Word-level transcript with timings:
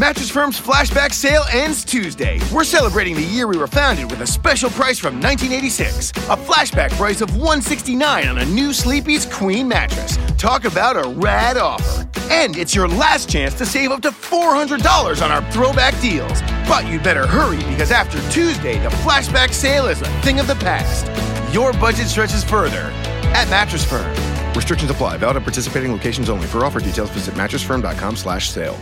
Mattress 0.00 0.30
Firm's 0.30 0.58
flashback 0.58 1.12
sale 1.12 1.44
ends 1.52 1.84
Tuesday. 1.84 2.40
We're 2.50 2.64
celebrating 2.64 3.16
the 3.16 3.22
year 3.22 3.46
we 3.46 3.58
were 3.58 3.66
founded 3.66 4.10
with 4.10 4.22
a 4.22 4.26
special 4.26 4.70
price 4.70 4.98
from 4.98 5.20
1986. 5.20 6.12
A 6.12 6.38
flashback 6.38 6.90
price 6.92 7.20
of 7.20 7.36
169 7.36 8.26
on 8.26 8.38
a 8.38 8.46
new 8.46 8.72
Sleepy's 8.72 9.26
Queen 9.26 9.68
mattress. 9.68 10.16
Talk 10.38 10.64
about 10.64 10.96
a 10.96 11.06
rad 11.06 11.58
offer. 11.58 12.08
And 12.30 12.56
it's 12.56 12.74
your 12.74 12.88
last 12.88 13.28
chance 13.28 13.52
to 13.56 13.66
save 13.66 13.90
up 13.90 14.00
to 14.00 14.10
$400 14.10 15.22
on 15.22 15.30
our 15.30 15.52
throwback 15.52 16.00
deals. 16.00 16.40
But 16.66 16.86
you'd 16.86 17.02
better 17.02 17.26
hurry 17.26 17.62
because 17.70 17.90
after 17.90 18.18
Tuesday, 18.30 18.82
the 18.82 18.88
flashback 19.04 19.52
sale 19.52 19.84
is 19.86 20.00
a 20.00 20.08
thing 20.22 20.40
of 20.40 20.46
the 20.46 20.54
past. 20.54 21.04
Your 21.52 21.74
budget 21.74 22.06
stretches 22.06 22.42
further 22.42 22.90
at 23.36 23.50
Mattress 23.50 23.84
Firm. 23.84 24.08
Restrictions 24.54 24.90
apply. 24.90 25.18
Valid 25.18 25.36
at 25.36 25.42
participating 25.42 25.92
locations 25.92 26.30
only. 26.30 26.46
For 26.46 26.64
offer 26.64 26.80
details, 26.80 27.10
visit 27.10 27.34
mattressfirm.com 27.34 28.16
slash 28.16 28.48
sale. 28.48 28.78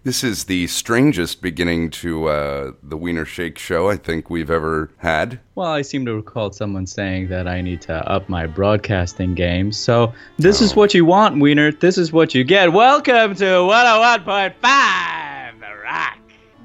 This 0.04 0.22
is 0.22 0.44
the 0.44 0.68
strangest 0.68 1.42
beginning 1.42 1.90
to 1.90 2.28
uh, 2.28 2.72
the 2.84 2.96
Wiener 2.96 3.24
Shake 3.24 3.58
show 3.58 3.90
I 3.90 3.96
think 3.96 4.30
we've 4.30 4.48
ever 4.48 4.92
had. 4.98 5.40
Well, 5.56 5.72
I 5.72 5.82
seem 5.82 6.06
to 6.06 6.14
recall 6.14 6.52
someone 6.52 6.86
saying 6.86 7.30
that 7.30 7.48
I 7.48 7.60
need 7.60 7.80
to 7.82 7.94
up 8.08 8.28
my 8.28 8.46
broadcasting 8.46 9.34
game. 9.34 9.72
So 9.72 10.14
this 10.38 10.60
is 10.60 10.76
what 10.76 10.94
you 10.94 11.04
want, 11.04 11.40
Wiener. 11.40 11.72
This 11.72 11.98
is 11.98 12.12
what 12.12 12.32
you 12.32 12.44
get. 12.44 12.72
Welcome 12.72 13.34
to 13.34 13.44
101.5 13.44 14.54
The 14.62 14.62
Rock. 14.62 15.25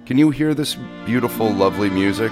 Can 0.06 0.17
you 0.17 0.31
hear 0.31 0.53
this 0.53 0.75
beautiful, 1.06 1.51
lovely 1.53 1.89
music? 1.89 2.31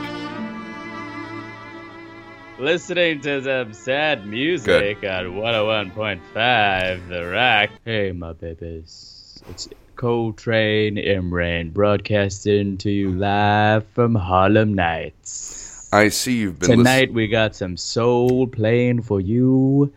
Listening 2.57 3.21
to 3.21 3.43
some 3.43 3.73
sad 3.73 4.25
music 4.25 4.97
on 5.03 5.25
101.5 5.35 7.07
The 7.07 7.25
Rock. 7.27 7.69
Hey, 7.85 8.11
my 8.11 8.33
babies. 8.33 9.41
It's 9.49 9.69
Coltrane 9.95 10.95
Imran 10.95 11.71
broadcasting 11.71 12.77
to 12.79 12.89
you 12.89 13.11
live 13.11 13.85
from 13.93 14.15
Harlem 14.15 14.73
Nights. 14.73 15.87
I 15.93 16.09
see 16.09 16.37
you've 16.37 16.59
been 16.59 16.79
Tonight 16.79 17.13
we 17.13 17.27
got 17.27 17.55
some 17.55 17.77
soul 17.77 18.47
playing 18.47 19.03
for 19.03 19.21
you. 19.21 19.93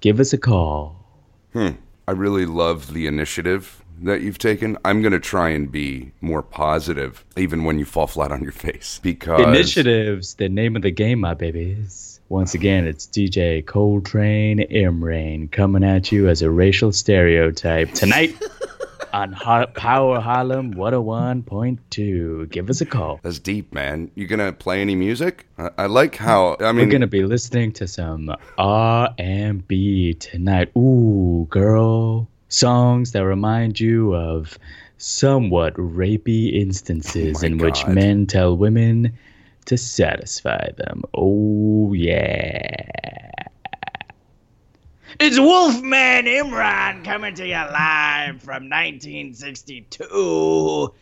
Give 0.00 0.20
us 0.20 0.32
a 0.32 0.38
call. 0.38 1.04
Hmm. 1.52 1.70
I 2.08 2.12
really 2.12 2.46
love 2.46 2.92
the 2.92 3.06
initiative 3.06 3.82
that 4.02 4.20
you've 4.20 4.38
taken. 4.38 4.76
I'm 4.84 5.02
going 5.02 5.12
to 5.12 5.20
try 5.20 5.50
and 5.50 5.70
be 5.70 6.12
more 6.20 6.42
positive, 6.42 7.24
even 7.36 7.64
when 7.64 7.78
you 7.78 7.84
fall 7.84 8.06
flat 8.06 8.32
on 8.32 8.42
your 8.42 8.52
face. 8.52 9.00
Because 9.02 9.40
Initiatives, 9.40 10.34
the 10.34 10.48
name 10.48 10.76
of 10.76 10.82
the 10.82 10.90
game, 10.90 11.20
my 11.20 11.34
babies. 11.34 12.20
Once 12.28 12.54
again, 12.54 12.86
it's 12.86 13.06
DJ 13.06 13.64
Coltrane 13.64 14.58
Imrain 14.58 15.50
coming 15.50 15.84
at 15.84 16.10
you 16.10 16.28
as 16.28 16.42
a 16.42 16.50
racial 16.50 16.90
stereotype 16.90 17.92
tonight 17.92 18.34
on 19.12 19.32
Har- 19.32 19.68
Power 19.68 20.18
Harlem 20.20 20.74
101.2. 20.74 22.50
Give 22.50 22.68
us 22.68 22.80
a 22.80 22.86
call. 22.86 23.20
That's 23.22 23.38
deep, 23.38 23.72
man. 23.72 24.10
You 24.16 24.26
gonna 24.26 24.52
play 24.52 24.80
any 24.80 24.96
music? 24.96 25.46
I, 25.56 25.70
I 25.78 25.86
like 25.86 26.16
how. 26.16 26.56
I 26.58 26.72
mean, 26.72 26.86
We're 26.86 26.92
gonna 26.92 27.06
be 27.06 27.24
listening 27.24 27.72
to 27.74 27.86
some 27.86 28.34
R&B 28.58 30.14
tonight. 30.14 30.70
Ooh, 30.76 31.46
girl, 31.48 32.28
songs 32.48 33.12
that 33.12 33.24
remind 33.24 33.80
you 33.80 34.14
of 34.14 34.58
somewhat 34.98 35.74
rapey 35.74 36.52
oh 36.54 36.54
instances 36.54 37.42
Oh 37.42 37.46
in 37.46 37.58
which 37.58 37.86
men 37.86 38.26
tell 38.26 38.56
women 38.56 39.16
to 39.66 39.76
satisfy 39.76 40.70
them. 40.76 41.02
Oh 41.14 41.92
yeah. 41.92 42.90
It's 45.18 45.38
Wolfman 45.38 46.26
Imran 46.26 47.02
coming 47.04 47.34
to 47.36 47.46
you 47.46 47.54
live 47.54 48.42
from 48.42 48.68
1962. 48.68 50.92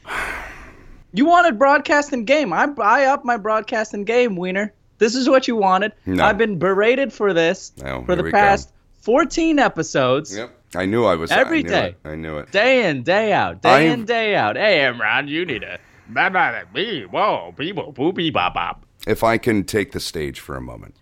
You 1.16 1.26
wanted 1.26 1.58
broadcasting 1.58 2.24
game. 2.24 2.52
I 2.52 2.68
I 2.80 3.04
up 3.06 3.24
my 3.24 3.36
broadcasting 3.36 4.04
game, 4.04 4.36
Wiener. 4.36 4.72
This 4.98 5.14
is 5.14 5.28
what 5.28 5.46
you 5.48 5.56
wanted. 5.56 5.92
No. 6.06 6.24
I've 6.24 6.38
been 6.38 6.58
berated 6.58 7.12
for 7.12 7.32
this 7.32 7.72
Oh, 7.84 8.04
for 8.04 8.14
the 8.16 8.22
we 8.22 8.30
go. 8.30 8.38
past 8.38 8.72
14 9.02 9.58
episodes. 9.58 10.36
Yep. 10.36 10.50
I 10.76 10.86
knew 10.86 11.04
I 11.04 11.14
was 11.14 11.30
Every 11.30 11.58
I 11.60 11.62
knew 11.62 11.68
day. 11.68 11.86
It. 11.88 12.08
I 12.08 12.14
knew 12.16 12.38
it. 12.38 12.50
Day 12.50 12.88
in, 12.88 13.02
day 13.02 13.32
out, 13.32 13.62
day 13.62 13.68
I've- 13.70 13.86
in, 13.88 14.04
day 14.04 14.34
out. 14.34 14.56
Hey, 14.56 14.78
Imran, 14.80 15.28
you 15.28 15.44
need 15.44 15.60
to. 15.60 15.78
Blah, 16.08 16.28
blah, 16.30 16.50
blah, 16.50 16.60
bee, 16.72 17.04
Whoa, 17.04 17.54
people, 17.56 17.92
poopy, 17.92 18.30
bop, 18.30 18.54
bop. 18.54 18.84
If 19.06 19.22
I 19.22 19.36
can 19.38 19.64
take 19.64 19.92
the 19.92 20.00
stage 20.00 20.40
for 20.40 20.56
a 20.56 20.60
moment. 20.62 20.96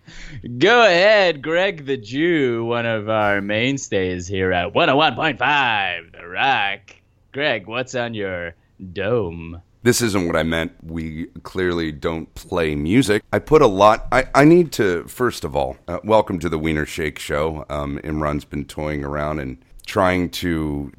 Go 0.57 0.83
ahead, 0.85 1.41
Greg 1.41 1.85
the 1.85 1.95
Jew, 1.97 2.65
one 2.65 2.85
of 2.85 3.09
our 3.09 3.41
mainstays 3.41 4.27
here 4.27 4.51
at 4.51 4.73
101.5 4.73 6.11
The 6.11 6.27
Rock. 6.27 6.95
Greg, 7.31 7.65
what's 7.67 7.95
on 7.95 8.13
your 8.13 8.55
dome? 8.91 9.61
This 9.83 10.01
isn't 10.01 10.27
what 10.27 10.37
I 10.37 10.43
meant. 10.43 10.71
We 10.81 11.25
clearly 11.43 11.91
don't 11.91 12.33
play 12.35 12.73
music. 12.73 13.21
I 13.33 13.39
put 13.39 13.61
a 13.61 13.67
lot. 13.67 14.07
I, 14.13 14.29
I 14.33 14.45
need 14.45 14.71
to, 14.73 15.03
first 15.09 15.43
of 15.43 15.57
all, 15.57 15.75
uh, 15.89 15.99
welcome 16.05 16.39
to 16.39 16.47
the 16.47 16.57
Wiener 16.57 16.85
Shake 16.85 17.19
Show. 17.19 17.65
Um, 17.69 17.99
Imran's 18.01 18.45
been 18.45 18.63
toying 18.63 19.03
around 19.03 19.39
and 19.39 19.57
trying 19.85 20.29
to 20.29 20.91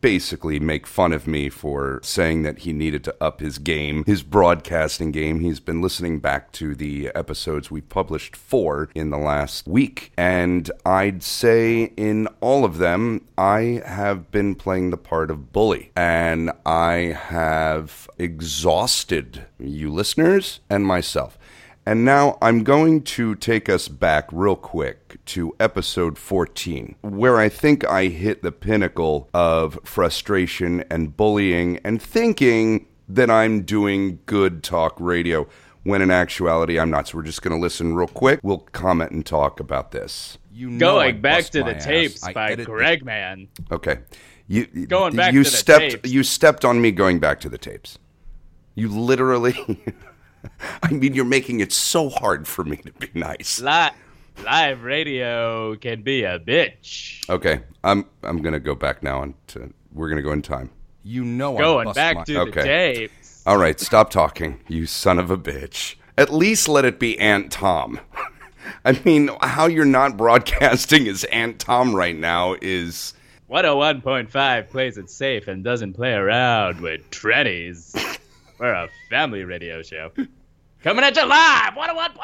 basically 0.00 0.58
make 0.60 0.86
fun 0.86 1.12
of 1.12 1.26
me 1.26 1.48
for 1.48 2.00
saying 2.02 2.42
that 2.42 2.60
he 2.60 2.72
needed 2.72 3.04
to 3.04 3.14
up 3.20 3.40
his 3.40 3.58
game, 3.58 4.04
his 4.04 4.22
broadcasting 4.22 5.12
game. 5.12 5.40
He's 5.40 5.60
been 5.60 5.80
listening 5.80 6.20
back 6.20 6.52
to 6.52 6.74
the 6.74 7.10
episodes 7.14 7.70
we 7.70 7.80
published 7.80 8.36
four 8.36 8.88
in 8.94 9.10
the 9.10 9.18
last 9.18 9.66
week. 9.66 10.12
And 10.16 10.70
I'd 10.84 11.22
say 11.22 11.92
in 11.96 12.26
all 12.40 12.64
of 12.64 12.78
them, 12.78 13.26
I 13.36 13.82
have 13.84 14.30
been 14.30 14.54
playing 14.54 14.90
the 14.90 14.96
part 14.96 15.30
of 15.30 15.52
bully. 15.52 15.90
And 15.96 16.50
I 16.66 17.16
have 17.20 18.08
exhausted 18.18 19.46
you 19.58 19.92
listeners 19.92 20.60
and 20.68 20.86
myself. 20.86 21.38
And 21.86 22.04
now 22.04 22.38
I'm 22.40 22.64
going 22.64 23.02
to 23.02 23.34
take 23.34 23.68
us 23.68 23.88
back 23.88 24.28
real 24.32 24.56
quick 24.56 25.18
to 25.26 25.54
episode 25.60 26.16
14, 26.18 26.94
where 27.02 27.36
I 27.38 27.50
think 27.50 27.84
I 27.86 28.06
hit 28.06 28.42
the 28.42 28.52
pinnacle 28.52 29.28
of 29.34 29.78
frustration 29.84 30.84
and 30.90 31.14
bullying 31.14 31.78
and 31.84 32.00
thinking 32.00 32.86
that 33.06 33.30
I'm 33.30 33.62
doing 33.62 34.20
good 34.24 34.62
talk 34.62 34.96
radio 34.98 35.46
when 35.82 36.00
in 36.00 36.10
actuality 36.10 36.80
I'm 36.80 36.88
not. 36.90 37.08
So 37.08 37.18
we're 37.18 37.24
just 37.24 37.42
going 37.42 37.54
to 37.54 37.60
listen 37.60 37.94
real 37.94 38.08
quick. 38.08 38.40
We'll 38.42 38.58
comment 38.72 39.10
and 39.12 39.24
talk 39.26 39.60
about 39.60 39.90
this. 39.90 40.38
You 40.54 40.78
Going 40.78 41.20
back 41.20 41.44
to 41.50 41.62
the 41.64 41.76
ass. 41.76 41.84
tapes 41.84 42.24
I 42.24 42.32
by 42.32 42.46
edit 42.52 42.58
the- 42.66 42.72
Greg 42.72 43.04
Man. 43.04 43.48
Okay. 43.70 43.98
You 44.46 44.64
Going 44.86 45.16
back 45.16 45.34
you 45.34 45.42
to 45.44 45.50
the 45.50 45.56
stepped 45.56 45.90
tapes. 45.90 46.10
you 46.10 46.22
stepped 46.22 46.64
on 46.64 46.80
me 46.80 46.92
going 46.92 47.18
back 47.18 47.40
to 47.40 47.50
the 47.50 47.58
tapes. 47.58 47.98
You 48.74 48.88
literally 48.88 49.54
I 50.82 50.90
mean 50.92 51.14
you're 51.14 51.24
making 51.24 51.60
it 51.60 51.72
so 51.72 52.08
hard 52.08 52.46
for 52.48 52.64
me 52.64 52.76
to 52.78 52.92
be 52.92 53.08
nice. 53.14 53.60
Live, 53.60 53.92
live 54.44 54.82
radio 54.82 55.76
can 55.76 56.02
be 56.02 56.24
a 56.24 56.38
bitch. 56.38 57.28
Okay. 57.28 57.60
I'm 57.82 58.04
I'm 58.22 58.40
going 58.42 58.54
to 58.54 58.60
go 58.60 58.74
back 58.74 59.02
now 59.02 59.22
and 59.22 59.34
to, 59.48 59.72
we're 59.92 60.08
going 60.08 60.16
to 60.16 60.22
go 60.22 60.32
in 60.32 60.42
time. 60.42 60.70
You 61.02 61.24
know 61.24 61.56
I 61.56 61.60
Going 61.60 61.92
back 61.92 62.16
my- 62.16 62.24
to 62.24 62.38
Okay. 62.40 62.52
the 62.60 62.98
tapes. 63.00 63.42
All 63.46 63.58
right, 63.58 63.78
stop 63.78 64.08
talking, 64.10 64.60
you 64.68 64.86
son 64.86 65.18
of 65.18 65.30
a 65.30 65.36
bitch. 65.36 65.96
At 66.16 66.32
least 66.32 66.66
let 66.66 66.86
it 66.86 66.98
be 66.98 67.18
Aunt 67.18 67.52
Tom. 67.52 68.00
I 68.86 68.98
mean, 69.04 69.28
how 69.42 69.66
you're 69.66 69.84
not 69.84 70.16
broadcasting 70.16 71.06
as 71.08 71.24
Aunt 71.24 71.58
Tom 71.58 71.94
right 71.94 72.16
now 72.16 72.56
is 72.62 73.12
101.5 73.50 74.68
plays 74.70 74.96
it 74.96 75.10
safe 75.10 75.48
and 75.48 75.62
doesn't 75.62 75.92
play 75.92 76.12
around 76.14 76.80
with 76.80 77.10
trannies. 77.10 77.94
We're 78.64 78.72
a 78.72 78.88
family 79.10 79.44
radio 79.44 79.82
show. 79.82 80.10
Coming 80.82 81.04
at 81.04 81.14
you 81.14 81.26
live, 81.26 81.74
101.5! 81.74 82.16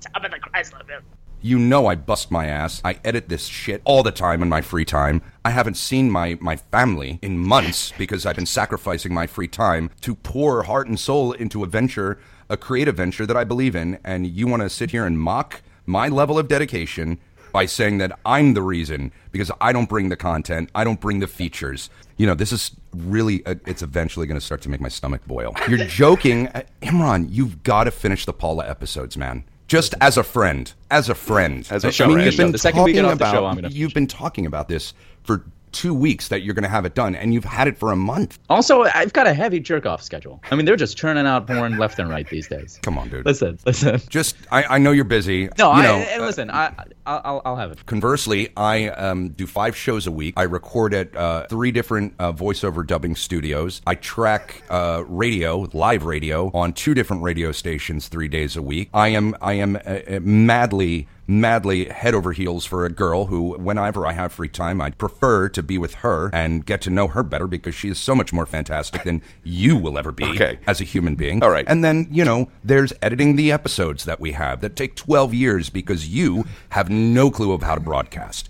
Top 0.00 0.24
of 0.24 0.30
the 0.30 0.38
Chrysler 0.38 0.86
Building. 0.86 1.04
You 1.42 1.58
know 1.58 1.86
I 1.86 1.96
bust 1.96 2.30
my 2.30 2.46
ass. 2.46 2.80
I 2.82 2.98
edit 3.04 3.28
this 3.28 3.44
shit 3.44 3.82
all 3.84 4.02
the 4.02 4.10
time 4.10 4.40
in 4.40 4.48
my 4.48 4.62
free 4.62 4.86
time. 4.86 5.20
I 5.44 5.50
haven't 5.50 5.76
seen 5.76 6.10
my, 6.10 6.38
my 6.40 6.56
family 6.56 7.18
in 7.20 7.36
months 7.36 7.92
because 7.98 8.24
I've 8.24 8.36
been 8.36 8.46
sacrificing 8.46 9.12
my 9.12 9.26
free 9.26 9.46
time 9.46 9.90
to 10.00 10.14
pour 10.14 10.62
heart 10.62 10.88
and 10.88 10.98
soul 10.98 11.32
into 11.32 11.62
a 11.62 11.66
venture, 11.66 12.18
a 12.48 12.56
creative 12.56 12.96
venture 12.96 13.26
that 13.26 13.36
I 13.36 13.44
believe 13.44 13.76
in. 13.76 13.98
And 14.02 14.26
you 14.26 14.46
want 14.46 14.62
to 14.62 14.70
sit 14.70 14.92
here 14.92 15.04
and 15.04 15.18
mock 15.18 15.60
my 15.84 16.08
level 16.08 16.38
of 16.38 16.48
dedication 16.48 17.20
by 17.52 17.66
saying 17.66 17.98
that 17.98 18.18
I'm 18.24 18.54
the 18.54 18.62
reason 18.62 19.12
because 19.30 19.50
I 19.60 19.72
don't 19.72 19.88
bring 19.88 20.08
the 20.08 20.16
content, 20.16 20.70
I 20.74 20.84
don't 20.84 21.00
bring 21.00 21.20
the 21.20 21.28
features. 21.28 21.90
You 22.16 22.26
know, 22.26 22.34
this 22.34 22.52
is 22.52 22.70
really, 22.94 23.44
uh, 23.44 23.56
it's 23.66 23.82
eventually 23.82 24.26
going 24.26 24.38
to 24.38 24.44
start 24.44 24.60
to 24.62 24.68
make 24.68 24.80
my 24.80 24.88
stomach 24.88 25.22
boil. 25.26 25.54
You're 25.68 25.86
joking. 25.86 26.48
Uh, 26.54 26.62
Imran, 26.82 27.26
you've 27.30 27.62
got 27.64 27.84
to 27.84 27.90
finish 27.90 28.24
the 28.26 28.32
Paula 28.32 28.68
episodes, 28.68 29.16
man. 29.16 29.44
Just 29.66 29.94
as 30.00 30.16
a 30.16 30.22
friend, 30.22 30.72
as 30.90 31.08
a 31.08 31.14
friend, 31.14 31.66
As 31.70 31.84
a 31.84 31.88
I 31.88 31.90
friend. 31.90 32.10
mean, 32.10 32.18
Right. 32.18 32.26
you've 32.26 32.36
been 32.36 32.52
The 32.52 32.58
second 32.58 32.82
we 32.84 32.92
get 32.92 33.04
off 33.04 33.12
the 33.18 33.24
about 33.24 33.32
show, 33.34 33.46
I'm 33.46 33.54
gonna 33.56 33.68
you've 33.70 33.94
been 33.94 34.06
talking 34.06 34.46
about 34.46 34.68
this 34.68 34.92
for 35.24 35.42
two 35.74 35.92
weeks 35.92 36.28
that 36.28 36.42
you're 36.42 36.54
going 36.54 36.62
to 36.62 36.68
have 36.68 36.84
it 36.84 36.94
done, 36.94 37.14
and 37.14 37.34
you've 37.34 37.44
had 37.44 37.68
it 37.68 37.76
for 37.76 37.92
a 37.92 37.96
month. 37.96 38.38
Also, 38.48 38.84
I've 38.84 39.12
got 39.12 39.26
a 39.26 39.34
heavy 39.34 39.60
jerk 39.60 39.84
off 39.84 40.02
schedule. 40.02 40.40
I 40.50 40.54
mean, 40.54 40.64
they're 40.64 40.76
just 40.76 40.96
churning 40.96 41.26
out 41.26 41.46
porn 41.46 41.76
left 41.76 41.98
and 41.98 42.08
right 42.08 42.28
these 42.28 42.48
days. 42.48 42.78
Come 42.82 42.96
on, 42.96 43.08
dude. 43.08 43.26
Listen, 43.26 43.58
listen. 43.66 44.00
Just, 44.08 44.36
I, 44.50 44.64
I 44.64 44.78
know 44.78 44.92
you're 44.92 45.04
busy. 45.04 45.48
No, 45.58 45.72
you 45.72 45.80
I, 45.80 45.82
know, 45.82 45.94
and 45.96 46.22
listen, 46.22 46.50
I, 46.50 46.72
I'll, 47.04 47.42
I'll- 47.44 47.54
have 47.54 47.70
it. 47.70 47.86
Conversely, 47.86 48.48
I 48.56 48.88
um, 48.88 49.28
do 49.30 49.46
five 49.46 49.76
shows 49.76 50.08
a 50.08 50.10
week. 50.12 50.34
I 50.36 50.42
record 50.42 50.92
at 50.92 51.14
uh, 51.16 51.46
three 51.46 51.70
different 51.70 52.14
uh, 52.18 52.32
voiceover 52.32 52.84
dubbing 52.84 53.14
studios. 53.14 53.80
I 53.86 53.94
track 53.94 54.62
uh, 54.70 55.04
radio, 55.06 55.68
live 55.72 56.04
radio, 56.04 56.50
on 56.52 56.72
two 56.72 56.94
different 56.94 57.22
radio 57.22 57.52
stations 57.52 58.08
three 58.08 58.28
days 58.28 58.56
a 58.56 58.62
week. 58.62 58.90
I 58.92 59.08
am 59.08 59.36
I 59.40 59.54
am 59.54 59.76
uh, 59.76 59.78
uh, 59.78 60.20
madly 60.20 61.06
madly 61.26 61.86
head 61.86 62.14
over 62.14 62.32
heels 62.32 62.64
for 62.64 62.84
a 62.84 62.90
girl 62.90 63.26
who 63.26 63.56
whenever 63.58 64.06
I 64.06 64.12
have 64.12 64.32
free 64.32 64.48
time 64.48 64.80
I'd 64.80 64.98
prefer 64.98 65.48
to 65.50 65.62
be 65.62 65.78
with 65.78 65.94
her 65.96 66.30
and 66.32 66.64
get 66.66 66.80
to 66.82 66.90
know 66.90 67.08
her 67.08 67.22
better 67.22 67.46
because 67.46 67.74
she 67.74 67.88
is 67.88 67.98
so 67.98 68.14
much 68.14 68.32
more 68.32 68.46
fantastic 68.46 69.04
than 69.04 69.22
you 69.42 69.76
will 69.76 69.98
ever 69.98 70.12
be 70.12 70.24
Okay. 70.24 70.58
as 70.66 70.80
a 70.80 70.84
human 70.84 71.14
being. 71.14 71.42
All 71.42 71.50
right. 71.50 71.64
And 71.68 71.82
then, 71.84 72.08
you 72.10 72.24
know, 72.24 72.50
there's 72.62 72.92
editing 73.02 73.36
the 73.36 73.52
episodes 73.52 74.04
that 74.04 74.20
we 74.20 74.32
have 74.32 74.60
that 74.60 74.76
take 74.76 74.96
12 74.96 75.32
years 75.34 75.70
because 75.70 76.08
you 76.08 76.44
have 76.70 76.90
no 76.90 77.30
clue 77.30 77.52
of 77.52 77.62
how 77.62 77.74
to 77.74 77.80
broadcast. 77.80 78.48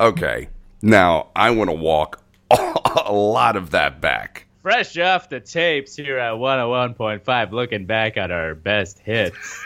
okay. 0.00 0.48
Now, 0.82 1.28
I 1.36 1.50
want 1.50 1.70
to 1.70 1.76
walk 1.76 2.20
a 2.50 3.12
lot 3.12 3.56
of 3.56 3.70
that 3.70 4.00
back. 4.00 4.46
Fresh 4.62 4.96
off 4.98 5.28
the 5.28 5.40
tapes 5.40 5.96
here 5.96 6.18
at 6.18 6.34
101.5, 6.34 7.52
looking 7.52 7.86
back 7.86 8.16
at 8.16 8.30
our 8.30 8.54
best 8.54 8.98
hits. 9.00 9.64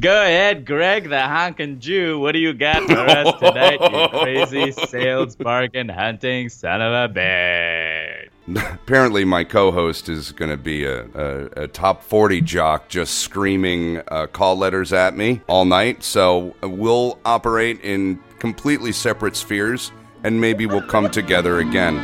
Go 0.00 0.22
ahead, 0.22 0.64
Greg, 0.64 1.04
the 1.04 1.16
honkin' 1.16 1.78
Jew. 1.78 2.18
What 2.18 2.32
do 2.32 2.38
you 2.38 2.52
got 2.52 2.82
for 2.84 2.98
us 2.98 3.38
tonight, 3.38 3.78
you 3.80 4.08
crazy 4.20 4.72
sales 4.72 5.36
bargain 5.36 5.88
hunting 5.88 6.48
son 6.48 6.80
of 6.80 6.92
a 6.92 7.14
bitch? 7.14 8.28
Apparently, 8.74 9.24
my 9.24 9.44
co-host 9.44 10.08
is 10.08 10.32
going 10.32 10.50
to 10.50 10.56
be 10.56 10.84
a, 10.84 11.04
a, 11.14 11.64
a 11.64 11.68
top 11.68 12.02
40 12.02 12.40
jock 12.40 12.88
just 12.88 13.20
screaming 13.20 14.02
uh, 14.08 14.26
call 14.26 14.56
letters 14.56 14.92
at 14.92 15.16
me 15.16 15.40
all 15.46 15.64
night. 15.64 16.02
So 16.02 16.54
we'll 16.62 17.18
operate 17.24 17.80
in 17.82 18.18
completely 18.38 18.92
separate 18.92 19.36
spheres, 19.36 19.92
and 20.24 20.40
maybe 20.40 20.66
we'll 20.66 20.82
come 20.82 21.10
together 21.10 21.58
again. 21.60 21.96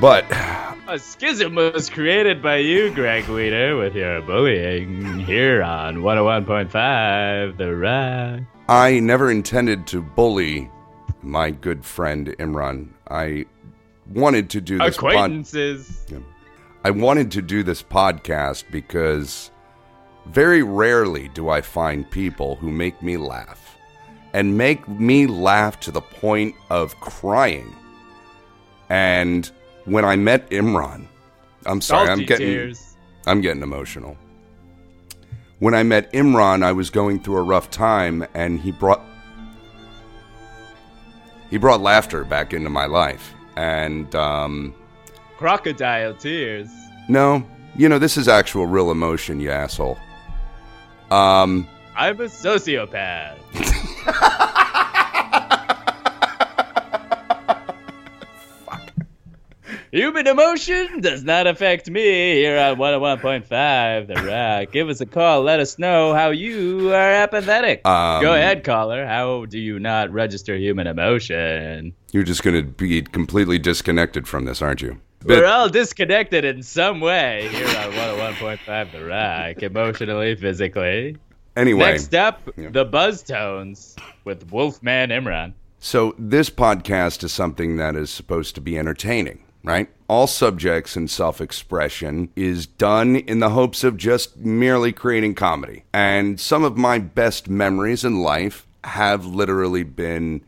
But 0.00 0.24
A 0.88 0.98
schism 0.98 1.54
was 1.54 1.88
created 1.88 2.42
by 2.42 2.56
you, 2.56 2.92
Greg 2.92 3.28
Wiener, 3.28 3.76
with 3.76 3.94
your 3.94 4.20
bullying 4.22 5.20
here 5.20 5.62
on 5.62 5.96
101.5 5.98 7.56
The 7.56 7.76
Rock. 7.76 8.40
I 8.68 8.98
never 8.98 9.30
intended 9.30 9.86
to 9.88 10.02
bully 10.02 10.68
my 11.22 11.50
good 11.50 11.84
friend 11.84 12.34
Imran. 12.38 12.88
I 13.08 13.46
wanted 14.12 14.50
to 14.50 14.60
do 14.60 14.78
this 14.78 14.96
pod- 14.96 15.12
Acquaintances. 15.12 16.04
I 16.84 16.90
wanted 16.90 17.30
to 17.32 17.42
do 17.42 17.62
this 17.62 17.82
podcast 17.82 18.64
because 18.72 19.52
very 20.26 20.64
rarely 20.64 21.28
do 21.28 21.48
I 21.48 21.60
find 21.60 22.10
people 22.10 22.56
who 22.56 22.70
make 22.72 23.00
me 23.02 23.16
laugh 23.16 23.78
and 24.32 24.58
make 24.58 24.86
me 24.88 25.26
laugh 25.28 25.78
to 25.80 25.92
the 25.92 26.00
point 26.00 26.56
of 26.70 26.98
crying. 27.00 27.72
And 28.88 29.50
when 29.84 30.04
I 30.04 30.16
met 30.16 30.48
Imran, 30.50 31.06
I'm 31.66 31.80
sorry, 31.80 32.06
Salty 32.06 32.22
I'm 32.22 32.26
getting 32.26 32.46
tears. 32.46 32.96
I'm 33.26 33.40
getting 33.40 33.62
emotional. 33.62 34.16
When 35.58 35.74
I 35.74 35.82
met 35.84 36.12
Imran, 36.12 36.64
I 36.64 36.72
was 36.72 36.90
going 36.90 37.20
through 37.20 37.36
a 37.36 37.42
rough 37.42 37.70
time 37.70 38.26
and 38.34 38.58
he 38.60 38.72
brought 38.72 39.00
he 41.50 41.58
brought 41.58 41.80
laughter 41.80 42.24
back 42.24 42.52
into 42.52 42.70
my 42.70 42.86
life. 42.86 43.32
And 43.56 44.12
um 44.14 44.74
Crocodile 45.36 46.14
tears. 46.14 46.68
no, 47.08 47.44
you 47.76 47.88
know, 47.88 47.98
this 47.98 48.16
is 48.16 48.28
actual 48.28 48.66
real 48.66 48.90
emotion, 48.90 49.40
you 49.40 49.50
asshole. 49.50 49.98
Um, 51.10 51.68
I'm 51.96 52.20
a 52.20 52.24
sociopath. 52.24 53.36
Human 59.92 60.26
emotion 60.26 61.02
does 61.02 61.22
not 61.22 61.46
affect 61.46 61.90
me 61.90 62.00
here 62.02 62.58
on 62.58 62.76
101.5 62.78 64.06
The 64.06 64.14
Rock. 64.26 64.72
Give 64.72 64.88
us 64.88 65.02
a 65.02 65.06
call. 65.06 65.42
Let 65.42 65.60
us 65.60 65.78
know 65.78 66.14
how 66.14 66.30
you 66.30 66.88
are 66.94 67.10
apathetic. 67.12 67.86
Um, 67.86 68.22
Go 68.22 68.32
ahead, 68.32 68.64
caller. 68.64 69.06
How 69.06 69.44
do 69.44 69.58
you 69.58 69.78
not 69.78 70.10
register 70.10 70.56
human 70.56 70.86
emotion? 70.86 71.92
you're 72.12 72.22
just 72.22 72.42
going 72.42 72.56
to 72.56 72.62
be 72.62 73.02
completely 73.02 73.58
disconnected 73.58 74.26
from 74.26 74.46
this, 74.46 74.62
aren't 74.62 74.80
you? 74.80 74.98
We're 75.24 75.44
all 75.46 75.68
disconnected 75.68 76.42
in 76.44 76.62
some 76.62 77.00
way 77.00 77.48
here 77.52 77.66
on 77.66 77.92
101.5 77.92 78.92
The 78.92 79.04
Rock, 79.04 79.62
emotionally, 79.62 80.34
physically. 80.36 81.18
Anyway, 81.54 81.80
Next 81.92 82.14
up, 82.14 82.40
the 82.56 82.86
Buzz 82.86 83.22
Tones 83.22 83.94
with 84.24 84.50
Wolfman 84.50 85.10
Imran. 85.10 85.52
so 85.80 86.14
this 86.18 86.48
podcast 86.48 87.22
is 87.24 87.32
something 87.32 87.76
that 87.76 87.94
is 87.94 88.08
supposed 88.08 88.54
to 88.54 88.60
be 88.62 88.78
entertaining, 88.78 89.44
right? 89.64 89.88
All 90.08 90.26
subjects 90.26 90.96
and 90.96 91.10
self 91.10 91.40
expression 91.40 92.30
is 92.36 92.66
done 92.66 93.16
in 93.16 93.40
the 93.40 93.50
hopes 93.50 93.84
of 93.84 93.96
just 93.96 94.36
merely 94.36 94.92
creating 94.92 95.34
comedy. 95.34 95.84
And 95.92 96.38
some 96.40 96.64
of 96.64 96.76
my 96.76 96.98
best 96.98 97.48
memories 97.48 98.04
in 98.04 98.22
life 98.22 98.66
have 98.84 99.24
literally 99.24 99.84
been 99.84 100.42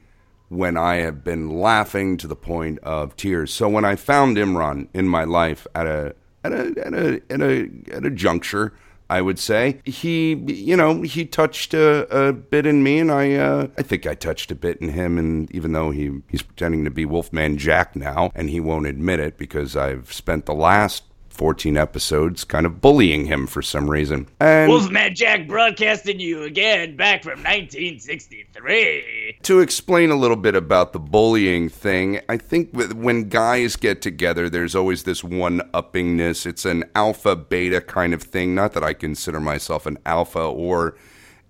when 0.48 0.76
I 0.76 0.96
have 0.96 1.24
been 1.24 1.50
laughing 1.50 2.16
to 2.18 2.26
the 2.26 2.36
point 2.36 2.78
of 2.80 3.16
tears. 3.16 3.52
So 3.52 3.68
when 3.68 3.84
I 3.84 3.96
found 3.96 4.36
Imran 4.36 4.88
in 4.92 5.08
my 5.08 5.24
life 5.24 5.66
at 5.74 5.86
a 5.86 6.14
at 6.42 6.52
a 6.52 6.74
at 6.84 6.94
a 6.94 7.22
at 7.30 7.40
a, 7.40 7.70
at 7.92 8.04
a 8.04 8.10
juncture, 8.10 8.74
I 9.10 9.20
would 9.20 9.38
say 9.38 9.80
he 9.84 10.34
you 10.34 10.76
know 10.76 11.02
he 11.02 11.24
touched 11.24 11.74
a, 11.74 12.28
a 12.28 12.32
bit 12.32 12.66
in 12.66 12.82
me, 12.82 12.98
and 12.98 13.12
I 13.12 13.34
uh, 13.34 13.68
I 13.78 13.82
think 13.82 14.06
I 14.06 14.14
touched 14.14 14.50
a 14.50 14.54
bit 14.54 14.78
in 14.80 14.90
him. 14.90 15.18
And 15.18 15.50
even 15.54 15.72
though 15.72 15.90
he 15.90 16.22
he's 16.28 16.42
pretending 16.42 16.84
to 16.84 16.90
be 16.90 17.04
Wolfman 17.04 17.58
Jack 17.58 17.94
now, 17.96 18.30
and 18.34 18.50
he 18.50 18.60
won't 18.60 18.86
admit 18.86 19.20
it 19.20 19.36
because 19.36 19.76
I've 19.76 20.12
spent 20.12 20.46
the 20.46 20.54
last 20.54 21.04
14 21.34 21.76
episodes, 21.76 22.44
kind 22.44 22.64
of 22.64 22.80
bullying 22.80 23.26
him 23.26 23.46
for 23.46 23.60
some 23.60 23.90
reason. 23.90 24.28
And 24.40 24.70
Wolfman 24.70 25.14
Jack 25.14 25.48
broadcasting 25.48 26.20
you 26.20 26.44
again, 26.44 26.96
back 26.96 27.22
from 27.24 27.42
1963. 27.42 29.38
to 29.42 29.60
explain 29.60 30.10
a 30.10 30.16
little 30.16 30.36
bit 30.36 30.54
about 30.54 30.92
the 30.92 31.00
bullying 31.00 31.68
thing, 31.68 32.20
I 32.28 32.36
think 32.36 32.70
when 32.72 33.28
guys 33.28 33.76
get 33.76 34.00
together, 34.00 34.48
there's 34.48 34.74
always 34.74 35.02
this 35.02 35.24
one 35.24 35.60
uppingness. 35.72 36.46
It's 36.46 36.64
an 36.64 36.84
alpha 36.94 37.34
beta 37.34 37.80
kind 37.80 38.14
of 38.14 38.22
thing. 38.22 38.54
Not 38.54 38.72
that 38.74 38.84
I 38.84 38.94
consider 38.94 39.40
myself 39.40 39.86
an 39.86 39.98
alpha 40.06 40.40
or 40.40 40.96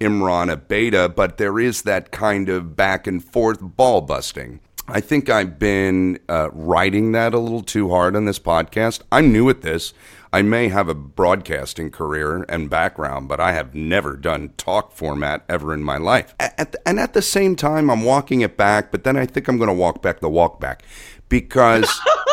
Imran 0.00 0.50
a 0.50 0.56
beta, 0.56 1.08
but 1.14 1.36
there 1.38 1.58
is 1.58 1.82
that 1.82 2.10
kind 2.10 2.48
of 2.48 2.74
back 2.74 3.06
and 3.06 3.22
forth 3.22 3.58
ball 3.60 4.00
busting. 4.00 4.60
I 4.86 5.00
think 5.00 5.30
I've 5.30 5.58
been 5.58 6.18
uh, 6.28 6.50
riding 6.52 7.12
that 7.12 7.32
a 7.32 7.38
little 7.38 7.62
too 7.62 7.88
hard 7.90 8.14
on 8.14 8.26
this 8.26 8.38
podcast. 8.38 9.00
I'm 9.10 9.32
new 9.32 9.48
at 9.48 9.62
this. 9.62 9.94
I 10.30 10.42
may 10.42 10.68
have 10.68 10.88
a 10.88 10.94
broadcasting 10.94 11.90
career 11.90 12.44
and 12.48 12.68
background, 12.68 13.28
but 13.28 13.40
I 13.40 13.52
have 13.52 13.74
never 13.74 14.16
done 14.16 14.50
talk 14.58 14.92
format 14.92 15.42
ever 15.48 15.72
in 15.72 15.82
my 15.82 15.96
life. 15.96 16.34
At 16.38 16.72
the- 16.72 16.88
and 16.88 17.00
at 17.00 17.14
the 17.14 17.22
same 17.22 17.56
time, 17.56 17.88
I'm 17.88 18.02
walking 18.02 18.42
it 18.42 18.56
back, 18.56 18.90
but 18.90 19.04
then 19.04 19.16
I 19.16 19.24
think 19.26 19.48
I'm 19.48 19.56
going 19.58 19.68
to 19.68 19.74
walk 19.74 20.02
back 20.02 20.20
the 20.20 20.28
walk 20.28 20.60
back 20.60 20.82
because 21.30 21.88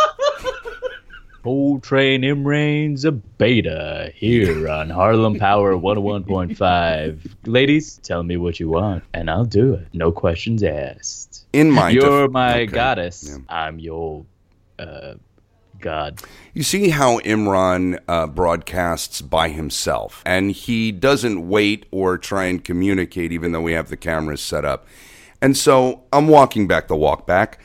Coltrane 1.43 2.21
Imrain's 2.21 3.03
a 3.03 3.11
beta 3.11 4.11
here 4.15 4.69
on 4.69 4.89
Harlem 4.91 5.39
Power 5.39 5.73
101.5. 5.75 7.35
Ladies, 7.47 7.97
tell 8.03 8.21
me 8.21 8.37
what 8.37 8.59
you 8.59 8.69
want, 8.69 9.03
and 9.13 9.29
I'll 9.29 9.45
do 9.45 9.73
it. 9.73 9.87
No 9.93 10.11
questions 10.11 10.61
asked. 10.61 11.45
in 11.53 11.71
my 11.71 11.89
You're 11.89 12.27
def- 12.27 12.31
my 12.31 12.53
Okay. 12.61 12.65
goddess. 12.67 13.27
Yeah. 13.27 13.37
I'm 13.49 13.79
your 13.79 14.23
uh, 14.77 15.15
god. 15.79 16.21
You 16.53 16.61
see 16.61 16.89
how 16.89 17.19
Imran 17.21 17.99
uh, 18.07 18.27
broadcasts 18.27 19.21
by 19.21 19.49
himself, 19.49 20.21
and 20.25 20.51
he 20.51 20.91
doesn't 20.91 21.49
wait 21.49 21.87
or 21.91 22.19
try 22.19 22.45
and 22.45 22.63
communicate, 22.63 23.31
even 23.31 23.51
though 23.51 23.61
we 23.61 23.73
have 23.73 23.89
the 23.89 23.97
cameras 23.97 24.41
set 24.41 24.63
up. 24.63 24.85
And 25.41 25.57
so 25.57 26.03
I'm 26.13 26.27
walking 26.27 26.67
back 26.67 26.87
the 26.87 26.95
walk 26.95 27.25
back 27.25 27.59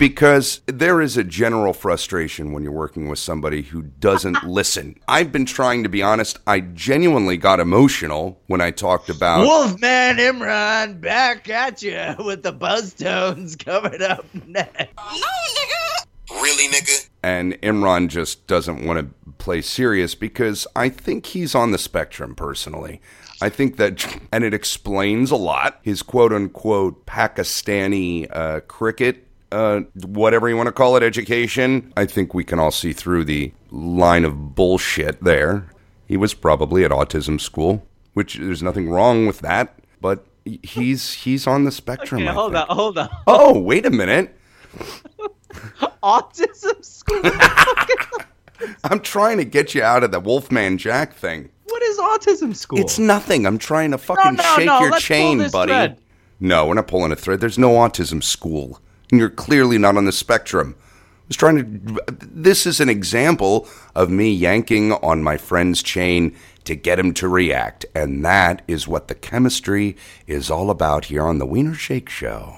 because 0.00 0.62
there 0.64 1.02
is 1.02 1.18
a 1.18 1.22
general 1.22 1.74
frustration 1.74 2.52
when 2.52 2.62
you're 2.62 2.72
working 2.72 3.10
with 3.10 3.18
somebody 3.18 3.60
who 3.60 3.82
doesn't 3.82 4.42
listen. 4.46 4.98
I've 5.06 5.30
been 5.30 5.44
trying 5.44 5.82
to 5.82 5.90
be 5.90 6.02
honest. 6.02 6.38
I 6.46 6.60
genuinely 6.60 7.36
got 7.36 7.60
emotional 7.60 8.40
when 8.46 8.62
I 8.62 8.70
talked 8.70 9.10
about. 9.10 9.42
Wolfman 9.42 10.16
Imran 10.16 11.02
back 11.02 11.50
at 11.50 11.82
you 11.82 12.14
with 12.24 12.42
the 12.42 12.52
buzz 12.52 12.94
tones 12.94 13.56
coming 13.56 14.00
up 14.00 14.24
next. 14.46 14.96
No, 14.96 15.12
nigga. 15.12 16.06
Really, 16.30 16.68
nigga? 16.68 17.10
and 17.22 17.60
Imran 17.60 18.08
just 18.08 18.46
doesn't 18.46 18.86
want 18.86 18.98
to 18.98 19.32
play 19.32 19.60
serious 19.60 20.14
because 20.14 20.66
I 20.74 20.88
think 20.88 21.26
he's 21.26 21.54
on 21.54 21.70
the 21.70 21.78
spectrum 21.78 22.34
personally. 22.34 23.00
I 23.42 23.48
think 23.48 23.76
that, 23.76 24.18
and 24.32 24.44
it 24.44 24.54
explains 24.54 25.30
a 25.30 25.36
lot. 25.36 25.78
His 25.82 26.02
quote 26.02 26.32
unquote 26.32 27.04
Pakistani 27.06 28.26
uh, 28.30 28.60
cricket, 28.60 29.26
uh, 29.52 29.80
whatever 30.06 30.48
you 30.48 30.56
want 30.56 30.68
to 30.68 30.72
call 30.72 30.96
it, 30.96 31.02
education. 31.02 31.92
I 31.96 32.06
think 32.06 32.34
we 32.34 32.44
can 32.44 32.58
all 32.58 32.70
see 32.70 32.92
through 32.92 33.24
the 33.24 33.52
line 33.70 34.24
of 34.24 34.54
bullshit 34.54 35.22
there. 35.22 35.66
He 36.06 36.16
was 36.16 36.34
probably 36.34 36.84
at 36.84 36.90
autism 36.90 37.40
school, 37.40 37.86
which 38.14 38.34
there's 38.34 38.62
nothing 38.62 38.90
wrong 38.90 39.26
with 39.26 39.40
that, 39.40 39.78
but 40.00 40.26
he's 40.62 41.12
he's 41.12 41.46
on 41.46 41.64
the 41.64 41.72
spectrum. 41.72 42.22
Okay, 42.22 42.32
hold 42.32 42.54
on, 42.54 42.66
hold 42.68 42.98
on. 42.98 43.08
Oh, 43.26 43.58
wait 43.58 43.86
a 43.86 43.90
minute. 43.90 44.36
Autism 46.02 46.84
school? 46.84 47.20
I'm 48.84 49.00
trying 49.00 49.38
to 49.38 49.44
get 49.44 49.74
you 49.74 49.82
out 49.82 50.04
of 50.04 50.12
the 50.12 50.20
Wolfman 50.20 50.78
Jack 50.78 51.14
thing. 51.14 51.50
what 51.64 51.82
is 51.82 51.98
autism 51.98 52.54
school? 52.54 52.78
It's 52.78 52.98
nothing. 52.98 53.46
I'm 53.46 53.58
trying 53.58 53.90
to 53.90 53.98
fucking 53.98 54.36
no, 54.36 54.42
shake 54.56 54.66
no, 54.66 54.80
your 54.80 54.98
chain, 54.98 55.48
buddy. 55.50 55.72
thread. 55.72 55.98
No, 56.40 56.66
we're 56.66 56.74
not 56.74 56.88
pulling 56.88 57.12
a 57.12 57.16
thread. 57.16 57.40
There's 57.40 57.58
no 57.58 57.70
autism 57.70 58.22
school. 58.22 58.80
And 59.10 59.18
you're 59.18 59.30
clearly 59.30 59.78
not 59.78 59.96
on 59.96 60.04
the 60.04 60.12
spectrum. 60.12 60.76
I 60.78 60.84
was 61.28 61.36
trying 61.36 61.56
to. 61.56 62.00
This 62.20 62.66
is 62.66 62.80
an 62.80 62.88
example 62.88 63.68
of 63.94 64.10
me 64.10 64.32
yanking 64.32 64.92
on 64.92 65.22
my 65.22 65.36
friend's 65.36 65.82
chain 65.82 66.36
to 66.64 66.74
get 66.74 66.98
him 66.98 67.14
to 67.14 67.28
react. 67.28 67.86
And 67.94 68.24
that 68.24 68.62
is 68.68 68.86
what 68.86 69.08
the 69.08 69.14
chemistry 69.14 69.96
is 70.26 70.50
all 70.50 70.70
about 70.70 71.06
here 71.06 71.22
on 71.22 71.38
the 71.38 71.46
Wiener 71.46 71.74
Shake 71.74 72.08
Show. 72.08 72.56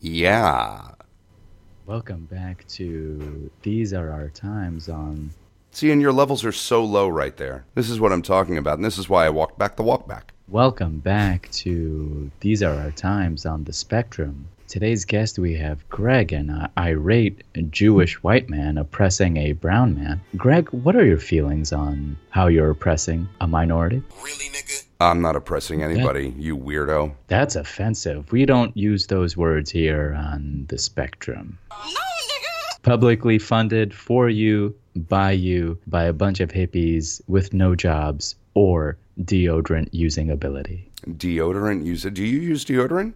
Yeah. 0.00 0.92
Welcome 1.86 2.26
back 2.26 2.66
to 2.68 3.50
These 3.62 3.92
Are 3.92 4.10
Our 4.10 4.28
Times 4.28 4.88
on 4.88 5.30
See, 5.70 5.90
and 5.90 6.00
your 6.00 6.12
levels 6.12 6.44
are 6.44 6.52
so 6.52 6.84
low 6.84 7.08
right 7.08 7.36
there. 7.36 7.64
This 7.74 7.90
is 7.90 8.00
what 8.00 8.12
I'm 8.12 8.22
talking 8.22 8.58
about. 8.58 8.78
And 8.78 8.84
this 8.84 8.98
is 8.98 9.08
why 9.08 9.26
I 9.26 9.30
walked 9.30 9.58
back 9.58 9.76
the 9.76 9.82
walk 9.82 10.08
back. 10.08 10.32
Welcome 10.48 10.98
back 10.98 11.50
to 11.52 12.30
These 12.40 12.62
Are 12.62 12.74
Our 12.74 12.90
Times 12.90 13.46
on 13.46 13.64
the 13.64 13.72
Spectrum. 13.72 14.48
Today's 14.68 15.06
guest 15.06 15.38
we 15.38 15.54
have 15.54 15.88
Greg, 15.88 16.30
an 16.30 16.50
uh, 16.50 16.68
irate 16.76 17.42
Jewish 17.70 18.22
white 18.22 18.50
man 18.50 18.76
oppressing 18.76 19.38
a 19.38 19.52
brown 19.52 19.94
man. 19.94 20.20
Greg, 20.36 20.68
what 20.72 20.94
are 20.94 21.06
your 21.06 21.16
feelings 21.16 21.72
on 21.72 22.18
how 22.28 22.48
you're 22.48 22.68
oppressing 22.68 23.26
a 23.40 23.46
minority? 23.46 24.02
Really, 24.22 24.44
nigga? 24.50 24.84
I'm 25.00 25.22
not 25.22 25.36
oppressing 25.36 25.82
anybody, 25.82 26.34
you 26.36 26.54
weirdo. 26.54 27.14
That's 27.28 27.56
offensive. 27.56 28.30
We 28.30 28.44
don't 28.44 28.76
use 28.76 29.06
those 29.06 29.38
words 29.38 29.70
here 29.70 30.14
on 30.14 30.66
the 30.68 30.76
Spectrum. 30.76 31.58
No, 31.70 31.76
nigga! 31.78 32.82
Publicly 32.82 33.38
funded 33.38 33.94
for 33.94 34.28
you, 34.28 34.76
by 34.94 35.30
you, 35.30 35.78
by 35.86 36.04
a 36.04 36.12
bunch 36.12 36.40
of 36.40 36.50
hippies 36.50 37.22
with 37.26 37.54
no 37.54 37.74
jobs 37.74 38.36
or 38.52 38.98
deodorant 39.22 39.88
using 39.92 40.30
ability. 40.30 40.90
Deodorant 41.06 41.86
use. 41.86 42.02
Do 42.02 42.22
you 42.22 42.38
use 42.40 42.66
deodorant? 42.66 43.14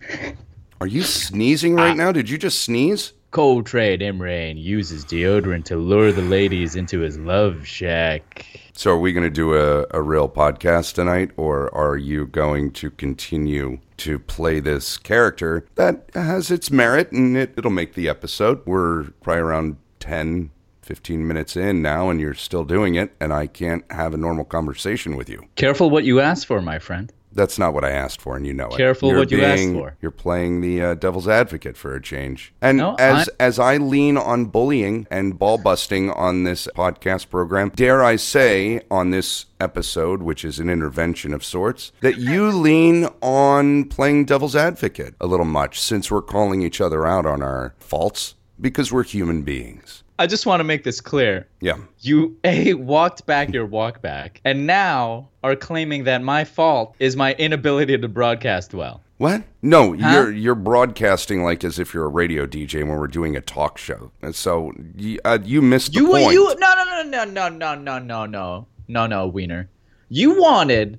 Are 0.80 0.86
you 0.86 1.02
sneezing 1.02 1.74
right 1.74 1.96
now? 1.96 2.12
Did 2.12 2.30
you 2.30 2.38
just 2.38 2.62
sneeze? 2.62 3.12
Coltrane 3.32 3.98
Imrain 3.98 4.62
uses 4.62 5.04
deodorant 5.04 5.64
to 5.64 5.76
lure 5.76 6.12
the 6.12 6.22
ladies 6.22 6.76
into 6.76 7.00
his 7.00 7.18
love 7.18 7.66
shack. 7.66 8.46
So 8.74 8.92
are 8.92 8.98
we 8.98 9.12
going 9.12 9.24
to 9.24 9.30
do 9.30 9.54
a, 9.54 9.86
a 9.90 10.00
real 10.00 10.28
podcast 10.28 10.94
tonight 10.94 11.32
or 11.36 11.74
are 11.74 11.96
you 11.96 12.26
going 12.26 12.70
to 12.74 12.92
continue 12.92 13.80
to 13.96 14.20
play 14.20 14.60
this 14.60 14.96
character 14.96 15.66
that 15.74 16.08
has 16.14 16.52
its 16.52 16.70
merit 16.70 17.10
and 17.10 17.36
it, 17.36 17.54
it'll 17.58 17.72
make 17.72 17.94
the 17.94 18.08
episode? 18.08 18.64
We're 18.64 19.10
probably 19.20 19.42
around 19.42 19.76
10, 19.98 20.50
15 20.82 21.26
minutes 21.26 21.56
in 21.56 21.82
now 21.82 22.08
and 22.08 22.20
you're 22.20 22.34
still 22.34 22.64
doing 22.64 22.94
it 22.94 23.16
and 23.20 23.32
I 23.32 23.48
can't 23.48 23.84
have 23.90 24.14
a 24.14 24.16
normal 24.16 24.44
conversation 24.44 25.16
with 25.16 25.28
you. 25.28 25.44
Careful 25.56 25.90
what 25.90 26.04
you 26.04 26.20
ask 26.20 26.46
for, 26.46 26.62
my 26.62 26.78
friend. 26.78 27.12
That's 27.32 27.58
not 27.58 27.74
what 27.74 27.84
I 27.84 27.90
asked 27.90 28.20
for, 28.20 28.36
and 28.36 28.46
you 28.46 28.52
know 28.54 28.68
it. 28.68 28.76
Careful 28.76 29.10
You're 29.10 29.18
what 29.18 29.30
you 29.30 29.42
ask 29.44 29.56
being- 29.58 29.74
for. 29.74 29.96
You're 30.00 30.10
playing 30.10 30.60
the 30.60 30.82
uh, 30.82 30.94
devil's 30.94 31.28
advocate 31.28 31.76
for 31.76 31.94
a 31.94 32.02
change. 32.02 32.52
And 32.60 32.78
No, 32.78 32.94
as 32.98 33.28
I- 33.28 33.32
as 33.44 33.58
I 33.58 33.76
lean 33.76 34.16
on 34.16 34.46
bullying 34.46 35.06
and 35.10 35.38
ball 35.38 35.58
busting 35.58 36.10
on 36.10 36.44
this 36.44 36.66
podcast 36.74 37.28
program, 37.30 37.70
dare 37.74 38.02
I 38.02 38.16
say 38.16 38.80
on 38.90 39.10
this 39.10 39.46
episode, 39.60 40.22
which 40.22 40.44
is 40.44 40.58
an 40.58 40.68
intervention 40.70 41.32
of 41.34 41.44
sorts, 41.44 41.92
that 42.00 42.16
you 42.18 42.50
lean 42.50 43.08
on 43.22 43.84
playing 43.84 44.24
devil's 44.24 44.56
advocate 44.56 45.14
a 45.20 45.26
little 45.26 45.46
much, 45.46 45.80
since 45.80 46.10
we're 46.10 46.22
calling 46.22 46.62
each 46.62 46.80
other 46.80 47.06
out 47.06 47.26
on 47.26 47.42
our 47.42 47.74
faults 47.78 48.34
because 48.60 48.90
we're 48.90 49.04
human 49.04 49.42
beings. 49.42 50.02
I 50.18 50.26
just 50.26 50.46
want 50.46 50.60
to 50.60 50.64
make 50.64 50.82
this 50.84 51.00
clear. 51.00 51.46
Yeah. 51.60 51.76
You 52.00 52.36
A 52.44 52.74
walked 52.74 53.24
back 53.26 53.52
your 53.52 53.66
walk 53.66 54.02
back, 54.02 54.40
and 54.44 54.66
now 54.66 55.28
are 55.44 55.54
claiming 55.56 56.04
that 56.04 56.22
my 56.22 56.44
fault 56.44 56.94
is 56.98 57.16
my 57.16 57.34
inability 57.34 57.96
to 57.98 58.08
broadcast 58.08 58.74
well. 58.74 59.02
What? 59.18 59.42
No, 59.62 59.96
Huh? 59.96 60.10
you're 60.12 60.32
you're 60.32 60.54
broadcasting 60.54 61.42
like 61.42 61.64
as 61.64 61.78
if 61.78 61.92
you're 61.92 62.04
a 62.04 62.08
radio 62.08 62.46
DJ 62.46 62.84
when 62.86 62.98
we're 62.98 63.06
doing 63.08 63.36
a 63.36 63.40
talk 63.40 63.76
show. 63.78 64.10
And 64.22 64.34
so 64.34 64.72
you, 64.96 65.18
uh, 65.24 65.38
you 65.44 65.60
missed 65.62 65.92
the 65.92 66.00
You 66.00 66.08
point. 66.08 66.32
you 66.32 66.54
no 66.58 66.74
no 66.74 67.02
no 67.02 67.02
no 67.02 67.24
no 67.24 67.48
no 67.48 67.74
no 67.74 67.74
no 67.74 67.98
no 67.98 68.26
no 68.26 68.66
no 68.88 69.06
no 69.06 69.26
Wiener. 69.26 69.68
You 70.08 70.40
wanted 70.40 70.98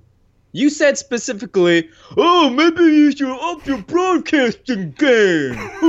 you 0.51 0.69
said 0.69 0.97
specifically, 0.97 1.89
oh 2.17 2.49
maybe 2.49 2.81
you 2.83 3.11
should 3.11 3.29
up 3.29 3.65
your 3.65 3.79
broadcasting 3.79 4.91
game. 4.91 5.55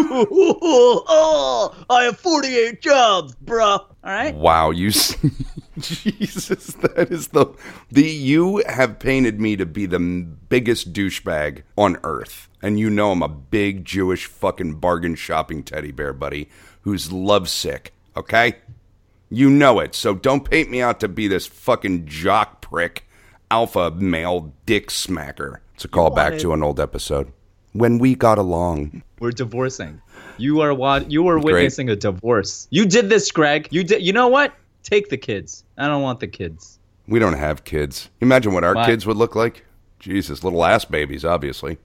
oh, 1.09 1.75
I 1.89 2.05
have 2.05 2.19
48 2.19 2.83
jobs, 2.83 3.35
bruh. 3.45 3.85
Alright? 4.05 4.35
Wow, 4.35 4.71
you 4.71 4.91
Jesus, 5.79 6.75
that 6.75 7.09
is 7.11 7.29
the 7.29 7.47
the 7.91 8.03
you 8.03 8.63
have 8.67 8.99
painted 8.99 9.41
me 9.41 9.57
to 9.57 9.67
be 9.67 9.87
the 9.87 9.99
biggest 9.99 10.93
douchebag 10.93 11.63
on 11.77 11.99
earth. 12.05 12.49
And 12.63 12.79
you 12.79 12.91
know 12.91 13.13
I'm 13.13 13.23
a 13.23 13.29
big 13.29 13.85
Jewish 13.85 14.27
fucking 14.27 14.75
bargain 14.75 15.15
shopping 15.15 15.63
teddy 15.63 15.93
bear, 15.93 16.13
buddy, 16.13 16.49
who's 16.83 17.13
lovesick, 17.13 17.95
okay? 18.17 18.57
You 19.31 19.49
know 19.49 19.81
it. 19.81 19.95
So 19.95 20.15
don't 20.15 20.49
paint 20.49 20.71
me 20.71 20.83
out 20.83 21.01
to 21.01 21.09
be 21.09 21.29
this 21.29 21.47
fucking 21.47 22.07
jock 22.07 22.61
prick, 22.61 23.07
alpha 23.51 23.91
male 23.93 24.53
dick 24.67 24.89
smacker. 24.89 25.59
It's 25.75 25.85
a 25.85 25.89
callback 25.89 26.41
to 26.41 26.53
an 26.53 26.63
old 26.63 26.79
episode. 26.79 27.33
When 27.73 27.99
we 27.99 28.15
got 28.15 28.39
along. 28.39 29.03
We're 29.21 29.31
divorcing. 29.31 30.01
You 30.39 30.61
are 30.61 30.75
what 30.75 31.11
you 31.11 31.29
are 31.29 31.39
witnessing 31.39 31.89
a 31.91 31.97
divorce. 31.97 32.67
You 32.71 32.87
did 32.87 33.09
this, 33.09 33.31
Greg. 33.31 33.69
You 33.71 33.85
did 33.85 34.03
you 34.03 34.13
know 34.13 34.29
what? 34.29 34.55
take 34.83 35.09
the 35.09 35.17
kids. 35.17 35.65
I 35.79 35.87
don't 35.87 36.03
want 36.03 36.21
the 36.21 36.27
kids. 36.27 36.79
We 37.07 37.19
don't 37.19 37.35
have 37.35 37.65
kids. 37.65 38.09
Imagine 38.21 38.53
what 38.53 38.65
our 38.65 38.75
My- 38.75 38.87
kids 38.87 39.07
would 39.07 39.17
look 39.17 39.35
like. 39.35 39.65
Jesus, 39.99 40.43
little 40.43 40.65
ass 40.65 40.85
babies, 40.85 41.25
obviously. 41.25 41.77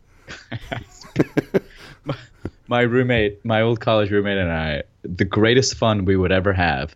my 2.68 2.82
roommate, 2.82 3.44
my 3.44 3.62
old 3.62 3.82
college 3.82 4.10
roommate, 4.10 4.38
and 4.38 4.52
I, 4.52 4.84
the 5.04 5.26
greatest 5.26 5.76
fun 5.76 6.06
we 6.06 6.16
would 6.16 6.32
ever 6.32 6.54
have 6.54 6.96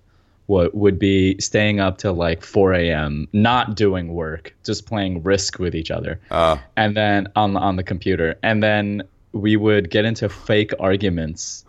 would, 0.49 0.73
would 0.73 0.99
be 0.99 1.39
staying 1.39 1.79
up 1.79 1.99
till 1.99 2.15
like 2.15 2.43
4 2.43 2.73
a.m., 2.73 3.27
not 3.31 3.75
doing 3.75 4.13
work, 4.13 4.53
just 4.65 4.85
playing 4.85 5.23
Risk 5.23 5.59
with 5.59 5.75
each 5.75 5.91
other, 5.91 6.19
Uh, 6.31 6.57
and 6.75 6.97
then 6.97 7.27
on 7.35 7.55
on 7.55 7.75
the 7.77 7.83
computer, 7.83 8.35
and 8.43 8.61
then 8.61 9.03
we 9.31 9.55
would 9.55 9.89
get 9.91 10.05
into 10.05 10.27
fake 10.27 10.73
arguments, 10.79 11.63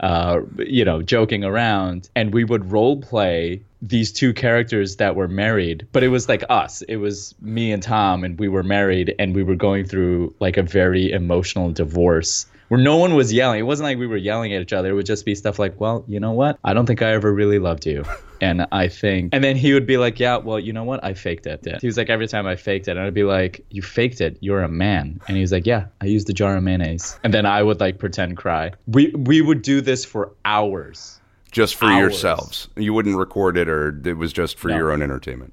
uh, 0.00 0.40
you 0.58 0.84
know, 0.84 1.00
joking 1.02 1.42
around, 1.42 2.10
and 2.14 2.34
we 2.34 2.44
would 2.44 2.70
role 2.70 3.00
play 3.00 3.62
these 3.80 4.12
two 4.12 4.34
characters 4.34 4.96
that 4.96 5.16
were 5.16 5.28
married, 5.28 5.86
but 5.92 6.02
it 6.02 6.08
was 6.08 6.28
like 6.28 6.44
us. 6.50 6.82
It 6.82 6.96
was 6.96 7.34
me 7.40 7.72
and 7.72 7.82
Tom, 7.82 8.24
and 8.24 8.38
we 8.38 8.48
were 8.48 8.62
married, 8.62 9.14
and 9.18 9.34
we 9.34 9.42
were 9.42 9.56
going 9.56 9.86
through 9.86 10.34
like 10.38 10.58
a 10.58 10.62
very 10.62 11.10
emotional 11.10 11.70
divorce 11.70 12.46
where 12.68 12.80
no 12.80 12.96
one 12.96 13.14
was 13.14 13.32
yelling. 13.32 13.60
It 13.60 13.64
wasn't 13.64 13.84
like 13.84 13.98
we 13.98 14.06
were 14.06 14.16
yelling 14.16 14.52
at 14.52 14.60
each 14.62 14.72
other. 14.72 14.90
It 14.90 14.94
would 14.94 15.06
just 15.06 15.24
be 15.24 15.34
stuff 15.34 15.58
like, 15.58 15.80
well, 15.80 16.04
you 16.08 16.20
know 16.20 16.32
what? 16.32 16.58
I 16.64 16.74
don't 16.74 16.86
think 16.86 17.02
I 17.02 17.12
ever 17.12 17.32
really 17.32 17.58
loved 17.58 17.86
you. 17.86 18.04
And 18.40 18.68
I 18.70 18.86
think, 18.86 19.30
and 19.34 19.42
then 19.42 19.56
he 19.56 19.72
would 19.74 19.84
be 19.84 19.96
like, 19.96 20.20
yeah, 20.20 20.36
well, 20.36 20.60
you 20.60 20.72
know 20.72 20.84
what? 20.84 21.02
I 21.02 21.12
faked 21.12 21.44
it. 21.48 21.66
He 21.80 21.88
was 21.88 21.96
like, 21.96 22.08
every 22.08 22.28
time 22.28 22.46
I 22.46 22.54
faked 22.54 22.86
it, 22.86 22.92
and 22.92 23.00
I'd 23.00 23.12
be 23.12 23.24
like, 23.24 23.64
you 23.70 23.82
faked 23.82 24.20
it. 24.20 24.36
You're 24.40 24.62
a 24.62 24.68
man. 24.68 25.20
And 25.26 25.36
he 25.36 25.40
was 25.40 25.50
like, 25.50 25.66
yeah, 25.66 25.86
I 26.00 26.04
used 26.06 26.30
a 26.30 26.32
jar 26.32 26.56
of 26.56 26.62
mayonnaise. 26.62 27.18
And 27.24 27.34
then 27.34 27.46
I 27.46 27.64
would 27.64 27.80
like 27.80 27.98
pretend 27.98 28.36
cry. 28.36 28.70
We, 28.86 29.08
we 29.08 29.40
would 29.40 29.62
do 29.62 29.80
this 29.80 30.04
for 30.04 30.30
hours 30.44 31.18
just 31.50 31.74
for 31.74 31.86
Hours. 31.86 31.98
yourselves. 32.00 32.68
You 32.76 32.94
wouldn't 32.94 33.16
record 33.16 33.56
it, 33.56 33.68
or 33.68 34.00
it 34.04 34.16
was 34.16 34.32
just 34.32 34.56
for 34.56 34.68
No. 34.68 34.76
your 34.76 34.92
own 34.92 35.02
entertainment. 35.02 35.52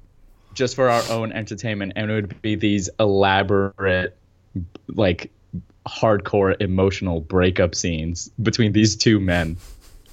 just 0.54 0.76
for 0.76 0.88
our 0.88 1.02
own 1.10 1.32
entertainment. 1.32 1.94
And 1.96 2.08
it 2.08 2.14
would 2.14 2.40
be 2.40 2.54
these 2.54 2.88
elaborate, 3.00 4.16
like, 4.86 5.32
hardcore 5.86 6.60
emotional 6.60 7.20
breakup 7.20 7.74
scenes 7.74 8.30
between 8.42 8.72
these 8.72 8.96
two 8.96 9.20
men 9.20 9.56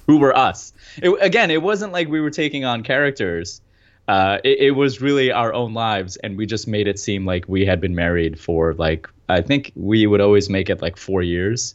who 0.06 0.18
were 0.18 0.36
us. 0.36 0.72
It, 1.02 1.10
again, 1.20 1.50
it 1.50 1.62
wasn't 1.62 1.92
like 1.92 2.08
we 2.08 2.20
were 2.20 2.30
taking 2.30 2.64
on 2.64 2.82
characters. 2.82 3.60
Uh, 4.06 4.38
it, 4.44 4.58
it 4.60 4.70
was 4.72 5.00
really 5.00 5.32
our 5.32 5.52
own 5.52 5.74
lives, 5.74 6.16
and 6.16 6.36
we 6.36 6.46
just 6.46 6.68
made 6.68 6.86
it 6.86 6.98
seem 6.98 7.24
like 7.24 7.48
we 7.48 7.64
had 7.64 7.80
been 7.80 7.94
married 7.94 8.38
for 8.38 8.74
like 8.74 9.08
I 9.28 9.40
think 9.40 9.72
we 9.74 10.06
would 10.06 10.20
always 10.20 10.50
make 10.50 10.68
it 10.68 10.82
like 10.82 10.96
four 10.96 11.22
years, 11.22 11.74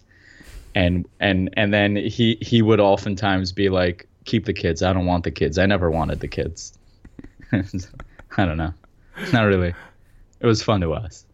and 0.75 1.08
and 1.20 1.50
and 1.53 1.74
then 1.74 1.96
he 1.96 2.38
he 2.41 2.62
would 2.62 2.79
oftentimes 2.79 3.51
be 3.51 3.70
like, 3.70 4.08
"Keep 4.25 4.46
the 4.46 4.53
kids. 4.53 4.84
I 4.84 4.94
don't 4.94 5.08
want 5.08 5.24
the 5.24 5.32
kids. 5.32 5.58
I 5.58 5.65
never 5.65 5.89
wanted 5.89 6.20
the 6.20 6.27
kids." 6.27 6.77
I 7.51 8.46
don't 8.46 8.58
know. 8.58 8.74
Not 9.34 9.44
really. 9.44 9.74
It 10.39 10.46
was 10.46 10.62
fun 10.62 10.82
to 10.82 10.94
us. 10.94 11.25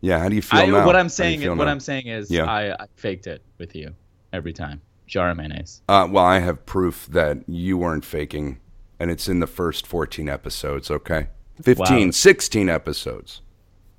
Yeah, 0.00 0.18
how 0.18 0.28
do 0.28 0.34
you 0.36 0.42
feel 0.42 0.60
I, 0.60 0.66
now? 0.66 0.86
what 0.86 0.96
I'm 0.96 1.08
saying, 1.08 1.40
feel 1.40 1.54
what 1.56 1.64
now? 1.66 1.70
I'm 1.70 1.80
saying 1.80 2.06
is, 2.06 2.30
Yeah. 2.30 2.44
I, 2.44 2.72
I 2.72 2.86
faked 2.96 3.26
it 3.26 3.42
with 3.58 3.74
you 3.74 3.94
every 4.32 4.52
time. 4.52 4.80
Jar 5.06 5.30
of 5.30 5.36
mayonnaise. 5.36 5.82
Uh, 5.88 6.06
well, 6.10 6.24
I 6.24 6.38
have 6.38 6.64
proof 6.66 7.06
that 7.10 7.38
you 7.48 7.76
weren't 7.76 8.04
faking, 8.04 8.60
and 8.98 9.10
it's 9.10 9.28
in 9.28 9.40
the 9.40 9.46
first 9.46 9.86
14 9.86 10.28
episodes, 10.28 10.90
okay? 10.90 11.26
15, 11.62 12.06
Wow. 12.06 12.10
16 12.12 12.68
episodes. 12.68 13.40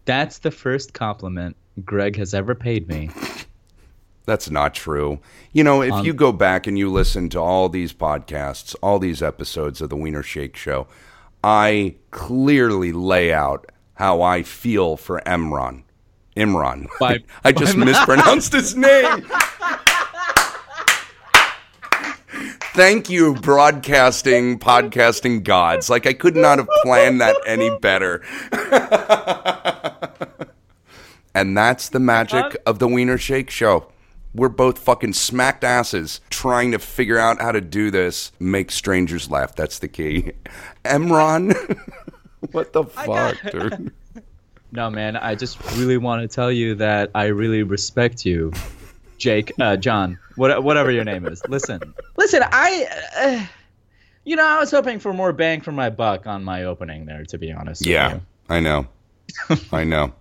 That's 0.06 0.40
the 0.40 0.52
first 0.52 0.94
compliment 0.94 1.56
Greg 1.86 2.16
has 2.16 2.34
ever 2.34 2.56
paid 2.56 2.88
me. 2.88 3.10
That's 4.26 4.50
not 4.50 4.74
true. 4.74 5.20
You 5.52 5.64
know, 5.64 5.82
if 5.82 5.92
Um, 5.92 6.06
you 6.06 6.14
go 6.14 6.32
back 6.32 6.66
and 6.66 6.78
you 6.78 6.90
listen 6.92 7.28
to 7.30 7.40
all 7.40 7.70
these 7.70 7.92
podcasts, 7.92 8.76
all 8.82 8.98
these 9.00 9.22
episodes 9.22 9.82
of 9.82 9.90
the 9.90 9.96
Wiener 9.98 10.24
Shake 10.24 10.56
Show, 10.56 10.88
I 11.44 11.96
clearly 12.12 12.92
lay 12.94 13.34
out 13.34 13.72
how 13.96 14.22
I 14.22 14.44
feel 14.44 14.96
for 14.96 15.22
Emron. 15.26 15.84
Imran. 16.36 16.88
By- 17.00 17.20
I 17.44 17.52
just 17.52 17.78
mispronounced 17.78 18.54
his 18.54 18.76
name. 18.76 19.28
Thank 22.74 23.10
you, 23.10 23.34
broadcasting, 23.36 24.58
podcasting 24.58 25.44
gods. 25.44 25.90
Like, 25.90 26.08
I 26.08 26.14
could 26.14 26.38
not 26.38 26.58
have 26.58 26.70
planned 26.84 27.20
that 27.20 27.36
any 27.46 27.70
better. 27.80 28.24
and 31.36 31.58
that's 31.58 31.90
the 31.90 32.00
magic 32.00 32.56
of 32.66 32.80
the 32.80 32.88
Wiener 32.88 33.18
Shake 33.18 33.50
Show. 33.50 33.92
We're 34.34 34.48
both 34.48 34.80
fucking 34.80 35.12
smacked 35.14 35.66
asses 35.66 36.22
trying 36.30 36.72
to 36.72 36.80
figure 36.80 37.18
out 37.18 37.42
how 37.42 37.52
to 37.52 37.60
do 37.60 37.92
this. 37.92 38.32
Make 38.40 38.72
strangers 38.72 39.30
laugh. 39.30 39.54
That's 39.54 39.80
the 39.80 39.90
key. 39.90 40.32
Emron? 40.86 41.54
what 42.52 42.72
the 42.72 42.86
fuck, 42.86 43.36
dude? 43.52 43.92
No, 44.72 44.90
man, 44.90 45.18
I 45.18 45.36
just 45.36 45.62
really 45.74 45.98
want 45.98 46.22
to 46.22 46.34
tell 46.34 46.52
you 46.52 46.76
that 46.76 47.12
I 47.14 47.26
really 47.26 47.64
respect 47.64 48.26
you, 48.26 48.54
Jake, 49.18 49.52
uh, 49.60 49.76
John, 49.76 50.18
what, 50.36 50.64
whatever 50.64 50.92
your 50.92 51.04
name 51.04 51.26
is. 51.26 51.42
Listen, 51.50 51.94
listen, 52.16 52.42
I, 52.44 52.88
uh, 53.18 53.46
you 54.24 54.36
know, 54.36 54.46
I 54.48 54.60
was 54.60 54.72
hoping 54.72 55.00
for 55.00 55.14
more 55.14 55.34
bang 55.34 55.62
for 55.62 55.72
my 55.74 55.90
buck 55.90 56.26
on 56.26 56.44
my 56.44 56.64
opening 56.64 57.06
there, 57.06 57.26
to 57.26 57.38
be 57.38 57.52
honest. 57.52 57.82
with 57.82 57.90
Yeah, 57.90 58.14
you. 58.14 58.22
I 58.50 58.60
know. 58.62 58.88
I 59.72 59.84
know. 59.84 60.14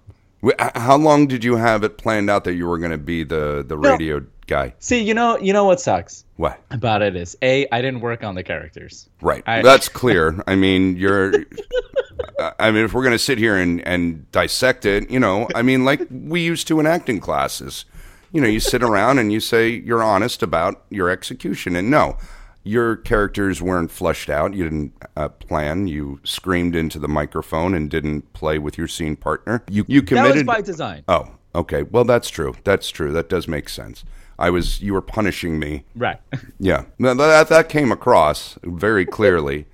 How 0.74 0.96
long 0.96 1.26
did 1.26 1.44
you 1.44 1.56
have 1.56 1.84
it 1.84 1.98
planned 1.98 2.30
out 2.30 2.44
that 2.44 2.54
you 2.54 2.66
were 2.66 2.78
going 2.78 2.92
to 2.92 2.98
be 2.98 3.24
the, 3.24 3.64
the 3.66 3.76
radio 3.76 4.24
guy? 4.50 4.74
See, 4.80 5.00
you 5.02 5.14
know, 5.14 5.38
you 5.38 5.54
know 5.54 5.64
what 5.64 5.80
sucks 5.80 6.24
What? 6.36 6.60
about 6.70 7.00
it 7.00 7.16
is 7.16 7.38
a 7.40 7.66
I 7.72 7.80
didn't 7.80 8.00
work 8.00 8.22
on 8.22 8.34
the 8.34 8.42
characters. 8.42 9.08
Right. 9.22 9.42
I- 9.46 9.62
That's 9.62 9.88
clear. 9.88 10.42
I 10.46 10.56
mean, 10.56 10.96
you're. 10.98 11.32
I 12.58 12.70
mean, 12.70 12.84
if 12.84 12.92
we're 12.92 13.02
going 13.02 13.12
to 13.12 13.18
sit 13.18 13.38
here 13.38 13.56
and, 13.56 13.86
and 13.86 14.30
dissect 14.32 14.84
it, 14.86 15.10
you 15.10 15.20
know, 15.20 15.48
I 15.54 15.62
mean, 15.62 15.84
like 15.84 16.02
we 16.10 16.40
used 16.42 16.66
to 16.68 16.80
in 16.80 16.86
acting 16.86 17.20
classes. 17.20 17.84
You 18.32 18.40
know, 18.40 18.46
you 18.48 18.60
sit 18.60 18.82
around 18.82 19.18
and 19.18 19.32
you 19.32 19.40
say 19.40 19.68
you're 19.70 20.02
honest 20.02 20.42
about 20.42 20.84
your 20.90 21.10
execution. 21.10 21.74
And 21.76 21.90
no, 21.90 22.16
your 22.62 22.96
characters 22.96 23.60
weren't 23.60 23.90
flushed 23.90 24.30
out. 24.30 24.54
You 24.54 24.64
didn't 24.64 24.92
uh, 25.16 25.28
plan. 25.30 25.86
You 25.88 26.20
screamed 26.24 26.76
into 26.76 26.98
the 26.98 27.08
microphone 27.08 27.74
and 27.74 27.90
didn't 27.90 28.32
play 28.32 28.58
with 28.58 28.78
your 28.78 28.88
scene 28.88 29.16
partner. 29.16 29.62
You 29.70 29.84
you 29.88 30.02
committed 30.02 30.30
That 30.32 30.46
was 30.46 30.56
by 30.56 30.60
design. 30.62 31.04
oh, 31.08 31.28
okay. 31.54 31.82
Well, 31.82 32.04
that's 32.04 32.28
true. 32.30 32.54
That's 32.64 32.88
true. 32.90 33.12
That 33.12 33.28
does 33.28 33.48
make 33.48 33.68
sense. 33.68 34.04
I 34.40 34.50
was 34.50 34.80
you 34.80 34.92
were 34.94 35.02
punishing 35.02 35.58
me. 35.58 35.84
Right. 35.94 36.18
Yeah, 36.58 36.84
that 36.98 37.48
that 37.48 37.68
came 37.68 37.92
across 37.92 38.58
very 38.64 39.06
clearly 39.06 39.66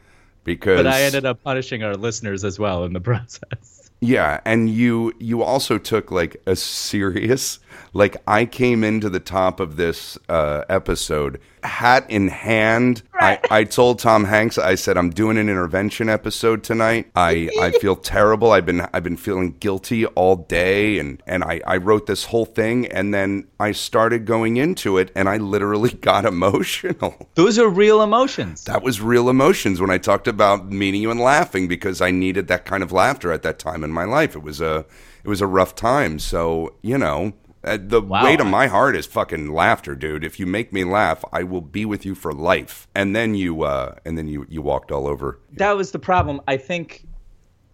because 0.45 0.79
but 0.79 0.87
I 0.87 1.03
ended 1.03 1.25
up 1.25 1.43
punishing 1.43 1.83
our 1.83 1.95
listeners 1.95 2.45
as 2.45 2.59
well 2.59 2.85
in 2.85 2.93
the 2.93 3.01
process. 3.13 3.91
yeah, 4.01 4.41
and 4.45 4.69
you 4.71 5.13
you 5.19 5.43
also 5.43 5.79
took 5.79 6.11
like 6.11 6.37
a 6.47 6.55
serious 6.57 7.59
like 7.93 8.17
I 8.29 8.45
came 8.45 8.85
into 8.85 9.09
the 9.09 9.21
top 9.21 9.59
of 9.61 9.77
this 9.77 10.19
uh, 10.29 10.63
episode 10.69 11.41
hat 11.67 12.09
in 12.09 12.29
hand. 12.29 13.03
I, 13.15 13.39
I 13.51 13.65
told 13.65 13.99
Tom 13.99 14.25
Hanks 14.25 14.59
I 14.59 14.75
said 14.75 14.97
I'm 14.97 15.11
doing 15.11 15.37
an 15.37 15.49
intervention 15.49 16.09
episode 16.09 16.63
tonight. 16.63 17.11
I, 17.15 17.51
I 17.61 17.73
feel 17.73 17.97
terrible. 17.97 18.53
I've 18.53 18.67
been 18.67 18.83
I've 18.93 19.03
been 19.03 19.17
feeling 19.17 19.57
guilty 19.59 20.07
all 20.07 20.37
day 20.37 20.99
and 20.99 21.23
and 21.27 21.45
I, 21.45 21.61
I 21.67 21.77
wrote 21.79 22.07
this 22.07 22.25
whole 22.25 22.45
thing 22.45 22.87
and 22.87 23.13
then 23.13 23.49
I 23.59 23.73
started 23.73 24.25
going 24.27 24.57
into 24.57 24.99
it 24.99 25.11
and 25.15 25.29
I 25.29 25.37
literally 25.39 25.91
got 26.01 26.25
emotional. 26.25 27.29
Those 27.35 27.59
are 27.59 27.69
real 27.69 28.03
emotions. 28.03 28.65
That 28.65 28.83
was 28.83 29.01
real 29.01 29.29
emotions 29.29 29.81
when 29.81 29.91
I 29.91 29.99
talked 29.99 30.29
about 30.29 30.71
meeting 30.71 31.03
you 31.03 31.11
and 31.11 31.21
laughing 31.21 31.69
because 31.69 32.01
I 32.01 32.11
needed 32.11 32.49
that 32.49 32.65
kind 32.65 32.83
of 32.83 32.93
laughter 32.93 33.33
at 33.33 33.43
that 33.43 33.59
time 33.59 33.83
in 33.85 33.91
my 33.91 34.05
life. 34.05 34.35
It 34.37 34.43
was 34.43 34.61
a 34.61 34.87
it 35.25 35.29
was 35.29 35.41
a 35.41 35.47
rough 35.47 35.75
time. 35.75 36.21
So, 36.21 36.75
you 36.83 36.97
know, 36.97 37.33
uh, 37.67 37.79
the 37.81 38.01
Wow. 38.01 38.25
weight 38.25 38.41
of 38.41 38.47
my 38.47 38.67
heart 38.69 38.97
is 38.97 39.05
fucking 39.07 39.53
laughter, 39.53 39.95
dude. 39.95 40.25
If 40.25 40.39
you 40.41 40.47
make 40.47 40.73
me 40.73 40.85
laugh, 40.85 41.25
I 41.33 41.43
will 41.43 41.61
be 41.61 41.85
with 41.85 42.07
you 42.07 42.15
for 42.15 42.33
life. 42.33 42.87
And 42.95 43.15
then 43.15 43.35
you 43.35 43.63
uh 43.65 43.97
and 44.05 44.17
then 44.17 44.29
you 44.29 44.47
you 44.49 44.63
walked 44.63 44.91
all 44.93 45.07
over. 45.07 45.39
that 45.55 45.77
was 45.77 45.91
the 45.91 45.99
problem. 45.99 46.41
I 46.49 46.57
think 46.57 47.05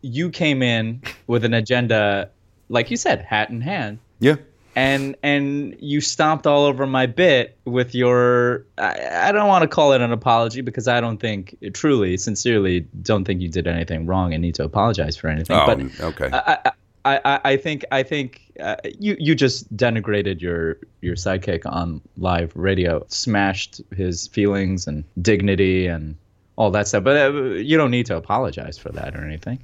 you 0.00 0.30
came 0.30 0.62
in 0.62 1.00
with 1.28 1.44
an 1.44 1.54
agenda, 1.54 2.28
like 2.68 2.90
you 2.90 2.96
said, 2.96 3.22
hat 3.22 3.50
in 3.50 3.60
hand, 3.60 3.98
Yeah. 4.18 4.36
and 4.74 5.14
and 5.22 5.76
you 5.78 6.00
stomped 6.00 6.46
all 6.46 6.64
over 6.64 6.86
my 6.86 7.06
bit 7.06 7.56
with 7.64 7.94
your. 7.94 8.64
I, 8.78 9.28
I 9.28 9.32
don't 9.32 9.46
want 9.46 9.62
to 9.62 9.68
call 9.68 9.92
it 9.92 10.00
an 10.00 10.10
apology 10.12 10.60
because 10.60 10.88
I 10.88 11.00
don't 11.00 11.18
think, 11.18 11.56
truly, 11.74 12.16
sincerely, 12.16 12.80
don't 13.02 13.24
think 13.24 13.40
you 13.42 13.48
did 13.48 13.66
anything 13.68 14.06
wrong 14.06 14.32
and 14.34 14.42
need 14.42 14.54
to 14.56 14.64
apologize 14.64 15.16
for 15.16 15.28
anything. 15.28 15.56
Oh, 15.56 15.66
but 15.66 15.78
okay. 16.00 16.30
I, 16.32 16.58
I, 16.64 16.70
I, 17.04 17.40
I- 17.44 17.56
think 17.56 17.84
I 17.90 18.02
think 18.02 18.40
uh, 18.60 18.76
you 18.98 19.16
you 19.18 19.34
just 19.34 19.74
denigrated 19.76 20.40
your 20.40 20.78
your 21.00 21.14
sidekick 21.16 21.62
on 21.66 22.00
live 22.16 22.52
radio, 22.54 23.04
smashed 23.08 23.80
his 23.96 24.28
feelings 24.28 24.86
and 24.86 25.04
dignity 25.20 25.86
and 25.86 26.16
all 26.56 26.70
that 26.70 26.86
stuff. 26.86 27.02
But 27.04 27.16
uh, 27.16 27.32
you 27.54 27.76
don't 27.76 27.90
need 27.90 28.06
to 28.06 28.16
apologize 28.16 28.78
for 28.78 28.90
that 28.90 29.16
or 29.16 29.24
anything. 29.24 29.58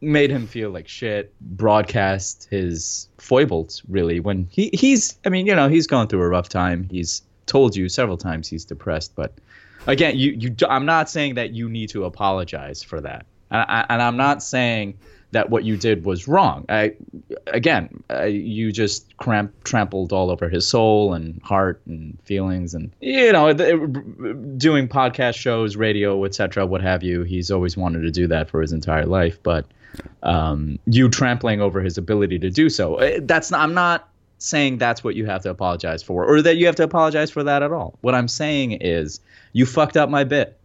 Made 0.00 0.30
him 0.30 0.46
feel 0.46 0.70
like 0.70 0.88
shit. 0.88 1.32
Broadcast 1.40 2.48
his 2.50 3.08
foibles 3.18 3.82
really 3.88 4.20
when 4.20 4.46
he 4.50 4.68
he's 4.74 5.16
I 5.24 5.28
mean 5.28 5.46
you 5.46 5.54
know 5.54 5.68
he's 5.68 5.86
going 5.86 6.08
through 6.08 6.22
a 6.22 6.28
rough 6.28 6.48
time. 6.48 6.88
He's 6.90 7.22
told 7.46 7.74
you 7.76 7.88
several 7.88 8.16
times 8.16 8.48
he's 8.48 8.64
depressed, 8.64 9.14
but 9.14 9.32
again, 9.86 10.18
you 10.18 10.32
you. 10.32 10.54
I'm 10.68 10.84
not 10.86 11.08
saying 11.08 11.34
that 11.36 11.52
you 11.52 11.68
need 11.68 11.88
to 11.90 12.04
apologize 12.04 12.82
for 12.82 13.00
that, 13.00 13.26
and, 13.52 13.64
I, 13.68 13.86
and 13.88 14.02
I'm 14.02 14.16
not 14.16 14.42
saying 14.42 14.98
that 15.30 15.48
what 15.48 15.64
you 15.64 15.78
did 15.78 16.04
was 16.04 16.28
wrong. 16.28 16.66
I, 16.68 16.94
again, 17.46 18.02
you 18.28 18.70
just 18.70 19.16
cramp, 19.16 19.52
trampled 19.64 20.12
all 20.12 20.30
over 20.30 20.48
his 20.50 20.68
soul 20.68 21.14
and 21.14 21.40
heart 21.42 21.80
and 21.86 22.18
feelings, 22.24 22.74
and 22.74 22.90
you 23.00 23.32
know, 23.32 23.52
doing 23.54 24.88
podcast 24.88 25.36
shows, 25.36 25.74
radio, 25.74 26.22
etc., 26.24 26.66
what 26.66 26.82
have 26.82 27.02
you. 27.02 27.22
He's 27.22 27.50
always 27.50 27.76
wanted 27.78 28.02
to 28.02 28.10
do 28.10 28.26
that 28.26 28.50
for 28.50 28.60
his 28.60 28.72
entire 28.72 29.06
life, 29.06 29.42
but 29.42 29.64
um, 30.22 30.78
you 30.86 31.08
trampling 31.08 31.62
over 31.62 31.80
his 31.80 31.96
ability 31.96 32.38
to 32.40 32.50
do 32.50 32.68
so. 32.68 32.96
uh, 32.96 33.20
That's 33.22 33.50
not, 33.50 33.60
I'm 33.60 33.74
not 33.74 34.08
saying 34.36 34.76
that's 34.76 35.02
what 35.04 35.14
you 35.14 35.24
have 35.24 35.42
to 35.42 35.50
apologize 35.50 36.02
for, 36.02 36.26
or 36.26 36.42
that 36.42 36.56
you 36.56 36.66
have 36.66 36.76
to 36.76 36.82
apologize 36.82 37.30
for 37.30 37.42
that 37.44 37.62
at 37.62 37.72
all. 37.72 37.96
What 38.02 38.14
I'm 38.14 38.28
saying 38.28 38.72
is 38.72 39.20
you 39.54 39.64
fucked 39.64 39.96
up 39.96 40.10
my 40.10 40.24
bit. 40.24 40.58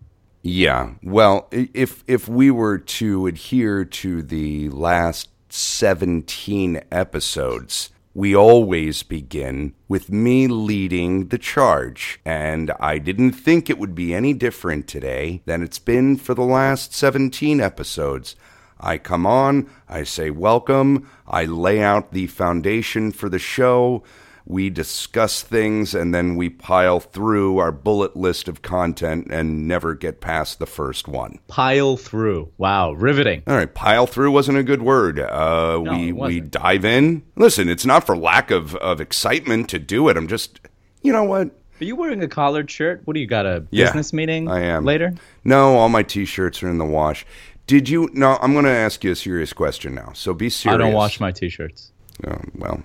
Yeah. 0.48 0.92
Well, 1.04 1.50
if 1.52 2.06
if 2.08 2.30
we 2.30 2.52
were 2.52 2.78
to 2.78 3.28
adhere 3.28 3.84
to 3.84 4.22
the 4.22 4.70
last 4.70 5.28
17 5.50 6.82
episodes, 6.90 7.90
we 8.14 8.34
always 8.34 9.04
begin 9.04 9.74
with 9.90 10.10
me 10.10 10.48
leading 10.48 11.28
the 11.28 11.38
charge. 11.38 12.22
And 12.24 12.72
I 12.80 12.98
didn't 12.98 13.34
think 13.34 13.70
it 13.70 13.78
would 13.78 13.94
be 13.94 14.16
any 14.16 14.34
different 14.34 14.88
today 14.88 15.42
than 15.46 15.62
it's 15.62 15.80
been 15.80 16.16
for 16.16 16.34
the 16.34 16.46
last 16.46 16.94
17 16.94 17.60
episodes. 17.60 18.38
I 18.80 19.00
come 19.00 19.26
on, 19.26 19.70
I 19.90 20.04
say 20.04 20.30
welcome, 20.30 21.10
I 21.28 21.44
lay 21.44 21.84
out 21.84 22.14
the 22.14 22.28
foundation 22.28 23.12
for 23.12 23.28
the 23.28 23.40
show. 23.40 24.02
We 24.50 24.70
discuss 24.70 25.42
things 25.44 25.94
and 25.94 26.16
then 26.16 26.38
we 26.38 26.50
pile 26.50 27.02
through 27.02 27.58
our 27.58 27.72
bullet 27.74 28.16
list 28.16 28.48
of 28.48 28.62
content 28.62 29.28
and 29.30 29.68
never 29.68 29.94
get 29.94 30.22
past 30.22 30.60
the 30.60 30.66
first 30.66 31.08
one. 31.10 31.40
Pile 31.50 31.98
through. 31.98 32.54
Wow, 32.58 32.94
riveting. 32.94 33.44
All 33.46 33.56
right, 33.56 33.74
pile 33.74 34.08
through 34.08 34.32
wasn't 34.32 34.58
a 34.58 34.64
good 34.64 34.82
word. 34.82 35.20
Uh, 35.20 35.82
No, 35.84 35.92
we 35.92 36.14
we 36.14 36.40
dive 36.40 36.86
in. 36.86 37.24
Listen, 37.36 37.68
it's 37.68 37.86
not 37.86 38.06
for 38.06 38.16
lack 38.16 38.50
of, 38.50 38.74
of 38.78 39.02
excitement 39.02 39.68
to 39.70 39.80
do 39.80 40.08
it. 40.08 40.16
I'm 40.16 40.28
just, 40.30 40.62
you 41.02 41.12
know 41.12 41.26
what? 41.26 41.48
Are 41.82 41.84
you 41.84 41.98
wearing 41.98 42.24
a 42.24 42.28
collared 42.30 42.72
shirt? 42.72 43.02
What 43.04 43.16
do 43.16 43.20
you 43.20 43.28
got 43.28 43.46
a 43.46 43.66
Yeah, 43.70 43.88
business 43.88 44.14
meeting 44.14 44.48
I 44.48 44.62
am. 44.62 44.86
later? 44.86 45.14
No, 45.44 45.76
all 45.76 45.90
my 45.90 46.04
t-shirts 46.04 46.64
are 46.64 46.70
in 46.70 46.78
the 46.78 46.86
wash. 46.86 47.26
Did 47.68 47.90
you? 47.90 48.10
No, 48.14 48.38
I'm 48.42 48.54
going 48.54 48.64
to 48.64 48.72
ask 48.72 49.04
you 49.04 49.12
a 49.12 49.16
serious 49.16 49.52
question 49.52 49.94
now. 49.94 50.14
So 50.16 50.34
be 50.34 50.50
serious. 50.50 50.74
I 50.76 50.78
don't 50.78 50.94
wash 50.94 51.20
my 51.20 51.34
t-shirts. 51.34 51.92
Oh, 52.26 52.40
well, 52.56 52.82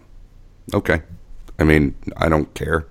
okay. 0.75 1.03
I 1.62 1.64
mean, 1.64 1.94
I 2.16 2.29
don't 2.29 2.53
care. 2.55 2.87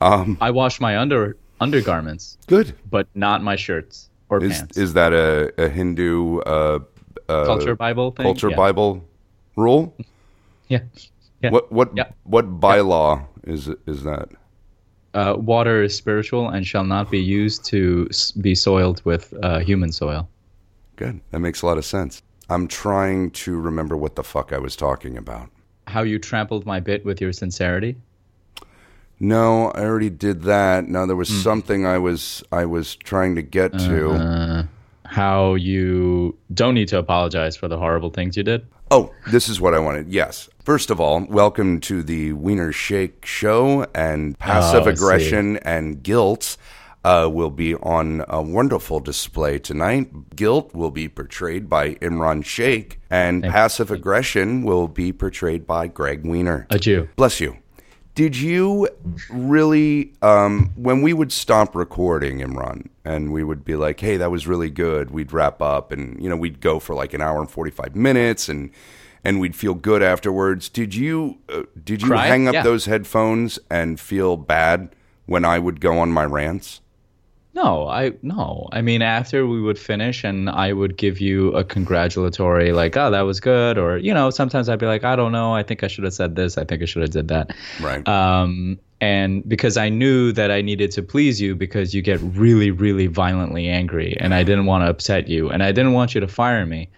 Um, 0.00 0.38
I 0.40 0.50
wash 0.50 0.80
my 0.80 0.96
under 0.98 1.36
undergarments, 1.60 2.38
good. 2.46 2.74
but 2.90 3.06
not 3.14 3.42
my 3.42 3.56
shirts 3.56 4.08
or 4.30 4.42
Is 4.42 4.58
pants. 4.58 4.78
is 4.78 4.94
that 4.94 5.12
a, 5.12 5.52
a 5.62 5.68
Hindu 5.68 6.38
uh, 6.40 6.78
uh, 7.28 7.44
culture 7.44 7.76
Bible 7.76 8.12
thing? 8.12 8.24
culture 8.24 8.50
yeah. 8.50 8.56
Bible 8.56 9.04
rule? 9.56 9.94
Yeah. 10.68 10.80
Yeah. 11.42 11.50
What 11.50 11.70
what 11.70 11.88
Yeah. 11.94 12.08
what 12.24 12.58
bylaw 12.60 13.24
is 13.44 13.68
is 13.86 14.02
that? 14.02 14.30
Uh, 15.14 15.34
water 15.38 15.80
is 15.84 15.94
spiritual 15.94 16.48
and 16.48 16.66
shall 16.66 16.82
not 16.82 17.08
be 17.08 17.20
used 17.20 17.64
to 17.66 18.08
be 18.40 18.54
soiled 18.56 19.00
with 19.04 19.32
uh, 19.44 19.60
human 19.60 19.92
soil. 19.92 20.28
Good. 20.96 21.20
That 21.30 21.38
makes 21.38 21.62
a 21.62 21.66
lot 21.66 21.78
of 21.78 21.84
sense. 21.84 22.20
I'm 22.50 22.66
trying 22.66 23.30
to 23.42 23.60
remember 23.60 23.96
what 23.96 24.16
the 24.16 24.24
fuck 24.24 24.52
I 24.52 24.58
was 24.58 24.74
talking 24.74 25.16
about. 25.16 25.48
How 25.86 26.02
you 26.02 26.18
trampled 26.18 26.66
my 26.66 26.80
bit 26.80 27.04
with 27.04 27.20
your 27.20 27.32
sincerity? 27.32 27.94
No, 29.18 29.70
I 29.74 29.80
already 29.84 30.10
did 30.10 30.42
that. 30.42 30.88
No, 30.88 31.06
there 31.06 31.16
was 31.16 31.28
Hmm. 31.28 31.36
something 31.40 31.86
I 31.86 31.98
was 31.98 32.42
I 32.52 32.64
was 32.66 32.96
trying 32.96 33.34
to 33.36 33.42
get 33.42 33.72
to. 33.78 34.10
Uh, 34.10 34.62
how 35.04 35.54
you 35.54 36.36
don't 36.52 36.74
need 36.74 36.88
to 36.88 36.98
apologize 36.98 37.56
for 37.56 37.68
the 37.68 37.78
horrible 37.78 38.10
things 38.10 38.36
you 38.36 38.42
did? 38.42 38.66
Oh, 38.90 39.10
this 39.30 39.48
is 39.48 39.60
what 39.60 39.72
I 39.74 39.78
wanted. 39.78 40.08
Yes. 40.12 40.48
First 40.64 40.90
of 40.90 41.00
all, 41.00 41.24
welcome 41.28 41.80
to 41.82 42.02
the 42.02 42.32
Wiener 42.34 42.72
Shake 42.72 43.24
show 43.24 43.86
and 43.94 44.38
passive 44.38 44.86
Oh, 44.86 44.90
aggression 44.90 45.56
and 45.58 46.02
guilt. 46.02 46.56
Uh, 47.04 47.28
will 47.32 47.50
be 47.50 47.72
on 47.76 48.24
a 48.28 48.42
wonderful 48.42 48.98
display 48.98 49.60
tonight. 49.60 50.34
Guilt 50.34 50.74
will 50.74 50.90
be 50.90 51.08
portrayed 51.08 51.68
by 51.70 51.94
Imran 52.02 52.44
Sheikh, 52.44 52.98
and 53.08 53.44
passive 53.44 53.92
aggression 53.92 54.64
will 54.64 54.88
be 54.88 55.12
portrayed 55.12 55.68
by 55.68 55.86
Greg 55.86 56.24
Wiener. 56.24 56.66
A 56.70 56.80
Jew. 56.80 57.08
Bless 57.14 57.40
you. 57.40 57.58
Did 58.16 58.34
you 58.34 58.88
really, 59.28 60.14
um, 60.22 60.72
when 60.74 61.02
we 61.02 61.12
would 61.12 61.30
stop 61.30 61.76
recording, 61.76 62.38
Imran, 62.38 62.88
and 63.04 63.30
we 63.30 63.44
would 63.44 63.62
be 63.62 63.76
like, 63.76 64.00
hey, 64.00 64.16
that 64.16 64.30
was 64.30 64.46
really 64.46 64.70
good, 64.70 65.10
we'd 65.10 65.32
wrap 65.32 65.60
up 65.60 65.92
and, 65.92 66.20
you 66.22 66.28
know, 66.30 66.36
we'd 66.36 66.60
go 66.62 66.80
for 66.80 66.94
like 66.94 67.12
an 67.12 67.20
hour 67.20 67.38
and 67.40 67.50
45 67.50 67.94
minutes 67.94 68.48
and, 68.48 68.70
and 69.22 69.38
we'd 69.38 69.54
feel 69.54 69.74
good 69.74 70.02
afterwards. 70.02 70.70
Did 70.70 70.94
you, 70.94 71.36
uh, 71.50 71.64
did 71.84 72.00
you 72.00 72.08
Cry? 72.08 72.26
hang 72.26 72.48
up 72.48 72.54
Yeah. 72.54 72.62
those 72.62 72.86
headphones 72.86 73.58
and 73.70 74.00
feel 74.00 74.38
bad 74.38 74.96
when 75.26 75.44
I 75.44 75.58
would 75.58 75.78
go 75.82 75.98
on 75.98 76.10
my 76.10 76.24
rants? 76.24 76.80
No, 77.56 77.88
I 77.88 78.12
no. 78.20 78.68
I 78.72 78.82
mean, 78.82 79.00
after 79.00 79.46
we 79.46 79.62
would 79.62 79.78
finish, 79.78 80.24
and 80.24 80.50
I 80.50 80.74
would 80.74 80.98
give 80.98 81.22
you 81.22 81.54
a 81.54 81.64
congratulatory, 81.64 82.70
like, 82.72 82.98
"Oh, 82.98 83.10
that 83.10 83.22
was 83.22 83.40
good," 83.40 83.78
or 83.78 83.96
you 83.96 84.12
know, 84.12 84.28
sometimes 84.28 84.68
I'd 84.68 84.78
be 84.78 84.84
like, 84.84 85.04
"I 85.04 85.16
don't 85.16 85.32
know. 85.32 85.54
I 85.54 85.62
think 85.62 85.82
I 85.82 85.86
should 85.86 86.04
have 86.04 86.12
said 86.12 86.36
this. 86.36 86.58
I 86.58 86.64
think 86.64 86.82
I 86.82 86.84
should 86.84 87.00
have 87.00 87.12
did 87.12 87.28
that." 87.28 87.56
Right. 87.80 88.06
Um, 88.06 88.78
and 89.00 89.42
because 89.48 89.78
I 89.78 89.88
knew 89.88 90.32
that 90.32 90.50
I 90.50 90.60
needed 90.60 90.90
to 90.92 91.02
please 91.02 91.40
you, 91.40 91.54
because 91.54 91.94
you 91.94 92.02
get 92.02 92.20
really, 92.20 92.70
really 92.70 93.06
violently 93.06 93.68
angry, 93.68 94.18
and 94.20 94.34
I 94.34 94.42
didn't 94.42 94.66
want 94.66 94.84
to 94.84 94.90
upset 94.90 95.26
you, 95.26 95.48
and 95.48 95.62
I 95.62 95.72
didn't 95.72 95.94
want 95.94 96.14
you 96.14 96.20
to 96.20 96.28
fire 96.28 96.66
me. 96.66 96.90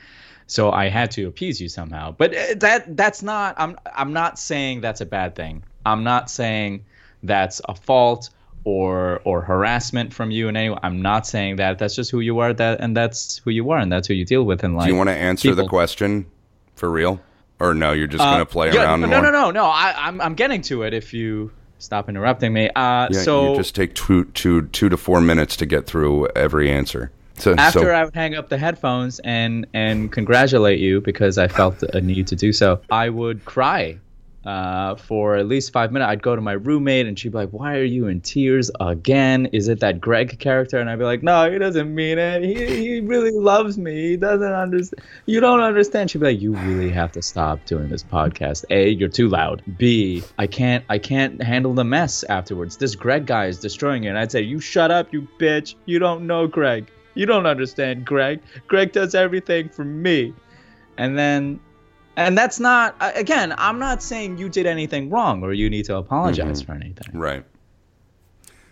So 0.48 0.72
I 0.72 0.88
had 0.88 1.12
to 1.12 1.28
appease 1.28 1.60
you 1.60 1.68
somehow. 1.68 2.10
But 2.10 2.34
uh, 2.34 2.54
that 2.56 2.96
that's 2.96 3.22
not. 3.22 3.54
I'm 3.58 3.78
I'm 3.94 4.12
not 4.12 4.40
saying 4.40 4.80
that's 4.80 5.00
a 5.00 5.06
bad 5.06 5.36
thing. 5.36 5.62
I'm 5.86 6.02
not 6.02 6.28
saying 6.28 6.84
that's 7.22 7.60
a 7.68 7.76
fault 7.76 8.30
or 8.64 9.20
or 9.24 9.42
harassment 9.42 10.12
from 10.12 10.30
you 10.30 10.48
in 10.48 10.56
any 10.56 10.70
way. 10.70 10.78
I'm 10.82 11.00
not 11.02 11.26
saying 11.26 11.56
that. 11.56 11.78
That's 11.78 11.94
just 11.94 12.10
who 12.10 12.20
you 12.20 12.38
are. 12.40 12.52
That 12.52 12.80
and 12.80 12.96
that's 12.96 13.38
who 13.38 13.50
you 13.50 13.70
are, 13.70 13.78
and 13.78 13.90
that's 13.92 14.08
who 14.08 14.14
you 14.14 14.24
deal 14.24 14.44
with 14.44 14.64
in 14.64 14.74
life. 14.74 14.86
Do 14.86 14.92
you 14.92 14.96
want 14.96 15.08
to 15.08 15.16
answer 15.16 15.54
the 15.54 15.66
question 15.66 16.26
for 16.76 16.90
real? 16.90 17.20
Or 17.60 17.74
no, 17.74 17.92
you're 17.92 18.06
just 18.06 18.22
going 18.22 18.38
to 18.38 18.46
play 18.46 18.70
Uh, 18.70 18.74
yeah, 18.74 18.82
around 18.84 19.00
no, 19.00 19.08
more? 19.08 19.20
no, 19.22 19.30
no, 19.30 19.50
no. 19.50 19.64
I, 19.64 19.92
I'm 19.96 20.20
I'm 20.20 20.34
getting 20.34 20.62
to 20.62 20.82
it. 20.84 20.94
If 20.94 21.12
you 21.12 21.50
stop 21.78 22.08
interrupting 22.08 22.52
me. 22.52 22.68
Uh, 22.70 23.08
Yeah, 23.10 23.22
so 23.22 23.50
you 23.52 23.56
just 23.56 23.74
take 23.74 23.94
two, 23.94 24.24
two, 24.26 24.62
two 24.68 24.88
to 24.88 24.96
four 24.96 25.20
minutes 25.20 25.56
to 25.56 25.66
get 25.66 25.86
through 25.86 26.26
every 26.36 26.70
answer. 26.70 27.10
So, 27.34 27.54
after 27.56 27.80
so 27.80 27.90
I 27.90 28.04
would 28.04 28.14
hang 28.16 28.34
up 28.34 28.48
the 28.48 28.58
headphones 28.58 29.20
and 29.20 29.64
and 29.72 30.10
congratulate 30.10 30.80
you 30.80 31.00
because 31.00 31.38
I 31.38 31.46
felt 31.48 31.82
a 31.84 32.00
need 32.00 32.26
to 32.28 32.36
do 32.36 32.52
so, 32.52 32.80
I 32.90 33.08
would 33.10 33.44
cry 33.44 33.98
uh, 34.48 34.94
for 34.94 35.36
at 35.36 35.46
least 35.46 35.72
five 35.72 35.92
minutes. 35.92 36.08
I'd 36.08 36.22
go 36.22 36.34
to 36.34 36.40
my 36.40 36.52
roommate 36.52 37.06
and 37.06 37.18
she'd 37.18 37.32
be 37.32 37.36
like, 37.36 37.50
"Why 37.50 37.76
are 37.76 37.84
you 37.84 38.06
in 38.06 38.22
tears 38.22 38.70
again? 38.80 39.44
Is 39.52 39.68
it 39.68 39.80
that 39.80 40.00
Greg 40.00 40.38
character?" 40.38 40.78
And 40.78 40.88
I'd 40.88 40.98
be 40.98 41.04
like, 41.04 41.22
"No, 41.22 41.52
he 41.52 41.58
doesn't 41.58 41.94
mean 41.94 42.16
it. 42.16 42.42
He 42.42 42.64
he 42.64 43.00
really 43.00 43.30
loves 43.30 43.76
me. 43.76 44.08
He 44.08 44.16
doesn't 44.16 44.52
understand. 44.52 45.04
You 45.26 45.40
don't 45.40 45.60
understand." 45.60 46.10
She'd 46.10 46.20
be 46.20 46.28
like, 46.28 46.40
"You 46.40 46.54
really 46.54 46.88
have 46.88 47.12
to 47.12 47.20
stop 47.20 47.62
doing 47.66 47.90
this 47.90 48.02
podcast. 48.02 48.64
A, 48.70 48.88
you're 48.88 49.10
too 49.10 49.28
loud. 49.28 49.62
B, 49.76 50.22
I 50.38 50.46
can't 50.46 50.82
I 50.88 50.96
can't 50.96 51.42
handle 51.42 51.74
the 51.74 51.84
mess 51.84 52.24
afterwards. 52.24 52.78
This 52.78 52.94
Greg 52.94 53.26
guy 53.26 53.48
is 53.48 53.58
destroying 53.58 54.04
it." 54.04 54.08
And 54.08 54.18
I'd 54.18 54.32
say, 54.32 54.40
"You 54.40 54.60
shut 54.60 54.90
up, 54.90 55.12
you 55.12 55.28
bitch. 55.38 55.74
You 55.84 55.98
don't 55.98 56.26
know 56.26 56.46
Greg." 56.46 56.90
You 57.14 57.26
don't 57.26 57.46
understand, 57.46 58.06
Greg. 58.06 58.40
Greg 58.66 58.92
does 58.92 59.14
everything 59.14 59.68
for 59.68 59.84
me. 59.84 60.32
And 60.96 61.18
then, 61.18 61.60
and 62.18 62.36
that's 62.36 62.58
not, 62.58 62.96
again, 63.00 63.54
I'm 63.56 63.78
not 63.78 64.02
saying 64.02 64.38
you 64.38 64.48
did 64.48 64.66
anything 64.66 65.08
wrong 65.08 65.44
or 65.44 65.52
you 65.52 65.70
need 65.70 65.84
to 65.84 65.96
apologize 65.96 66.62
for 66.62 66.72
anything. 66.72 67.16
Right. 67.16 67.44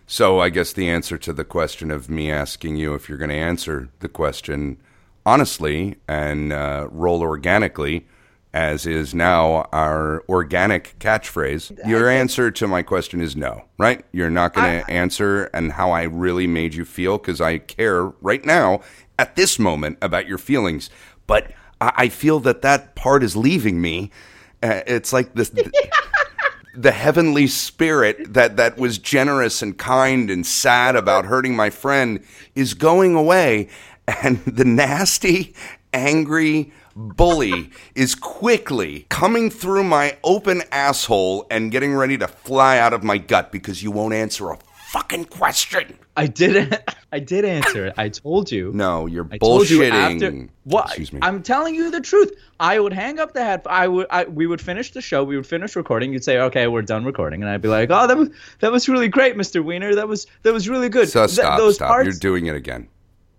So 0.09 0.41
I 0.41 0.49
guess 0.49 0.73
the 0.73 0.89
answer 0.89 1.17
to 1.19 1.33
the 1.33 1.45
question 1.45 1.93
of 1.93 2.11
me 2.11 2.29
asking 2.29 2.75
you 2.75 2.95
if 2.95 3.09
you're 3.09 3.19
going 3.19 3.31
to 3.31 3.37
answer 3.37 3.89
the 4.01 4.09
question 4.09 4.79
honestly 5.25 5.95
and 6.09 6.53
uh, 6.53 6.89
roll 6.91 7.23
organically, 7.23 8.09
as 8.53 8.85
is 8.85 9.15
now 9.15 9.69
our 9.73 10.25
organic 10.29 10.99
catchphrase, 10.99 11.87
your 11.87 12.09
answer 12.09 12.51
to 12.51 12.67
my 12.67 12.83
question 12.83 13.21
is 13.21 13.37
no, 13.37 13.65
right? 13.79 14.05
You're 14.11 14.29
not 14.29 14.55
going 14.55 14.83
to 14.83 14.91
answer 14.91 15.45
and 15.55 15.73
how 15.73 15.93
I 15.93 16.03
really 16.03 16.49
made 16.49 16.75
you 16.75 16.85
feel 16.85 17.19
because 17.19 17.41
I 17.41 17.59
care 17.59 18.07
right 18.21 18.45
now 18.45 18.81
at 19.21 19.37
this 19.37 19.57
moment 19.59 19.99
about 20.03 20.27
your 20.27 20.39
feelings. 20.39 20.91
But 21.29 21.53
I, 21.81 21.93
I 21.97 22.09
feel 22.09 22.41
that 22.41 22.63
that 22.63 22.95
part 22.95 23.23
is 23.23 23.37
leaving 23.37 23.81
me. 23.81 24.11
Uh, 24.63 24.81
it's 24.87 25.13
like 25.13 25.35
this. 25.35 25.51
the 26.75 26.93
heavenly 26.93 27.47
spirit 27.47 28.35
that 28.35 28.57
that 28.59 28.77
was 28.77 28.99
generous 28.99 29.63
and 29.63 29.79
kind 29.79 30.31
and 30.31 30.47
sad 30.47 30.95
about 30.95 31.25
hurting 31.25 31.57
my 31.57 31.71
friend 31.71 32.23
is 32.55 32.75
going 32.75 33.15
away 33.15 33.69
and 34.23 34.45
the 34.45 34.65
nasty 34.65 35.55
angry 35.95 36.71
bully 36.95 37.71
is 37.95 38.15
quickly 38.15 39.07
coming 39.09 39.51
through 39.51 39.85
my 39.85 40.17
open 40.23 40.63
asshole 40.71 41.47
and 41.51 41.73
getting 41.73 41.95
ready 41.95 42.19
to 42.19 42.29
fly 42.29 42.79
out 42.79 42.93
of 42.93 43.03
my 43.03 43.19
gut 43.19 43.51
because 43.53 43.83
you 43.83 43.91
won't 43.91 44.15
answer 44.15 44.51
a 44.51 44.59
fucking 44.93 45.25
question. 45.27 45.99
I 46.17 46.27
didn't. 46.27 46.75
I 47.13 47.21
did 47.21 47.45
answer 47.45 47.87
it. 47.87 47.95
I 47.97 48.09
told 48.09 48.51
you. 48.51 48.73
No, 48.75 49.07
you're 49.07 49.27
I 49.31 49.35
you 49.35 49.39
bullshitting. 49.41 49.93
after. 50.15 50.49
What? 50.65 50.87
Excuse 50.87 51.13
me. 51.13 51.21
I'm 51.23 51.43
telling 51.43 51.75
you 51.75 51.91
the 51.91 52.01
truth. 52.01 52.33
I 52.59 52.81
would 52.81 52.93
hang 52.93 53.19
up 53.21 53.33
the 53.33 53.45
head. 53.45 53.63
I 53.67 53.87
would. 53.87 54.07
I, 54.11 54.25
we 54.25 54.47
would 54.47 54.61
finish 54.61 54.91
the 54.91 55.01
show. 55.01 55.23
We 55.23 55.37
would 55.37 55.47
finish 55.47 55.77
recording. 55.77 56.13
You'd 56.13 56.25
say, 56.25 56.39
"Okay, 56.39 56.67
we're 56.67 56.83
done 56.83 57.05
recording," 57.05 57.43
and 57.43 57.51
I'd 57.51 57.63
be 57.63 57.69
like, 57.69 57.91
"Oh, 57.91 58.07
that 58.07 58.17
was 58.17 58.31
that 58.59 58.73
was 58.73 58.89
really 58.89 59.09
great, 59.09 59.37
Mr. 59.37 59.65
Wiener. 59.65 59.95
That 59.95 60.09
was 60.09 60.27
that 60.43 60.53
was 60.53 60.69
really 60.69 60.89
good." 60.89 61.09
so 61.09 61.21
Th- 61.27 61.31
stop, 61.39 61.59
those 61.59 61.77
stop. 61.77 61.89
parts- 61.89 62.07
you're 62.07 62.15
doing 62.19 62.47
it 62.47 62.57
again. 62.57 62.89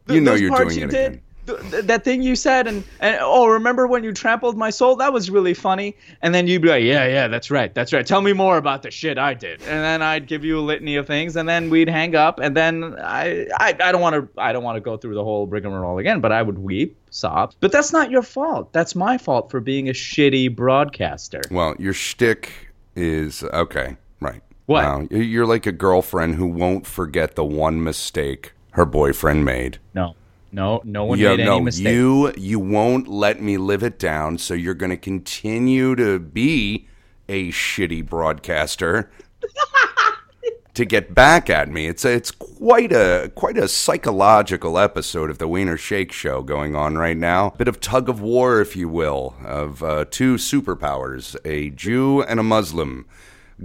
th- 0.07 0.15
You 0.15 0.21
know 0.21 0.33
you're 0.35 0.55
doing 0.55 0.77
you 0.77 0.85
it 0.85 0.91
did, 0.91 1.05
again. 1.13 1.21
Th- 1.47 1.71
th- 1.71 1.85
that 1.85 2.03
thing 2.03 2.21
you 2.21 2.35
said, 2.35 2.67
and 2.67 2.83
and 2.99 3.17
oh, 3.21 3.47
remember 3.47 3.87
when 3.87 4.03
you 4.03 4.11
trampled 4.11 4.57
my 4.57 4.69
soul? 4.69 4.95
That 4.97 5.13
was 5.13 5.29
really 5.29 5.53
funny. 5.53 5.95
And 6.21 6.35
then 6.35 6.47
you'd 6.47 6.61
be 6.61 6.69
like, 6.69 6.83
"Yeah, 6.83 7.07
yeah, 7.07 7.27
that's 7.27 7.49
right, 7.49 7.73
that's 7.73 7.93
right. 7.93 8.05
Tell 8.05 8.21
me 8.21 8.33
more 8.33 8.57
about 8.57 8.83
the 8.83 8.91
shit 8.91 9.17
I 9.17 9.33
did." 9.33 9.61
And 9.61 9.83
then 9.83 10.01
I'd 10.01 10.27
give 10.27 10.43
you 10.43 10.59
a 10.59 10.61
litany 10.61 10.95
of 10.95 11.07
things, 11.07 11.35
and 11.35 11.47
then 11.47 11.69
we'd 11.69 11.89
hang 11.89 12.15
up, 12.15 12.39
and 12.39 12.55
then 12.55 12.95
I 12.99 13.47
I, 13.57 13.75
I 13.79 13.91
don't 13.91 14.01
want 14.01 14.15
to 14.15 14.41
I 14.41 14.51
don't 14.51 14.63
want 14.63 14.75
to 14.75 14.81
go 14.81 14.97
through 14.97 15.15
the 15.15 15.23
whole 15.23 15.47
rigmarole 15.47 15.97
again, 15.97 16.21
but 16.21 16.31
I 16.31 16.41
would 16.41 16.59
weep, 16.59 16.97
sob. 17.09 17.53
But 17.59 17.71
that's 17.71 17.93
not 17.93 18.11
your 18.11 18.23
fault. 18.23 18.73
That's 18.73 18.95
my 18.95 19.17
fault 19.17 19.49
for 19.49 19.59
being 19.59 19.89
a 19.89 19.93
shitty 19.93 20.55
broadcaster. 20.55 21.41
Well, 21.49 21.75
your 21.79 21.93
shtick 21.93 22.51
is 22.95 23.43
okay, 23.43 23.97
right? 24.19 24.41
What? 24.65 24.83
Wow, 24.83 25.07
you're 25.09 25.45
like 25.45 25.65
a 25.65 25.71
girlfriend 25.71 26.35
who 26.35 26.47
won't 26.47 26.85
forget 26.85 27.35
the 27.35 27.45
one 27.45 27.81
mistake 27.83 28.53
her 28.71 28.85
boyfriend 28.85 29.43
made. 29.43 29.79
No, 29.95 30.15
no, 30.57 30.81
no 30.83 31.05
one 31.05 31.19
Yeah, 31.19 31.35
made 31.35 31.45
no, 31.45 31.55
any 31.57 31.65
mistake. 31.65 31.87
you 31.87 32.33
you 32.35 32.59
won't 32.59 33.07
let 33.07 33.39
me 33.41 33.57
live 33.57 33.83
it 33.83 33.99
down, 33.99 34.37
so 34.39 34.53
you're 34.55 34.73
going 34.73 34.89
to 34.89 34.97
continue 34.97 35.95
to 35.95 36.19
be 36.19 36.87
a 37.29 37.49
shitty 37.51 38.05
broadcaster 38.05 39.11
to 40.73 40.83
get 40.85 41.13
back 41.13 41.49
at 41.49 41.69
me. 41.69 41.87
It's 41.87 42.03
a, 42.05 42.11
it's 42.11 42.31
quite 42.31 42.91
a 42.91 43.31
quite 43.35 43.57
a 43.57 43.67
psychological 43.67 44.79
episode 44.79 45.29
of 45.29 45.37
the 45.37 45.47
Wiener 45.47 45.77
Shake 45.77 46.11
Show 46.11 46.41
going 46.41 46.75
on 46.75 46.97
right 46.97 47.17
now. 47.17 47.51
Bit 47.51 47.67
of 47.67 47.79
tug 47.79 48.09
of 48.09 48.19
war, 48.19 48.59
if 48.59 48.75
you 48.75 48.89
will, 48.89 49.35
of 49.45 49.83
uh, 49.83 50.05
two 50.09 50.35
superpowers, 50.35 51.35
a 51.45 51.69
Jew 51.69 52.23
and 52.23 52.39
a 52.39 52.43
Muslim. 52.43 53.05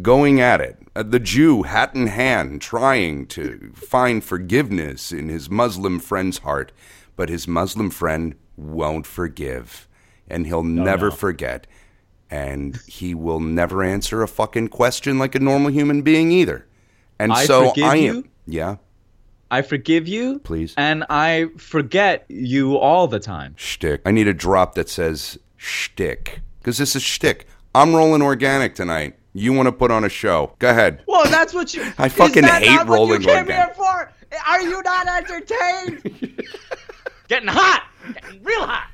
Going 0.01 0.41
at 0.41 0.61
it, 0.63 0.79
Uh, 0.95 1.03
the 1.03 1.21
Jew, 1.21 1.63
hat 1.63 1.95
in 1.95 2.09
hand, 2.09 2.61
trying 2.61 3.27
to 3.29 3.73
find 3.75 4.23
forgiveness 4.23 5.13
in 5.13 5.29
his 5.29 5.49
Muslim 5.49 5.99
friend's 5.99 6.39
heart, 6.39 6.73
but 7.17 7.29
his 7.29 7.49
Muslim 7.49 7.91
friend 7.91 8.35
won't 8.57 9.07
forgive, 9.07 9.89
and 10.29 10.47
he'll 10.47 10.59
oh, 10.59 10.63
never 10.63 11.09
no. 11.09 11.17
forget 11.17 11.67
and 12.33 12.81
he 12.87 13.15
will 13.15 13.41
never 13.41 13.85
answer 13.85 14.23
a 14.23 14.29
fucking 14.29 14.67
question 14.69 15.19
like 15.19 15.35
a 15.35 15.39
normal 15.39 15.71
human 15.71 16.01
being 16.01 16.33
either. 16.33 16.67
And 17.19 17.31
I 17.31 17.45
so 17.45 17.75
I 17.77 17.97
am. 17.97 18.03
you? 18.03 18.29
Yeah, 18.47 18.77
I 19.51 19.61
forgive 19.61 20.09
you, 20.09 20.39
Please. 20.39 20.73
and 20.79 21.05
I 21.11 21.51
forget 21.59 22.25
you 22.29 22.79
all 22.79 23.07
the 23.07 23.21
time. 23.21 23.55
shtick. 23.57 24.01
I 24.07 24.11
need 24.11 24.27
a 24.27 24.35
drop 24.35 24.75
that 24.77 24.89
says 24.89 25.39
shtick 25.59 26.41
because 26.59 26.79
this 26.79 26.97
is 26.97 27.03
shtick. 27.03 27.47
I'm 27.75 27.95
rolling 27.95 28.23
organic 28.23 28.75
tonight. 28.75 29.19
You 29.35 29.53
want 29.53 29.67
to 29.67 29.73
put 29.73 29.91
on 29.91 30.05
a 30.05 30.09
show? 30.09 30.55
Go 30.59 30.69
ahead. 30.71 31.03
Well, 31.07 31.25
that's 31.31 31.55
what 31.55 31.73
you. 31.75 31.83
I 31.99 32.09
fucking 32.09 32.45
is 32.45 32.51
that 32.51 32.63
hate 32.63 32.77
not 32.77 32.87
what 32.87 32.95
rolling 32.95 33.23
you 33.23 33.29
came 33.29 33.37
organic. 33.39 33.67
here 33.67 33.75
for? 33.75 34.13
Are 34.47 34.61
you 34.61 34.83
not 34.83 35.07
entertained? 35.09 36.43
Getting 37.29 37.49
hot, 37.49 37.85
getting 38.13 38.43
real 38.43 38.67
hot. 38.67 38.91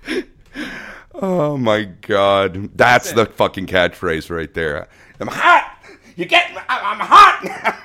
Oh 1.15 1.57
my 1.57 1.83
god, 1.83 2.77
that's 2.77 3.13
the 3.13 3.27
fucking 3.27 3.67
catchphrase 3.67 4.31
right 4.31 4.53
there. 4.55 4.87
I'm 5.19 5.27
hot. 5.27 5.77
You 6.15 6.25
get? 6.25 6.51
I'm 6.69 7.01
hot. 7.01 7.81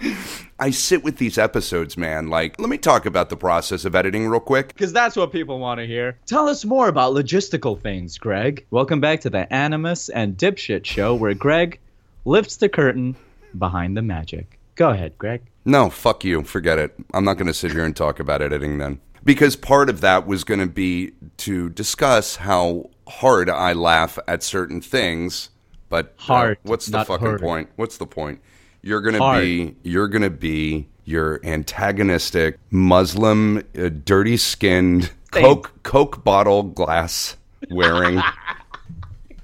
I 0.58 0.70
sit 0.70 1.04
with 1.04 1.18
these 1.18 1.36
episodes, 1.36 1.98
man. 1.98 2.28
Like, 2.28 2.58
let 2.58 2.70
me 2.70 2.78
talk 2.78 3.04
about 3.04 3.28
the 3.28 3.36
process 3.36 3.84
of 3.84 3.94
editing 3.94 4.26
real 4.26 4.40
quick. 4.40 4.68
Because 4.68 4.92
that's 4.92 5.14
what 5.14 5.30
people 5.30 5.58
want 5.58 5.80
to 5.80 5.86
hear. 5.86 6.18
Tell 6.24 6.48
us 6.48 6.64
more 6.64 6.88
about 6.88 7.12
logistical 7.12 7.78
things, 7.78 8.16
Greg. 8.16 8.64
Welcome 8.70 8.98
back 9.00 9.20
to 9.22 9.30
the 9.30 9.52
Animus 9.52 10.08
and 10.08 10.36
Dipshit 10.36 10.86
show, 10.86 11.14
where 11.14 11.34
Greg 11.34 11.78
lifts 12.24 12.56
the 12.56 12.70
curtain 12.70 13.14
behind 13.58 13.98
the 13.98 14.02
magic. 14.02 14.58
Go 14.76 14.90
ahead, 14.90 15.18
Greg. 15.18 15.42
No, 15.66 15.90
fuck 15.90 16.24
you. 16.24 16.42
Forget 16.42 16.78
it. 16.78 16.94
I'm 17.12 17.24
not 17.24 17.34
going 17.34 17.48
to 17.48 17.54
sit 17.54 17.72
here 17.72 17.84
and 17.84 17.94
talk 17.94 18.18
about 18.18 18.40
editing 18.40 18.78
then. 18.78 19.00
Because 19.24 19.56
part 19.56 19.90
of 19.90 20.00
that 20.00 20.26
was 20.26 20.42
going 20.42 20.60
to 20.60 20.66
be 20.66 21.12
to 21.38 21.68
discuss 21.68 22.36
how 22.36 22.88
hard 23.08 23.50
I 23.50 23.74
laugh 23.74 24.18
at 24.26 24.42
certain 24.42 24.80
things. 24.80 25.50
But 25.90 26.14
uh, 26.20 26.22
Hard, 26.22 26.58
what's 26.62 26.86
the 26.86 27.04
fucking 27.04 27.26
harder. 27.26 27.44
point? 27.44 27.68
What's 27.76 27.98
the 27.98 28.06
point? 28.06 28.40
You're 28.82 29.00
going 29.00 29.16
to 29.16 29.40
be 29.40 29.76
you're 29.82 30.08
going 30.08 30.22
to 30.22 30.30
be 30.30 30.88
your 31.04 31.40
antagonistic 31.44 32.58
Muslim, 32.70 33.58
uh, 33.78 33.88
dirty 34.04 34.36
skinned, 34.36 35.12
coke 35.30 35.72
coke 35.82 36.22
bottle 36.24 36.62
glass 36.64 37.36
wearing 37.70 38.20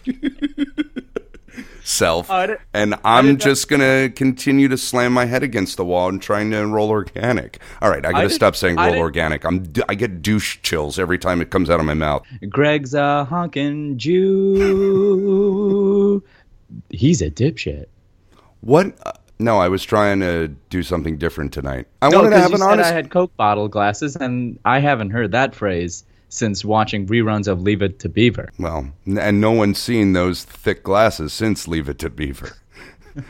self, 1.84 2.28
and 2.74 2.94
I'm 3.04 3.36
just 3.38 3.68
gonna 3.68 4.10
continue 4.10 4.68
to 4.68 4.76
slam 4.76 5.12
my 5.12 5.24
head 5.26 5.42
against 5.44 5.76
the 5.76 5.84
wall 5.84 6.08
and 6.08 6.20
trying 6.20 6.50
to 6.50 6.66
roll 6.66 6.90
organic. 6.90 7.60
All 7.80 7.90
right, 7.90 8.04
I 8.04 8.10
gotta 8.12 8.28
did- 8.28 8.34
stop 8.34 8.56
saying 8.56 8.76
roll 8.76 8.96
organic. 8.98 9.44
I'm 9.44 9.72
I 9.88 9.94
get 9.94 10.20
douche 10.22 10.58
chills 10.62 10.98
every 10.98 11.18
time 11.18 11.40
it 11.40 11.50
comes 11.50 11.70
out 11.70 11.78
of 11.80 11.86
my 11.86 11.94
mouth. 11.94 12.26
Greg's 12.48 12.94
a 12.94 13.26
honkin' 13.30 13.96
Jew. 13.96 15.42
He's 16.90 17.22
a 17.22 17.30
dipshit. 17.30 17.86
What? 18.60 19.20
Uh, 19.42 19.44
no, 19.44 19.58
I 19.58 19.68
was 19.68 19.84
trying 19.84 20.20
to 20.20 20.48
do 20.70 20.82
something 20.82 21.18
different 21.18 21.52
tonight. 21.52 21.86
I 22.00 22.08
No, 22.08 22.18
wanted 22.18 22.30
to 22.30 22.36
have 22.40 22.50
you 22.50 22.54
an 22.56 22.60
said 22.60 22.68
honest. 22.70 22.90
I 22.90 22.94
had 22.94 23.10
Coke 23.10 23.36
bottle 23.36 23.68
glasses, 23.68 24.16
and 24.16 24.58
I 24.64 24.78
haven't 24.78 25.10
heard 25.10 25.32
that 25.32 25.54
phrase 25.54 26.04
since 26.28 26.64
watching 26.64 27.06
reruns 27.06 27.46
of 27.46 27.60
Leave 27.62 27.82
It 27.82 27.98
to 28.00 28.08
Beaver. 28.08 28.50
Well, 28.58 28.90
and 29.06 29.40
no 29.40 29.52
one's 29.52 29.78
seen 29.78 30.12
those 30.14 30.44
thick 30.44 30.82
glasses 30.82 31.32
since 31.32 31.68
Leave 31.68 31.88
It 31.88 31.98
to 32.00 32.10
Beaver. 32.10 32.56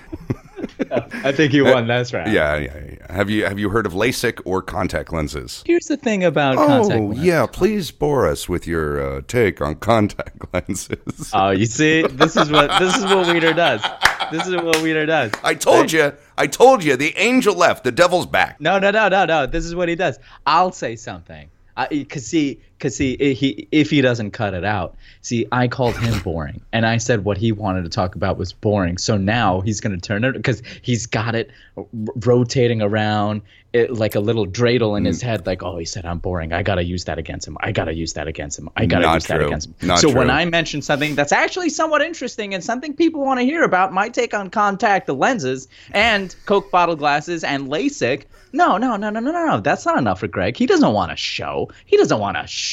I 0.93 1.33
think 1.33 1.53
you 1.53 1.65
won. 1.65 1.87
That's 1.89 2.13
right. 2.13 2.29
Yeah, 2.29 2.57
yeah, 2.57 2.79
yeah. 2.93 3.13
Have 3.13 3.31
you 3.31 3.45
have 3.45 3.59
you 3.59 3.71
heard 3.71 3.87
of 3.87 3.95
LASIK 3.95 4.41
or 4.45 4.63
contact 4.63 5.13
lenses? 5.13 5.63
Here's 5.67 5.87
the 5.87 5.97
thing 5.97 6.23
about 6.23 6.57
contact 6.57 7.01
Oh, 7.01 7.13
yeah. 7.13 7.47
Please 7.47 7.91
bore 7.91 8.29
us 8.29 8.49
with 8.49 8.67
your 8.67 9.01
uh, 9.17 9.21
take 9.27 9.61
on 9.61 9.77
contact 9.77 10.37
lenses. 10.55 11.31
Oh, 11.33 11.51
you 11.51 11.67
see, 11.67 12.03
this 12.03 12.37
is 12.37 12.51
what 12.51 12.79
this 12.79 12.97
is 12.97 13.05
what 13.05 13.27
Wiener 13.27 13.53
does. 13.55 13.85
This 14.33 14.47
is 14.47 14.55
what 14.55 14.83
Wiener 14.83 15.07
does. 15.07 15.31
I 15.45 15.55
told 15.55 15.93
you. 15.93 16.13
I 16.37 16.47
told 16.47 16.83
you. 16.83 16.97
The 16.97 17.17
angel 17.17 17.55
left. 17.55 17.85
The 17.85 17.93
devil's 17.93 18.27
back. 18.27 18.61
No, 18.61 18.79
no, 18.79 18.91
no, 18.91 19.09
no, 19.09 19.25
no. 19.25 19.47
This 19.47 19.65
is 19.65 19.75
what 19.75 19.89
he 19.89 19.95
does. 19.95 20.19
I'll 20.47 20.73
say 20.73 20.97
something. 20.97 21.51
Because 21.91 22.27
see, 22.27 22.61
because 22.83 22.97
see, 22.97 23.17
i- 23.21 23.33
he 23.33 23.69
if 23.71 23.91
he 23.91 24.01
doesn't 24.01 24.33
cut 24.33 24.55
it 24.55 24.65
out, 24.65 24.97
see, 25.21 25.47
I 25.53 25.69
called 25.69 25.97
him 25.97 26.19
boring, 26.25 26.61
and 26.73 26.85
I 26.85 26.97
said 26.97 27.25
what 27.25 27.39
he 27.39 27.53
wanted 27.53 27.85
to 27.85 27.89
talk 27.91 28.17
about 28.17 28.37
was 28.39 28.53
boring. 28.53 28.99
So 28.99 29.17
now 29.17 29.61
he's 29.61 29.81
gonna 29.81 29.99
turn 29.99 30.25
it 30.25 30.33
because 30.33 30.63
he's 30.83 31.07
got 31.07 31.37
it 31.37 31.51
r- 31.77 31.87
rotating 32.17 32.83
around 32.83 33.43
it, 33.73 33.93
like 33.93 34.15
a 34.17 34.21
little 34.21 34.47
dreidel 34.47 34.97
in 34.99 35.05
Mm. 35.05 35.07
his 35.07 35.23
head. 35.23 35.47
Like, 35.47 35.63
oh, 35.63 35.79
he 35.79 35.85
said 35.85 36.05
I'm 36.05 36.19
boring. 36.19 36.53
I 36.53 36.63
gotta 36.65 36.83
use 36.83 37.05
that 37.05 37.19
against 37.19 37.47
him. 37.47 37.57
I 37.61 37.71
gotta 37.73 37.95
use 37.95 38.13
that 38.15 38.27
against 38.27 38.59
him. 38.59 38.69
I 38.77 38.85
gotta 38.87 39.07
Not 39.07 39.15
use 39.15 39.27
that 39.27 39.41
against 39.43 39.69
him. 39.69 39.75
Not 39.83 40.01
so 40.01 40.13
when. 40.13 40.29
I 40.29 40.45
mention 40.45 40.83
something 40.83 41.15
that's 41.15 41.33
actually 41.33 41.71
somewhat 41.71 42.03
interesting 42.03 42.53
and 42.53 42.63
something 42.65 42.95
people 42.95 43.21
want 43.25 43.39
to 43.41 43.45
hear 43.45 43.63
about, 43.63 43.93
my 43.93 44.09
take 44.09 44.35
on 44.35 44.51
contact 44.51 45.07
the 45.07 45.15
lenses 45.15 45.69
and 45.93 46.35
Coke 46.47 46.71
bottle 46.73 46.97
glasses 46.97 47.45
and 47.45 47.69
LASIK. 47.69 48.25
No, 48.55 48.77
no, 48.77 48.97
no, 48.97 49.09
no, 49.09 49.19
no, 49.21 49.31
no, 49.31 49.47
no. 49.47 49.61
That's 49.61 49.87
not 49.87 49.97
enough 49.97 50.21
for 50.21 50.29
Greg. 50.29 50.59
He 50.59 50.67
doesn't 50.67 50.93
want 50.93 51.11
a 51.11 51.17
show. 51.17 51.71
He 51.87 51.97
doesn't 51.97 52.19
want 52.19 52.37
a 52.37 52.47
show. 52.47 52.72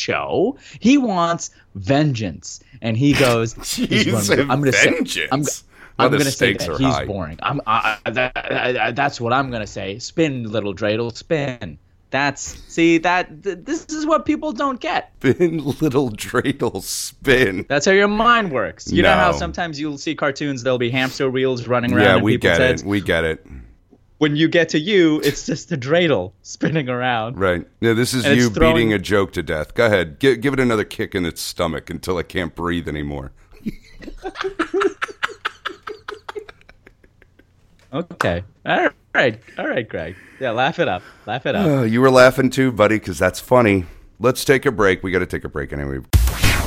He 0.80 0.98
wants 0.98 1.52
vengeance. 1.76 2.62
And 2.82 2.96
he 2.98 3.14
goes, 3.14 3.54
Jeez, 3.56 4.32
I'm 4.50 4.62
gonna 4.62 4.72
say, 4.72 5.28
I'm. 5.32 5.44
I'm 5.98 6.12
gonna 6.12 6.24
say 6.32 6.54
that 6.54 6.78
he's 6.78 6.80
high. 6.80 7.06
boring. 7.06 7.38
I'm, 7.42 7.60
I, 7.68 7.98
that, 8.06 8.32
I, 8.80 8.92
that's 8.92 9.20
what 9.20 9.34
I'm 9.34 9.52
gonna 9.52 9.68
say. 9.68 10.00
Spin, 10.00 10.50
little 10.50 10.74
dreidel, 10.74 11.14
spin. 11.16 11.78
That's 12.12 12.42
see 12.74 12.98
that 13.00 13.44
th- 13.44 13.60
this 13.64 13.86
is 13.88 14.06
what 14.06 14.26
people 14.26 14.52
don't 14.54 14.80
get. 14.80 15.12
Spin, 15.20 15.58
little 15.64 16.10
dreidel, 16.10 16.82
spin. 16.82 17.66
That's 17.68 17.86
how 17.86 17.92
your 17.92 18.08
mind 18.08 18.52
works. 18.52 18.92
You 18.92 19.04
know 19.04 19.14
how 19.14 19.32
sometimes 19.34 19.80
you'll 19.80 19.98
see 19.98 20.16
cartoons, 20.16 20.64
there'll 20.64 20.80
be 20.80 20.90
hamster 20.90 21.30
wheels 21.30 21.68
running 21.68 21.94
around 21.94 22.04
Yeah, 22.06 22.18
we 22.24 22.34
people's 22.36 22.50
get 22.58 22.62
heads. 22.62 22.82
it. 22.82 22.88
We 22.88 23.02
get 23.02 23.26
it. 23.26 23.46
When 24.20 24.36
you 24.36 24.48
get 24.50 24.70
to 24.70 24.80
you, 24.80 25.20
it's 25.24 25.46
just 25.46 25.72
a 25.72 25.78
dreidel 25.78 26.34
spinning 26.44 26.90
around. 26.90 27.40
Right. 27.40 27.66
Yeah, 27.80 27.94
this 27.94 28.14
is 28.14 28.26
And 28.26 28.38
you 28.38 28.50
throwing- 28.50 28.76
beating 28.76 28.94
a 28.94 29.00
joke 29.00 29.32
to 29.34 29.42
death. 29.44 29.74
Go 29.74 29.86
ahead. 29.86 30.20
Give, 30.20 30.40
give 30.42 30.54
it 30.54 30.60
another 30.60 30.84
kick 30.84 31.16
in 31.16 31.26
its 31.26 31.42
stomach 31.42 31.90
until 31.90 32.20
it 32.20 32.30
can't 32.30 32.54
breathe 32.54 32.88
anymore. 32.88 33.32
Okay. 37.92 38.44
All 38.68 38.88
right. 39.16 39.40
All 39.58 39.68
right, 39.68 39.88
Greg. 39.90 40.16
Yeah, 40.40 40.52
laugh 40.52 40.78
it 40.78 40.88
up. 40.88 41.02
Laugh 41.26 41.46
it 41.48 41.56
up. 41.56 41.66
Uh, 41.66 41.82
you 41.82 42.02
were 42.02 42.12
laughing 42.12 42.50
too, 42.52 42.72
buddy, 42.72 42.98
because 43.00 43.18
that's 43.18 43.40
funny. 43.40 43.86
Let's 44.20 44.46
take 44.46 44.66
a 44.68 44.72
break. 44.72 45.02
We 45.02 45.10
got 45.12 45.20
to 45.20 45.26
take 45.26 45.44
a 45.44 45.50
break 45.50 45.74
anyway. 45.74 46.00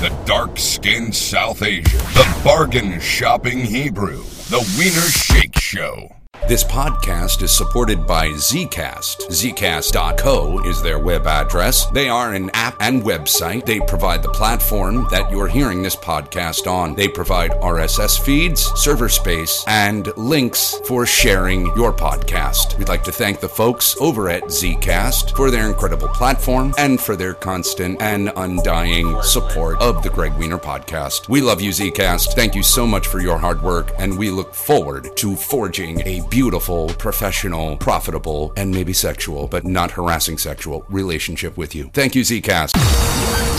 The 0.01 0.09
dark 0.27 0.59
skinned 0.59 1.15
South 1.15 1.63
Asian, 1.63 1.85
the 2.15 2.41
bargain 2.45 2.99
shopping 2.99 3.61
Hebrew, 3.61 4.25
the 4.51 4.59
Wiener 4.77 5.01
Shake 5.09 5.57
Show. 5.61 6.09
This 6.49 6.65
podcast 6.65 7.41
is 7.43 7.53
supported 7.57 8.05
by 8.05 8.31
Zcast. 8.31 9.29
Zcast.co 9.29 10.69
is 10.69 10.83
their 10.83 10.99
web 10.99 11.27
address. 11.27 11.87
They 11.87 12.09
are 12.09 12.35
an 12.35 12.51
app 12.53 12.75
and 12.81 13.01
website. 13.03 13.65
They 13.65 13.79
provide 13.79 14.25
the 14.25 14.29
platform 14.31 15.07
that 15.13 15.31
you're 15.31 15.47
hearing 15.47 15.83
this 15.83 15.95
podcast 15.95 16.67
on. 16.67 16.97
They 16.97 17.07
provide 17.07 17.53
RSS 17.53 18.21
feeds, 18.21 18.65
server 18.75 19.09
space, 19.09 19.65
and 19.69 20.15
links 20.17 20.75
for 20.85 21.07
sharing 21.07 21.67
your 21.77 21.93
podcast. 21.93 22.77
We'd 22.77 22.89
like 22.89 23.05
to 23.05 23.13
thank 23.13 23.39
the 23.39 23.49
folks 23.49 23.97
over 24.01 24.29
at 24.29 24.43
Zcast 24.45 25.37
for 25.37 25.51
their 25.51 25.69
incredible 25.69 26.09
platform 26.09 26.75
and 26.77 27.01
for 27.01 27.15
their 27.15 27.35
constant 27.35 28.03
and 28.03 28.33
undying 28.35 29.23
support 29.23 29.81
of 29.81 30.03
the 30.03 30.11
Greg 30.11 30.35
Wiener 30.35 30.59
podcast. 30.59 31.29
We 31.29 31.41
love 31.41 31.61
you, 31.63 31.71
Zcast. 31.71 32.35
Thank 32.35 32.57
you 32.57 32.65
so 32.65 32.85
much 32.85 33.07
for 33.07 33.21
your 33.21 33.39
hard 33.39 33.63
work, 33.63 33.93
and 33.99 34.19
we 34.19 34.31
look 34.31 34.53
forward 34.55 35.17
to 35.17 35.37
forging 35.37 36.01
a 36.07 36.21
beautiful, 36.33 36.89
professional, 36.99 37.77
profitable, 37.77 38.55
and 38.57 38.71
maybe 38.71 38.95
sexual, 38.95 39.47
but 39.47 39.65
not 39.67 39.91
harassing 39.91 40.39
sexual 40.39 40.83
relationship 40.89 41.59
with 41.59 41.75
you. 41.75 41.91
Thank 41.93 42.15
you, 42.15 42.23
Zcast. 42.23 42.73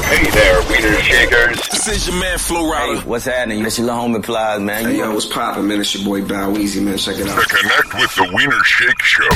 Hey 0.10 0.28
there, 0.32 0.60
Wiener 0.64 1.00
Shakers. 1.04 1.58
This 1.70 1.88
is 1.88 2.08
your 2.08 2.20
man 2.20 2.40
Flo 2.40 2.64
Rida. 2.64 3.06
What's 3.06 3.26
happening? 3.26 3.64
It's 3.64 3.78
your 3.78 3.86
little 3.88 4.02
homie 4.10 4.24
Plies, 4.24 4.60
man. 4.60 4.86
Hey, 4.86 4.98
yo, 4.98 5.14
what's 5.14 5.28
poppin', 5.28 5.68
man? 5.68 5.82
It's 5.82 5.94
your 5.94 6.04
boy 6.04 6.28
Bow 6.28 6.58
Easy, 6.58 6.82
man. 6.84 6.98
Check 6.98 7.18
it 7.20 7.26
To 7.26 7.32
out. 7.32 7.48
connect 7.48 7.94
with 7.94 8.16
the 8.16 8.24
Wiener 8.34 8.64
Shake 8.64 9.00
Show, 9.04 9.30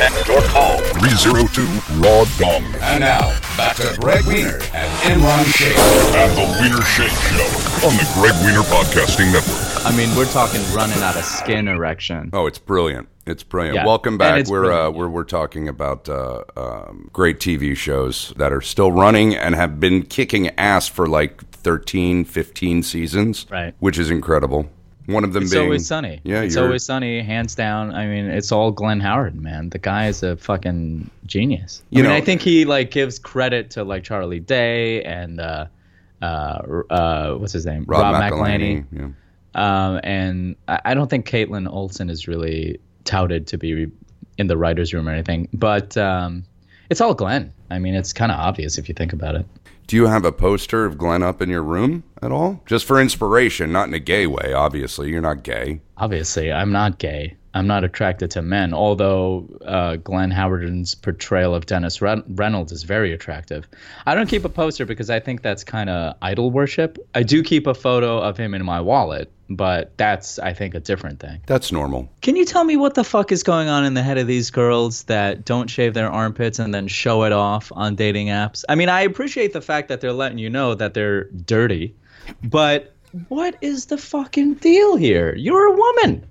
Text 0.00 0.30
or 0.30 0.40
call 0.48 0.78
302 0.96 1.62
Raw 2.00 2.24
Dong 2.38 2.64
And 2.80 3.00
now, 3.00 3.38
back 3.58 3.76
to 3.76 3.94
Greg 4.00 4.24
Wiener 4.24 4.60
and 4.72 5.20
Imran 5.20 5.44
Sheikh. 5.44 5.76
and 5.76 6.32
the 6.40 6.46
Wiener 6.62 6.82
Shake 6.88 7.12
Show 7.28 7.86
on 7.86 7.92
the 8.00 8.08
Greg 8.16 8.34
Wiener 8.44 8.64
Podcasting 8.72 9.30
Network. 9.30 9.61
I 9.84 9.94
mean, 9.96 10.14
we're 10.16 10.30
talking 10.32 10.60
running 10.72 11.02
out 11.02 11.16
of 11.16 11.24
skin 11.24 11.66
erection. 11.66 12.30
Oh, 12.32 12.46
it's 12.46 12.58
brilliant. 12.58 13.08
It's 13.26 13.42
brilliant. 13.42 13.74
Yeah, 13.76 13.84
Welcome 13.86 14.16
back. 14.16 14.46
We're, 14.46 14.70
uh, 14.72 14.90
we're 14.90 15.08
we're 15.08 15.24
talking 15.24 15.68
about 15.68 16.08
uh, 16.08 16.44
um, 16.56 17.10
great 17.12 17.38
TV 17.40 17.76
shows 17.76 18.32
that 18.36 18.52
are 18.52 18.60
still 18.60 18.92
running 18.92 19.34
and 19.34 19.54
have 19.56 19.80
been 19.80 20.02
kicking 20.04 20.48
ass 20.58 20.86
for 20.88 21.08
like 21.08 21.44
13, 21.50 22.24
15 22.24 22.82
seasons. 22.84 23.46
Right. 23.50 23.74
Which 23.80 23.98
is 23.98 24.08
incredible. 24.10 24.70
One 25.06 25.24
of 25.24 25.32
them 25.32 25.42
It's 25.42 25.52
being 25.52 25.64
always 25.64 25.86
sunny. 25.86 26.20
Yeah, 26.22 26.42
it's 26.42 26.56
always 26.56 26.84
sunny, 26.84 27.20
hands 27.20 27.56
down. 27.56 27.92
I 27.92 28.06
mean, 28.06 28.26
it's 28.26 28.52
all 28.52 28.70
Glenn 28.70 29.00
Howerton, 29.00 29.40
man. 29.40 29.68
The 29.70 29.78
guy 29.78 30.06
is 30.06 30.22
a 30.22 30.36
fucking 30.36 31.10
genius. 31.26 31.82
I 31.82 31.96
You 31.96 32.02
mean, 32.04 32.10
know- 32.12 32.16
I 32.16 32.20
think 32.20 32.40
he 32.40 32.64
like 32.64 32.92
gives 32.92 33.18
credit 33.18 33.70
to 33.72 33.82
like 33.84 34.04
Charlie 34.04 34.38
Day 34.40 35.02
and 35.02 35.40
uh, 35.40 35.66
uh, 36.22 36.24
uh, 36.88 37.34
what's 37.34 37.52
his 37.52 37.66
name, 37.66 37.84
Rob, 37.88 38.14
McElhenney. 38.14 38.30
McElhenney. 38.32 38.84
Yeah. 38.92 39.08
Um, 39.54 40.00
and 40.02 40.56
I, 40.68 40.94
don't 40.94 41.10
think 41.10 41.28
Kaitlin 41.28 41.70
Olson 41.70 42.08
is 42.08 42.26
really 42.26 42.78
touted 43.04 43.46
to 43.48 43.58
be 43.58 43.90
in 44.38 44.46
the 44.46 44.56
writers' 44.56 44.94
room 44.94 45.08
or 45.08 45.12
anything, 45.12 45.48
but 45.52 45.96
um, 45.96 46.44
it's 46.90 47.00
all 47.00 47.14
Glenn. 47.14 47.52
I 47.70 47.78
mean, 47.78 47.94
it's 47.94 48.12
kind 48.12 48.32
of 48.32 48.38
obvious 48.38 48.78
if 48.78 48.88
you 48.88 48.94
think 48.94 49.12
about 49.12 49.34
it. 49.34 49.46
Do 49.86 49.96
you 49.96 50.06
have 50.06 50.24
a 50.24 50.32
poster 50.32 50.84
of 50.84 50.96
Glenn 50.96 51.22
up 51.22 51.42
in 51.42 51.50
your 51.50 51.62
room 51.62 52.04
at 52.22 52.32
all? 52.32 52.62
Just 52.66 52.86
for 52.86 53.00
inspiration, 53.00 53.72
not 53.72 53.88
in 53.88 53.94
a 53.94 53.98
gay 53.98 54.26
way, 54.26 54.52
obviously. 54.54 55.10
You're 55.10 55.20
not 55.20 55.42
gay. 55.42 55.80
Obviously, 55.98 56.52
I'm 56.52 56.72
not 56.72 56.98
gay. 56.98 57.36
I'm 57.54 57.66
not 57.66 57.84
attracted 57.84 58.30
to 58.32 58.42
men, 58.42 58.72
although 58.72 59.46
uh, 59.64 59.96
Glenn 59.96 60.30
Howerton's 60.30 60.94
portrayal 60.94 61.54
of 61.54 61.66
Dennis 61.66 62.00
Ren- 62.00 62.24
Reynolds 62.28 62.72
is 62.72 62.82
very 62.84 63.12
attractive. 63.12 63.68
I 64.06 64.14
don't 64.14 64.28
keep 64.28 64.44
a 64.44 64.48
poster 64.48 64.86
because 64.86 65.10
I 65.10 65.20
think 65.20 65.42
that's 65.42 65.62
kind 65.62 65.90
of 65.90 66.16
idol 66.22 66.50
worship. 66.50 66.98
I 67.14 67.22
do 67.22 67.42
keep 67.42 67.66
a 67.66 67.74
photo 67.74 68.18
of 68.18 68.38
him 68.38 68.54
in 68.54 68.64
my 68.64 68.80
wallet, 68.80 69.30
but 69.50 69.96
that's, 69.98 70.38
I 70.38 70.54
think, 70.54 70.74
a 70.74 70.80
different 70.80 71.20
thing. 71.20 71.40
That's 71.46 71.70
normal. 71.70 72.08
Can 72.22 72.36
you 72.36 72.46
tell 72.46 72.64
me 72.64 72.76
what 72.76 72.94
the 72.94 73.04
fuck 73.04 73.32
is 73.32 73.42
going 73.42 73.68
on 73.68 73.84
in 73.84 73.94
the 73.94 74.02
head 74.02 74.16
of 74.16 74.26
these 74.26 74.50
girls 74.50 75.04
that 75.04 75.44
don't 75.44 75.68
shave 75.68 75.92
their 75.92 76.10
armpits 76.10 76.58
and 76.58 76.72
then 76.72 76.88
show 76.88 77.24
it 77.24 77.32
off 77.32 77.70
on 77.74 77.96
dating 77.96 78.28
apps? 78.28 78.64
I 78.68 78.76
mean, 78.76 78.88
I 78.88 79.02
appreciate 79.02 79.52
the 79.52 79.60
fact 79.60 79.88
that 79.88 80.00
they're 80.00 80.12
letting 80.12 80.38
you 80.38 80.48
know 80.48 80.74
that 80.74 80.94
they're 80.94 81.24
dirty, 81.24 81.94
but 82.42 82.94
what 83.28 83.56
is 83.60 83.86
the 83.86 83.98
fucking 83.98 84.54
deal 84.54 84.96
here? 84.96 85.34
You're 85.34 85.66
a 85.66 85.76
woman. 85.76 86.26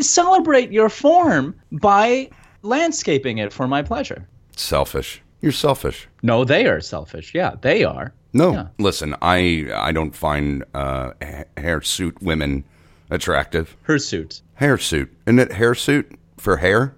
Celebrate 0.00 0.70
your 0.70 0.88
form 0.88 1.54
by 1.72 2.30
landscaping 2.62 3.38
it 3.38 3.52
for 3.52 3.66
my 3.66 3.82
pleasure. 3.82 4.26
Selfish. 4.56 5.22
You're 5.40 5.52
selfish. 5.52 6.08
No, 6.22 6.44
they 6.44 6.66
are 6.66 6.80
selfish. 6.80 7.34
Yeah, 7.34 7.54
they 7.62 7.82
are. 7.84 8.12
No, 8.32 8.52
Yeah. 8.52 8.66
listen, 8.78 9.14
I 9.20 9.68
I 9.74 9.92
don't 9.92 10.14
find 10.14 10.64
uh, 10.74 11.12
ha- 11.22 11.44
hairsuit 11.56 12.22
women 12.22 12.64
attractive. 13.10 13.76
Hirsute. 13.82 14.40
Hairsuit, 14.60 15.08
isn't 15.26 15.38
it 15.38 15.50
hairsuit 15.50 16.16
for 16.38 16.56
hair? 16.58 16.94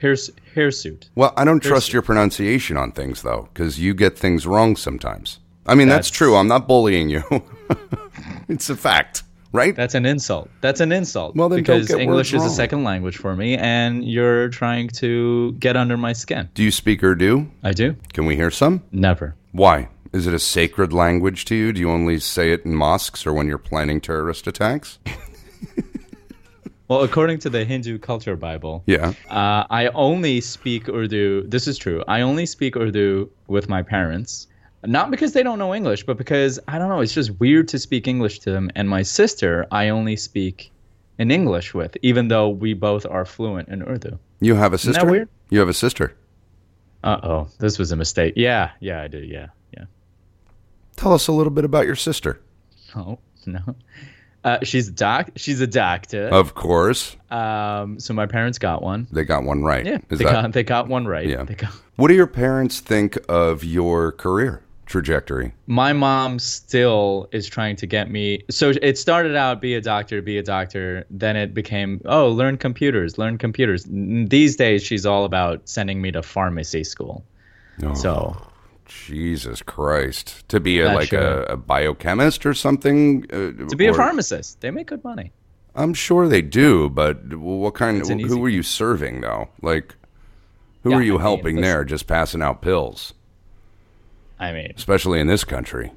Hirs- 0.00 0.30
hirsute. 0.54 1.10
Well, 1.14 1.34
I 1.36 1.44
don't 1.44 1.60
trust 1.62 1.92
your 1.92 2.02
pronunciation 2.02 2.76
on 2.76 2.92
things 2.92 3.22
though, 3.22 3.48
because 3.52 3.78
you 3.80 3.92
get 3.94 4.16
things 4.18 4.46
wrong 4.46 4.76
sometimes. 4.76 5.40
I 5.66 5.74
mean, 5.74 5.88
that's, 5.88 6.08
That's- 6.08 6.16
true. 6.18 6.36
I'm 6.36 6.48
not 6.48 6.66
bullying 6.66 7.10
you. 7.10 7.22
it's 8.48 8.70
a 8.70 8.76
fact, 8.76 9.22
right? 9.52 9.74
That's 9.76 9.94
an 9.94 10.06
insult. 10.06 10.48
That's 10.60 10.80
an 10.80 10.92
insult. 10.92 11.36
Well, 11.36 11.48
then 11.48 11.60
because 11.60 11.90
English 11.90 12.32
is 12.34 12.44
a 12.44 12.50
second 12.50 12.84
language 12.84 13.16
for 13.16 13.34
me, 13.36 13.56
and 13.56 14.04
you're 14.04 14.48
trying 14.48 14.88
to 15.00 15.52
get 15.52 15.76
under 15.76 15.96
my 15.96 16.12
skin. 16.12 16.48
Do 16.54 16.62
you 16.62 16.70
speak 16.70 17.02
Urdu? 17.02 17.50
I 17.62 17.72
do. 17.72 17.96
Can 18.12 18.26
we 18.26 18.36
hear 18.36 18.50
some? 18.50 18.82
Never. 18.92 19.34
Why? 19.52 19.88
Is 20.12 20.26
it 20.26 20.34
a 20.34 20.38
sacred 20.40 20.92
language 20.92 21.44
to 21.46 21.54
you? 21.54 21.72
Do 21.72 21.80
you 21.80 21.90
only 21.90 22.18
say 22.18 22.52
it 22.52 22.64
in 22.64 22.74
mosques 22.74 23.26
or 23.26 23.32
when 23.32 23.46
you're 23.46 23.58
planning 23.58 24.00
terrorist 24.00 24.46
attacks? 24.46 24.98
Well, 26.88 27.04
according 27.04 27.38
to 27.40 27.50
the 27.50 27.64
Hindu 27.64 27.98
Culture 28.00 28.34
Bible, 28.34 28.82
Yeah. 28.86 29.12
uh, 29.28 29.62
I 29.70 29.86
only 29.94 30.40
speak 30.40 30.88
Urdu. 30.88 31.46
This 31.46 31.68
is 31.68 31.78
true. 31.78 32.02
I 32.08 32.22
only 32.22 32.46
speak 32.46 32.74
Urdu 32.76 33.30
with 33.46 33.68
my 33.68 33.80
parents. 33.80 34.48
Not 34.86 35.10
because 35.10 35.32
they 35.34 35.42
don't 35.42 35.58
know 35.58 35.74
English, 35.74 36.04
but 36.06 36.16
because 36.16 36.58
I 36.68 36.78
don't 36.78 36.88
know. 36.88 37.00
It's 37.00 37.12
just 37.12 37.38
weird 37.38 37.68
to 37.68 37.78
speak 37.78 38.08
English 38.08 38.38
to 38.40 38.50
them. 38.50 38.70
And 38.74 38.88
my 38.88 39.02
sister, 39.02 39.66
I 39.70 39.90
only 39.90 40.16
speak 40.16 40.70
in 41.18 41.30
English 41.30 41.74
with, 41.74 41.96
even 42.02 42.28
though 42.28 42.48
we 42.48 42.72
both 42.72 43.04
are 43.04 43.26
fluent 43.26 43.68
in 43.68 43.82
Urdu. 43.82 44.18
You 44.40 44.54
have 44.54 44.72
a 44.72 44.78
sister. 44.78 44.90
Is 44.90 44.96
that 44.96 45.06
weird? 45.06 45.28
You 45.50 45.58
have 45.58 45.68
a 45.68 45.74
sister. 45.74 46.16
Uh 47.04 47.18
oh, 47.22 47.48
this 47.58 47.78
was 47.78 47.92
a 47.92 47.96
mistake. 47.96 48.34
Yeah, 48.36 48.70
yeah, 48.80 49.02
I 49.02 49.08
do. 49.08 49.18
Yeah, 49.18 49.48
yeah. 49.76 49.84
Tell 50.96 51.12
us 51.12 51.28
a 51.28 51.32
little 51.32 51.50
bit 51.52 51.64
about 51.64 51.84
your 51.86 51.96
sister. 51.96 52.40
Oh 52.96 53.18
no, 53.46 53.74
uh, 54.44 54.58
she's 54.62 54.88
a 54.88 54.92
doc. 54.92 55.30
She's 55.36 55.60
a 55.60 55.66
doctor. 55.66 56.28
Of 56.28 56.54
course, 56.54 57.16
Um, 57.30 57.98
so 58.00 58.12
my 58.14 58.26
parents 58.26 58.58
got 58.58 58.82
one. 58.82 59.06
they 59.12 59.24
got 59.24 59.44
one 59.44 59.62
right. 59.62 59.84
Yeah, 59.84 59.98
Is 60.10 60.18
they 60.18 60.24
that, 60.24 60.32
got 60.32 60.52
they 60.52 60.62
got 60.62 60.88
one 60.88 61.06
right. 61.06 61.26
Yeah. 61.26 61.44
They 61.44 61.54
got, 61.54 61.70
What 61.96 62.08
do 62.08 62.14
your 62.14 62.26
parents 62.26 62.80
think 62.80 63.18
of 63.28 63.62
your 63.64 64.12
career 64.12 64.62
trajectory? 64.90 65.54
my 65.66 65.92
mom 65.94 66.38
still 66.38 67.28
is 67.32 67.46
trying 67.46 67.76
to 67.76 67.86
get 67.86 68.10
me. 68.10 68.42
So 68.50 68.72
it 68.82 68.98
started 68.98 69.36
out 69.36 69.60
be 69.60 69.74
a 69.74 69.80
doctor, 69.80 70.20
be 70.20 70.36
a 70.36 70.42
doctor. 70.42 71.06
Then 71.08 71.36
it 71.36 71.54
became 71.54 72.00
oh, 72.04 72.28
learn 72.28 72.58
computers, 72.58 73.16
learn 73.16 73.38
computers. 73.38 73.86
These 73.88 74.56
days, 74.56 74.82
she's 74.82 75.06
all 75.06 75.24
about 75.24 75.68
sending 75.68 76.02
me 76.02 76.10
to 76.12 76.22
pharmacy 76.22 76.84
school. 76.84 77.24
Oh, 77.82 77.94
So 77.94 78.36
Jesus 78.84 79.62
Christ. 79.62 80.46
To 80.48 80.60
be 80.60 80.80
a, 80.80 80.86
like 80.92 81.08
sure. 81.10 81.44
a, 81.44 81.52
a 81.52 81.56
biochemist 81.56 82.44
or 82.44 82.54
something? 82.54 83.24
Uh, 83.32 83.68
to 83.68 83.76
be 83.76 83.86
a 83.86 83.94
pharmacist, 83.94 84.60
they 84.60 84.70
make 84.70 84.88
good 84.88 85.04
money. 85.04 85.32
I'm 85.76 85.94
sure 85.94 86.28
they 86.28 86.42
do, 86.42 86.90
but 86.90 87.34
what 87.36 87.74
kind 87.74 88.02
an 88.10 88.18
who 88.18 88.38
were 88.38 88.48
you 88.48 88.64
serving 88.64 89.20
though? 89.20 89.48
Like 89.62 89.94
who 90.82 90.90
Yeah, 90.90 90.96
are 90.96 91.02
you 91.02 91.18
I 91.18 91.22
helping 91.22 91.56
listen. 91.56 91.62
there 91.62 91.84
just 91.84 92.06
passing 92.08 92.42
out 92.42 92.60
pills, 92.62 93.14
I 94.40 94.52
mean, 94.52 94.72
especially 94.76 95.20
in 95.20 95.26
this 95.28 95.44
country? 95.44 95.92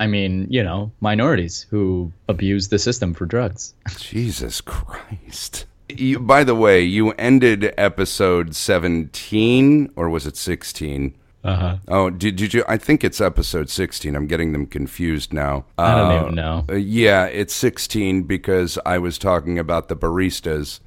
I 0.00 0.06
mean, 0.06 0.46
you 0.48 0.62
know, 0.62 0.92
minorities 1.00 1.66
who 1.70 2.12
abuse 2.28 2.68
the 2.68 2.78
system 2.78 3.12
for 3.14 3.26
drugs. 3.26 3.74
Jesus 3.98 4.60
Christ. 4.60 5.66
You, 5.88 6.20
by 6.20 6.44
the 6.44 6.54
way, 6.54 6.82
you 6.82 7.10
ended 7.12 7.74
episode 7.76 8.54
17 8.54 9.90
or 9.96 10.08
was 10.08 10.26
it 10.26 10.36
16? 10.36 11.14
Uh-huh. 11.44 11.76
Oh, 11.88 12.10
did, 12.10 12.36
did 12.36 12.52
you? 12.52 12.64
I 12.68 12.76
think 12.76 13.02
it's 13.04 13.20
episode 13.20 13.70
16. 13.70 14.14
I'm 14.14 14.26
getting 14.26 14.52
them 14.52 14.66
confused 14.66 15.32
now. 15.32 15.64
I 15.78 15.94
don't 15.94 16.10
Uh, 16.12 16.20
even 16.22 16.34
know. 16.34 16.64
Uh, 16.68 16.74
yeah, 16.74 17.24
it's 17.26 17.54
16 17.54 18.24
because 18.24 18.78
I 18.84 18.98
was 18.98 19.18
talking 19.18 19.58
about 19.58 19.88
the 19.88 19.96
baristas 19.96 20.80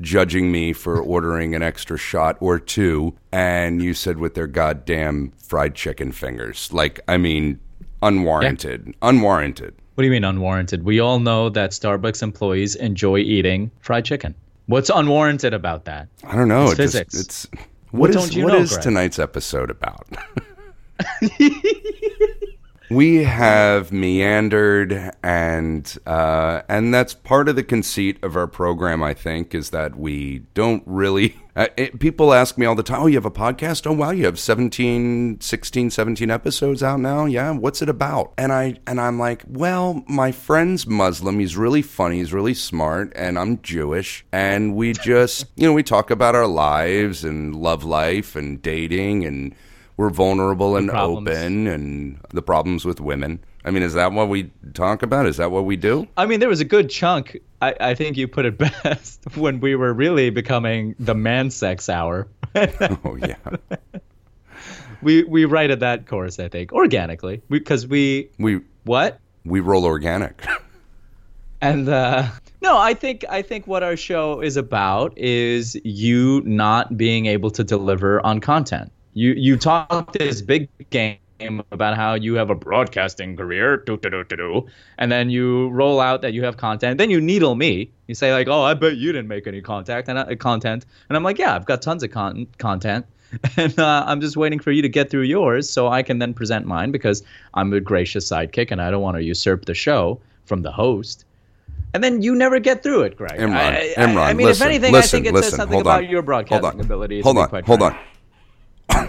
judging 0.00 0.50
me 0.50 0.72
for 0.72 1.00
ordering 1.00 1.54
an 1.54 1.62
extra 1.62 1.96
shot 1.96 2.36
or 2.40 2.58
two, 2.58 3.14
and 3.32 3.82
you 3.82 3.94
said 3.94 4.18
with 4.18 4.34
their 4.34 4.46
goddamn 4.46 5.32
fried 5.38 5.74
chicken 5.74 6.12
fingers. 6.12 6.72
Like, 6.72 7.00
I 7.08 7.16
mean, 7.16 7.60
unwarranted. 8.02 8.94
Unwarranted. 9.02 9.74
What 9.94 10.02
do 10.02 10.06
you 10.06 10.10
mean 10.10 10.24
unwarranted? 10.24 10.84
We 10.84 10.98
all 10.98 11.20
know 11.20 11.48
that 11.50 11.70
Starbucks 11.70 12.22
employees 12.22 12.74
enjoy 12.74 13.18
eating 13.18 13.70
fried 13.80 14.04
chicken. 14.04 14.34
What's 14.66 14.90
unwarranted 14.90 15.54
about 15.54 15.84
that? 15.84 16.08
I 16.24 16.34
don't 16.34 16.48
know. 16.48 16.70
It's 16.70 16.74
it 16.74 16.82
just- 16.82 16.92
physics. 16.94 17.14
it's 17.20 17.46
What 17.90 18.10
what 18.10 18.10
is 18.10 18.36
what 18.36 18.52
know, 18.52 18.58
is 18.58 18.76
tonight's 18.78 19.18
episode 19.18 19.70
about? 19.70 20.06
we 22.94 23.24
have 23.24 23.90
meandered 23.90 25.10
and 25.22 25.98
uh, 26.06 26.62
and 26.68 26.94
that's 26.94 27.12
part 27.12 27.48
of 27.48 27.56
the 27.56 27.64
conceit 27.64 28.22
of 28.22 28.36
our 28.36 28.46
program 28.46 29.02
i 29.02 29.12
think 29.12 29.54
is 29.54 29.70
that 29.70 29.96
we 29.96 30.40
don't 30.54 30.82
really 30.86 31.36
uh, 31.56 31.66
it, 31.76 31.98
people 31.98 32.32
ask 32.32 32.56
me 32.56 32.66
all 32.66 32.74
the 32.74 32.82
time 32.82 33.02
oh 33.02 33.06
you 33.06 33.16
have 33.16 33.24
a 33.24 33.30
podcast? 33.30 33.86
Oh 33.86 33.92
wow 33.92 34.10
you 34.10 34.24
have 34.24 34.38
17 34.38 35.40
16 35.40 35.90
17 35.90 36.30
episodes 36.30 36.82
out 36.82 37.00
now? 37.00 37.24
Yeah 37.24 37.50
what's 37.52 37.82
it 37.82 37.88
about? 37.88 38.32
And 38.38 38.52
i 38.52 38.76
and 38.86 39.00
i'm 39.00 39.18
like 39.18 39.42
well 39.48 40.04
my 40.08 40.30
friend's 40.30 40.86
muslim. 40.86 41.38
He's 41.38 41.56
really 41.56 41.82
funny. 41.82 42.18
He's 42.18 42.32
really 42.32 42.54
smart 42.54 43.12
and 43.16 43.38
i'm 43.38 43.60
jewish 43.62 44.24
and 44.32 44.76
we 44.76 44.92
just 44.92 45.46
you 45.56 45.66
know 45.66 45.72
we 45.72 45.82
talk 45.82 46.10
about 46.10 46.34
our 46.34 46.46
lives 46.46 47.24
and 47.24 47.54
love 47.54 47.84
life 47.84 48.36
and 48.36 48.62
dating 48.62 49.24
and 49.24 49.54
we're 49.96 50.10
vulnerable 50.10 50.76
and 50.76 50.90
open 50.90 51.66
and 51.66 52.18
the 52.30 52.42
problems 52.42 52.84
with 52.84 53.00
women. 53.00 53.44
I 53.64 53.70
mean, 53.70 53.82
is 53.82 53.94
that 53.94 54.12
what 54.12 54.28
we 54.28 54.50
talk 54.74 55.02
about? 55.02 55.26
Is 55.26 55.38
that 55.38 55.50
what 55.50 55.64
we 55.64 55.76
do? 55.76 56.06
I 56.16 56.26
mean, 56.26 56.40
there 56.40 56.48
was 56.48 56.60
a 56.60 56.66
good 56.66 56.90
chunk. 56.90 57.38
I, 57.62 57.74
I 57.80 57.94
think 57.94 58.16
you 58.16 58.28
put 58.28 58.44
it 58.44 58.58
best 58.82 59.24
when 59.36 59.60
we 59.60 59.74
were 59.74 59.92
really 59.92 60.30
becoming 60.30 60.94
the 60.98 61.14
man 61.14 61.50
sex 61.50 61.88
hour. 61.88 62.28
oh 62.54 63.16
yeah. 63.16 63.36
we 65.02 65.24
we 65.24 65.44
righted 65.44 65.80
that 65.80 66.06
course, 66.06 66.38
I 66.38 66.48
think, 66.48 66.72
organically, 66.72 67.40
because 67.48 67.86
we, 67.86 68.30
we 68.38 68.60
what 68.84 69.20
we 69.44 69.60
roll 69.60 69.84
organic. 69.84 70.44
and 71.60 71.88
uh, 71.88 72.28
no, 72.60 72.76
I 72.76 72.94
think 72.94 73.24
I 73.28 73.42
think 73.42 73.66
what 73.66 73.82
our 73.82 73.96
show 73.96 74.40
is 74.40 74.56
about 74.56 75.16
is 75.16 75.78
you 75.84 76.42
not 76.44 76.96
being 76.96 77.26
able 77.26 77.50
to 77.52 77.64
deliver 77.64 78.24
on 78.24 78.40
content. 78.40 78.92
You 79.14 79.32
you 79.32 79.56
talk 79.56 80.12
this 80.12 80.42
big 80.42 80.68
game 80.90 81.18
about 81.72 81.96
how 81.96 82.14
you 82.14 82.34
have 82.34 82.50
a 82.50 82.54
broadcasting 82.54 83.36
career, 83.36 83.76
do, 83.76 83.96
do, 83.96 84.10
do, 84.10 84.24
do, 84.24 84.36
do, 84.36 84.66
and 84.98 85.10
then 85.10 85.30
you 85.30 85.68
roll 85.68 86.00
out 86.00 86.22
that 86.22 86.32
you 86.32 86.44
have 86.44 86.56
content. 86.56 86.98
Then 86.98 87.10
you 87.10 87.20
needle 87.20 87.54
me. 87.54 87.90
You 88.06 88.14
say 88.14 88.32
like, 88.32 88.48
"Oh, 88.48 88.62
I 88.62 88.74
bet 88.74 88.96
you 88.96 89.12
didn't 89.12 89.28
make 89.28 89.46
any 89.46 89.60
contact 89.60 90.08
and 90.08 90.18
uh, 90.18 90.34
content," 90.36 90.86
and 91.08 91.16
I'm 91.16 91.22
like, 91.22 91.38
"Yeah, 91.38 91.54
I've 91.54 91.64
got 91.64 91.82
tons 91.82 92.02
of 92.02 92.10
con- 92.10 92.46
content." 92.58 93.06
And 93.56 93.76
uh, 93.80 94.04
I'm 94.06 94.20
just 94.20 94.36
waiting 94.36 94.60
for 94.60 94.70
you 94.70 94.80
to 94.82 94.88
get 94.88 95.10
through 95.10 95.22
yours 95.22 95.68
so 95.68 95.88
I 95.88 96.04
can 96.04 96.20
then 96.20 96.34
present 96.34 96.66
mine 96.66 96.92
because 96.92 97.24
I'm 97.54 97.72
a 97.72 97.80
gracious 97.80 98.28
sidekick 98.28 98.70
and 98.70 98.80
I 98.80 98.92
don't 98.92 99.02
want 99.02 99.16
to 99.16 99.24
usurp 99.24 99.64
the 99.64 99.74
show 99.74 100.20
from 100.44 100.62
the 100.62 100.70
host. 100.70 101.24
And 101.94 102.04
then 102.04 102.22
you 102.22 102.36
never 102.36 102.60
get 102.60 102.84
through 102.84 103.02
it, 103.02 103.16
Greg. 103.16 103.40
Imran, 103.40 103.56
I, 103.56 103.94
I- 103.96 104.06
Imran, 104.06 104.18
I 104.18 104.32
mean, 104.34 104.46
listen, 104.46 104.66
if 104.66 104.70
anything, 104.70 104.92
listen, 104.92 105.08
I 105.08 105.10
think 105.10 105.26
it 105.26 105.34
listen, 105.34 105.50
says 105.50 105.56
something 105.56 105.80
about 105.80 106.04
on, 106.04 106.10
your 106.10 106.22
broadcasting 106.22 106.62
hold 106.62 106.74
on, 106.74 106.80
abilities. 106.80 107.24
Hold 107.24 107.38
on, 107.38 107.62
hold 107.64 107.82
on. 107.82 107.98
I 108.88 109.08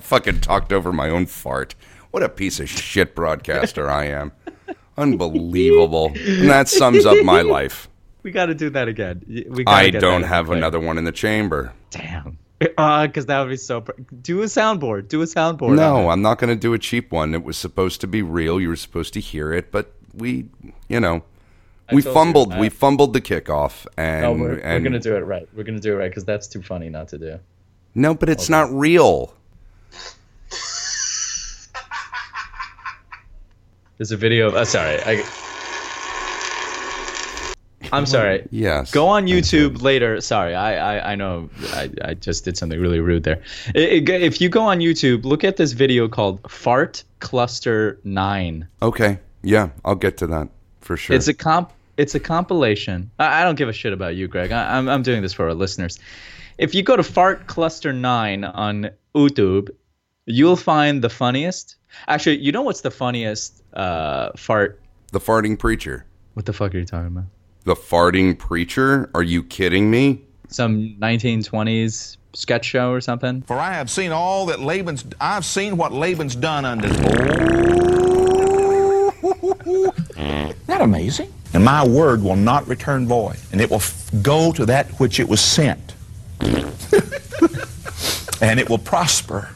fucking 0.00 0.40
talked 0.40 0.72
over 0.72 0.92
my 0.92 1.10
own 1.10 1.26
fart. 1.26 1.74
What 2.10 2.22
a 2.22 2.28
piece 2.28 2.60
of 2.60 2.68
shit 2.68 3.14
broadcaster 3.14 3.90
I 3.90 4.06
am. 4.06 4.32
Unbelievable. 4.96 6.12
And 6.14 6.48
that 6.48 6.68
sums 6.68 7.06
up 7.06 7.24
my 7.24 7.42
life. 7.42 7.88
We 8.22 8.30
got 8.30 8.46
to 8.46 8.54
do 8.54 8.70
that 8.70 8.88
again. 8.88 9.22
We 9.48 9.64
I 9.66 9.90
don't 9.90 10.22
have 10.22 10.50
in. 10.50 10.58
another 10.58 10.78
one 10.78 10.98
in 10.98 11.04
the 11.04 11.12
chamber. 11.12 11.72
Damn. 11.90 12.38
Uh, 12.78 13.06
because 13.06 13.26
that 13.26 13.40
would 13.40 13.48
be 13.48 13.56
so. 13.56 13.80
Pr- 13.80 14.00
do 14.20 14.42
a 14.42 14.44
soundboard. 14.44 15.08
Do 15.08 15.20
a 15.22 15.24
soundboard. 15.24 15.74
No. 15.74 16.10
I'm 16.10 16.22
not 16.22 16.38
going 16.38 16.50
to 16.50 16.60
do 16.60 16.74
a 16.74 16.78
cheap 16.78 17.10
one. 17.10 17.34
It 17.34 17.42
was 17.42 17.56
supposed 17.56 18.00
to 18.02 18.06
be 18.06 18.22
real. 18.22 18.60
You 18.60 18.68
were 18.68 18.76
supposed 18.76 19.14
to 19.14 19.20
hear 19.20 19.52
it, 19.52 19.72
but 19.72 19.92
we, 20.14 20.46
you 20.88 21.00
know, 21.00 21.24
we 21.90 22.02
fumbled. 22.02 22.56
We 22.56 22.68
fumbled 22.68 23.12
the 23.12 23.20
kickoff, 23.20 23.86
and 23.96 24.22
No, 24.22 24.32
we're, 24.32 24.60
we're 24.62 24.80
gonna 24.80 25.00
do 25.00 25.16
it 25.16 25.20
right. 25.20 25.48
We're 25.54 25.64
gonna 25.64 25.80
do 25.80 25.94
it 25.94 25.96
right 25.96 26.10
because 26.10 26.24
that's 26.24 26.46
too 26.46 26.62
funny 26.62 26.88
not 26.88 27.08
to 27.08 27.18
do. 27.18 27.38
No, 27.94 28.14
but 28.14 28.28
it's 28.28 28.48
not 28.48 28.72
real. 28.72 29.34
There's 33.98 34.12
a 34.12 34.16
video 34.16 34.48
of. 34.48 34.54
Uh, 34.54 34.64
sorry, 34.64 34.98
I. 35.04 35.24
I'm 37.92 38.06
sorry. 38.06 38.46
Yes. 38.50 38.90
Go 38.90 39.06
on 39.06 39.26
YouTube 39.26 39.82
later. 39.82 40.18
Sorry, 40.22 40.54
I, 40.54 40.96
I, 40.96 41.12
I 41.12 41.14
know 41.14 41.50
I, 41.74 41.90
I 42.02 42.14
just 42.14 42.42
did 42.44 42.56
something 42.56 42.80
really 42.80 43.00
rude 43.00 43.22
there. 43.24 43.42
I- 43.76 43.78
I- 43.78 44.12
if 44.12 44.40
you 44.40 44.48
go 44.48 44.62
on 44.62 44.78
YouTube, 44.78 45.24
look 45.24 45.44
at 45.44 45.56
this 45.58 45.72
video 45.72 46.08
called 46.08 46.40
Fart 46.50 47.04
Cluster 47.20 47.98
9. 48.04 48.66
Okay. 48.80 49.18
Yeah, 49.42 49.70
I'll 49.84 49.94
get 49.96 50.16
to 50.18 50.26
that 50.28 50.48
for 50.80 50.96
sure. 50.96 51.14
It's 51.16 51.28
a 51.28 51.34
comp. 51.34 51.70
It's 51.98 52.14
a 52.14 52.20
compilation. 52.20 53.10
I, 53.18 53.42
I 53.42 53.44
don't 53.44 53.56
give 53.56 53.68
a 53.68 53.72
shit 53.74 53.92
about 53.92 54.14
you, 54.16 54.26
Greg. 54.26 54.52
I, 54.52 54.78
I'm 54.78 54.88
I'm 54.88 55.02
doing 55.02 55.20
this 55.20 55.34
for 55.34 55.46
our 55.46 55.54
listeners. 55.54 55.98
If 56.58 56.74
you 56.74 56.82
go 56.82 56.96
to 56.96 57.02
Fart 57.02 57.46
Cluster 57.46 57.92
Nine 57.92 58.44
on 58.44 58.90
YouTube, 59.14 59.70
you'll 60.26 60.56
find 60.56 61.02
the 61.02 61.08
funniest. 61.10 61.76
Actually, 62.08 62.38
you 62.38 62.52
know 62.52 62.62
what's 62.62 62.82
the 62.82 62.90
funniest 62.90 63.62
uh, 63.74 64.30
fart? 64.36 64.78
the 65.12 65.20
farting 65.20 65.58
preacher. 65.58 66.06
What 66.34 66.46
the 66.46 66.54
fuck 66.54 66.74
are 66.74 66.78
you 66.78 66.86
talking 66.86 67.08
about? 67.08 67.24
The 67.64 67.74
farting 67.74 68.38
preacher? 68.38 69.10
Are 69.14 69.22
you 69.22 69.42
kidding 69.42 69.90
me? 69.90 70.22
Some 70.48 70.96
1920s 71.00 72.16
sketch 72.32 72.64
show 72.64 72.90
or 72.92 73.02
something? 73.02 73.42
For 73.42 73.58
I 73.58 73.72
have 73.74 73.90
seen 73.90 74.10
all 74.10 74.46
that 74.46 74.60
Laban's. 74.60 75.04
I've 75.20 75.44
seen 75.44 75.76
what 75.76 75.92
Laban's 75.92 76.34
done 76.34 76.64
unto. 76.64 76.88
Isn't 80.16 80.66
that 80.66 80.80
amazing? 80.80 81.32
And 81.52 81.62
my 81.62 81.86
word 81.86 82.22
will 82.22 82.36
not 82.36 82.66
return 82.66 83.06
void, 83.06 83.36
and 83.52 83.60
it 83.60 83.68
will 83.68 83.76
f- 83.76 84.10
go 84.22 84.52
to 84.52 84.64
that 84.66 84.88
which 84.92 85.20
it 85.20 85.28
was 85.28 85.40
sent, 85.42 85.94
and 88.40 88.58
it 88.60 88.68
will 88.68 88.78
prosper. 88.78 89.50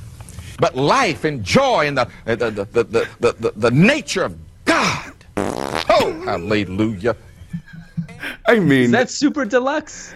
But 0.58 0.74
life 0.76 1.24
and 1.24 1.44
joy 1.44 1.86
and 1.86 1.98
the 1.98 2.08
the 2.24 2.36
the 2.36 2.50
the 2.50 2.64
the, 2.84 3.08
the, 3.20 3.32
the, 3.32 3.52
the 3.56 3.70
nature 3.70 4.22
of 4.24 4.36
God. 4.64 5.12
Oh, 5.36 6.22
hallelujah. 6.24 7.16
I 8.46 8.58
mean, 8.58 8.90
That's 8.90 9.14
Super 9.14 9.44
Deluxe. 9.44 10.14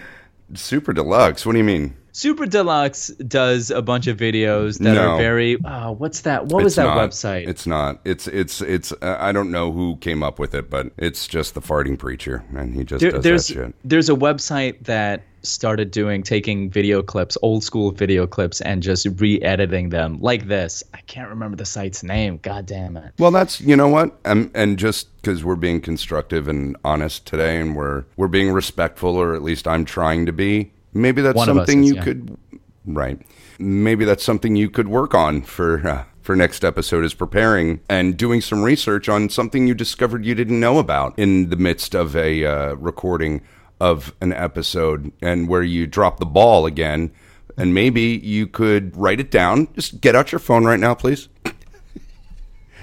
super 0.55 0.93
deluxe. 0.93 1.45
What 1.45 1.51
do 1.53 1.57
you 1.59 1.63
mean? 1.63 1.93
Super 2.13 2.45
Deluxe 2.45 3.07
does 3.27 3.71
a 3.71 3.81
bunch 3.81 4.07
of 4.07 4.17
videos 4.17 4.79
that 4.79 4.93
No. 4.95 5.11
are 5.11 5.17
very. 5.17 5.57
Oh, 5.63 5.91
what's 5.93 6.21
that? 6.21 6.47
What 6.47 6.63
was 6.63 6.75
that 6.75 6.83
not. 6.83 6.97
website? 7.09 7.47
It's 7.47 7.65
not. 7.65 7.99
It's 8.03 8.27
it's 8.27 8.61
it's. 8.61 8.91
Uh, 9.01 9.17
I 9.19 9.31
don't 9.31 9.49
know 9.49 9.71
who 9.71 9.95
came 9.97 10.21
up 10.21 10.37
with 10.37 10.53
it, 10.53 10.69
but 10.69 10.91
it's 10.97 11.25
just 11.27 11.53
the 11.53 11.61
farting 11.61 11.97
preacher, 11.97 12.43
and 12.55 12.73
he 12.73 12.83
just 12.83 13.01
There- 13.01 13.11
does 13.11 13.23
there's 13.23 13.47
that 13.47 13.53
shit. 13.53 13.75
there's 13.85 14.09
a 14.09 14.13
website 14.15 14.83
that 14.83 15.23
started 15.43 15.89
doing 15.89 16.21
taking 16.21 16.69
video 16.69 17.01
clips, 17.01 17.37
old 17.41 17.63
school 17.63 17.91
video 17.91 18.27
clips, 18.27 18.61
and 18.61 18.83
just 18.83 19.07
re-editing 19.17 19.89
them 19.89 20.19
like 20.21 20.47
this. 20.47 20.83
I 20.93 20.99
can't 21.07 21.29
remember 21.29 21.57
the 21.57 21.65
site's 21.65 22.03
name. 22.03 22.39
God 22.43 22.65
damn 22.67 22.95
it. 22.97 23.13
Well, 23.17 23.31
that's 23.31 23.61
you 23.61 23.75
know 23.77 23.87
what, 23.87 24.19
um, 24.25 24.51
and 24.53 24.77
just 24.77 25.07
because 25.21 25.43
we're 25.45 25.55
being 25.55 25.79
constructive 25.79 26.47
and 26.49 26.75
honest 26.83 27.25
today, 27.25 27.59
and 27.61 27.73
we're 27.75 28.03
we're 28.17 28.27
being 28.27 28.51
respectful, 28.51 29.15
or 29.15 29.33
at 29.33 29.41
least 29.43 29.65
I'm 29.65 29.85
trying 29.85 30.25
to 30.25 30.33
be. 30.33 30.71
Maybe 30.93 31.21
that's 31.21 31.35
One 31.35 31.45
something 31.45 31.83
is, 31.83 31.89
you 31.89 31.95
yeah. 31.95 32.03
could, 32.03 32.37
right? 32.85 33.21
Maybe 33.59 34.05
that's 34.05 34.23
something 34.23 34.55
you 34.55 34.69
could 34.69 34.87
work 34.87 35.13
on 35.13 35.41
for 35.41 35.87
uh, 35.87 36.03
for 36.21 36.35
next 36.35 36.63
episode 36.63 37.03
is 37.03 37.13
preparing 37.13 37.81
and 37.89 38.17
doing 38.17 38.41
some 38.41 38.63
research 38.63 39.09
on 39.09 39.29
something 39.29 39.67
you 39.67 39.73
discovered 39.73 40.25
you 40.25 40.35
didn't 40.35 40.59
know 40.59 40.79
about 40.79 41.17
in 41.17 41.49
the 41.49 41.55
midst 41.55 41.95
of 41.95 42.15
a 42.15 42.45
uh, 42.45 42.73
recording 42.75 43.41
of 43.79 44.13
an 44.21 44.31
episode, 44.33 45.11
and 45.21 45.47
where 45.47 45.63
you 45.63 45.87
drop 45.87 46.19
the 46.19 46.25
ball 46.25 46.65
again. 46.65 47.11
And 47.57 47.73
maybe 47.73 48.01
you 48.01 48.47
could 48.47 48.95
write 48.95 49.19
it 49.19 49.31
down. 49.31 49.67
Just 49.73 49.99
get 49.99 50.15
out 50.15 50.31
your 50.31 50.39
phone 50.39 50.65
right 50.65 50.79
now, 50.79 50.93
please. 50.93 51.27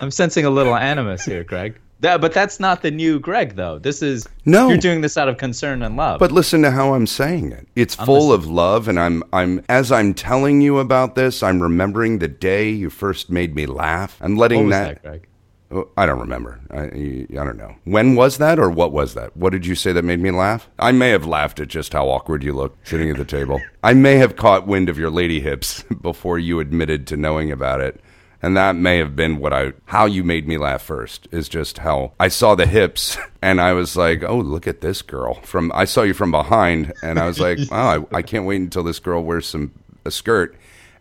I'm 0.00 0.10
sensing 0.10 0.44
a 0.44 0.50
little 0.50 0.76
animus 0.76 1.24
here, 1.24 1.44
Greg. 1.44 1.78
That, 2.00 2.20
but 2.20 2.32
that's 2.32 2.60
not 2.60 2.82
the 2.82 2.90
new 2.90 3.18
Greg, 3.18 3.56
though. 3.56 3.78
This 3.78 4.02
is 4.02 4.28
No. 4.44 4.68
You're 4.68 4.78
doing 4.78 5.00
this 5.00 5.16
out 5.16 5.28
of 5.28 5.36
concern 5.36 5.82
and 5.82 5.96
love. 5.96 6.20
But 6.20 6.30
listen 6.30 6.62
to 6.62 6.70
how 6.70 6.94
I'm 6.94 7.06
saying 7.06 7.52
it. 7.52 7.66
It's 7.74 7.94
full 7.94 8.32
of 8.32 8.46
love 8.46 8.86
and 8.88 9.00
I'm 9.00 9.24
I'm 9.32 9.64
as 9.68 9.90
I'm 9.90 10.14
telling 10.14 10.60
you 10.60 10.78
about 10.78 11.16
this, 11.16 11.42
I'm 11.42 11.60
remembering 11.60 12.18
the 12.18 12.28
day 12.28 12.70
you 12.70 12.90
first 12.90 13.30
made 13.30 13.54
me 13.54 13.66
laugh. 13.66 14.16
I'm 14.20 14.36
what 14.36 14.52
letting 14.52 14.66
was 14.66 14.72
that, 14.72 15.02
that, 15.02 15.08
Greg? 15.08 15.28
Oh, 15.70 15.88
I 15.98 16.06
don't 16.06 16.20
remember. 16.20 16.60
I, 16.70 16.84
I 16.84 17.44
don't 17.44 17.58
know. 17.58 17.74
When 17.84 18.14
was 18.14 18.38
that 18.38 18.58
or 18.58 18.70
what 18.70 18.90
was 18.90 19.12
that? 19.14 19.36
What 19.36 19.50
did 19.52 19.66
you 19.66 19.74
say 19.74 19.92
that 19.92 20.02
made 20.02 20.20
me 20.20 20.30
laugh? 20.30 20.70
I 20.78 20.92
may 20.92 21.10
have 21.10 21.26
laughed 21.26 21.60
at 21.60 21.68
just 21.68 21.92
how 21.92 22.08
awkward 22.08 22.42
you 22.42 22.54
look 22.54 22.78
sitting 22.84 23.10
at 23.10 23.18
the 23.18 23.24
table. 23.26 23.60
I 23.82 23.92
may 23.92 24.16
have 24.16 24.36
caught 24.36 24.66
wind 24.66 24.88
of 24.88 24.98
your 24.98 25.10
lady 25.10 25.40
hips 25.40 25.82
before 26.00 26.38
you 26.38 26.60
admitted 26.60 27.06
to 27.08 27.18
knowing 27.18 27.52
about 27.52 27.82
it. 27.82 28.00
And 28.40 28.56
that 28.56 28.76
may 28.76 28.98
have 28.98 29.16
been 29.16 29.38
what 29.38 29.52
I, 29.52 29.72
how 29.86 30.06
you 30.06 30.22
made 30.22 30.46
me 30.46 30.58
laugh 30.58 30.82
first 30.82 31.26
is 31.32 31.48
just 31.48 31.78
how 31.78 32.12
I 32.20 32.28
saw 32.28 32.54
the 32.54 32.66
hips 32.66 33.18
and 33.42 33.60
I 33.60 33.72
was 33.72 33.96
like, 33.96 34.22
oh, 34.22 34.38
look 34.38 34.66
at 34.66 34.80
this 34.80 35.02
girl. 35.02 35.34
From, 35.42 35.72
I 35.74 35.84
saw 35.84 36.02
you 36.02 36.14
from 36.14 36.30
behind 36.30 36.92
and 37.02 37.18
I 37.18 37.26
was 37.26 37.40
like, 37.40 37.58
wow, 37.70 38.06
I, 38.12 38.18
I 38.18 38.22
can't 38.22 38.46
wait 38.46 38.60
until 38.60 38.84
this 38.84 38.98
girl 38.98 39.22
wears 39.22 39.46
some, 39.46 39.72
a 40.04 40.10
skirt. 40.10 40.56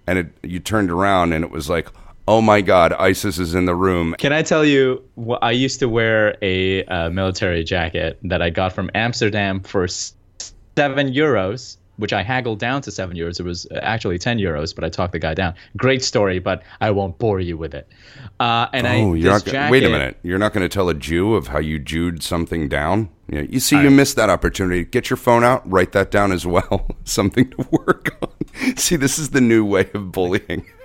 And 0.08 0.20
it, 0.20 0.28
you 0.42 0.60
turned 0.60 0.90
around 0.90 1.34
and 1.34 1.44
it 1.44 1.52
was 1.52 1.70
like, 1.70 1.90
oh 2.28 2.42
my 2.42 2.62
God, 2.62 2.94
ISIS 2.94 3.40
is 3.40 3.56
in 3.56 3.66
the 3.66 3.76
room. 3.76 4.16
Can 4.18 4.34
I 4.34 4.42
tell 4.42 4.66
you? 4.66 5.04
I 5.42 5.52
used 5.52 5.80
to 5.80 5.90
wear 5.90 6.38
a 6.42 6.84
uh, 6.86 7.10
military 7.10 7.64
jacket 7.64 8.20
that 8.24 8.42
I 8.42 8.50
got 8.50 8.74
from 8.74 8.92
Amsterdam 8.94 9.62
for 9.62 9.88
seven 9.88 11.14
euros. 11.14 11.78
Which 11.98 12.14
I 12.14 12.24
haggled 12.24 12.60
down 12.60 12.82
to 12.84 12.92
seven 12.92 13.18
euros. 13.18 13.40
It 13.40 13.44
was 13.44 13.66
uh, 13.68 13.80
actually 13.82 14.18
ten 14.18 14.38
euros, 14.38 14.74
but 14.74 14.84
I 14.84 14.90
talked 14.90 15.14
the 15.14 15.20
guy 15.20 15.34
down. 15.34 15.54
Great 15.76 16.04
story, 16.04 16.40
but 16.40 16.64
I 16.82 16.92
won't 16.92 17.18
bore 17.18 17.40
you 17.40 17.58
with 17.58 17.74
it. 17.76 17.88
Uh, 18.40 18.68
and 18.74 18.88
I 18.88 19.02
Oh, 19.02 19.14
you're 19.14 19.34
this 19.34 19.46
not. 19.46 19.54
Gonna, 19.54 19.72
wait 19.72 19.84
a 19.84 19.90
minute. 19.90 20.18
You're 20.24 20.40
not 20.40 20.54
going 20.54 20.68
to 20.68 20.74
tell 20.74 20.90
a 20.90 20.94
Jew 20.94 21.36
of 21.36 21.48
how 21.48 21.60
you 21.60 21.80
Jewed 21.80 22.24
something 22.24 22.68
down. 22.70 23.10
Yeah, 23.30 23.42
you 23.42 23.60
see, 23.60 23.82
you 23.82 23.92
missed 23.92 24.16
that 24.16 24.30
opportunity. 24.30 24.86
Get 24.86 25.10
your 25.10 25.18
phone 25.18 25.44
out. 25.44 25.70
Write 25.70 25.92
that 25.92 26.12
down 26.12 26.32
as 26.32 26.46
well. 26.48 26.88
something 27.04 27.50
to 27.52 27.68
work 27.72 28.18
on. 28.22 28.78
See, 28.78 28.96
this 28.96 29.20
is 29.20 29.32
the 29.32 29.42
new 29.42 29.66
way 29.66 29.90
of 29.94 30.12
bullying. 30.12 30.66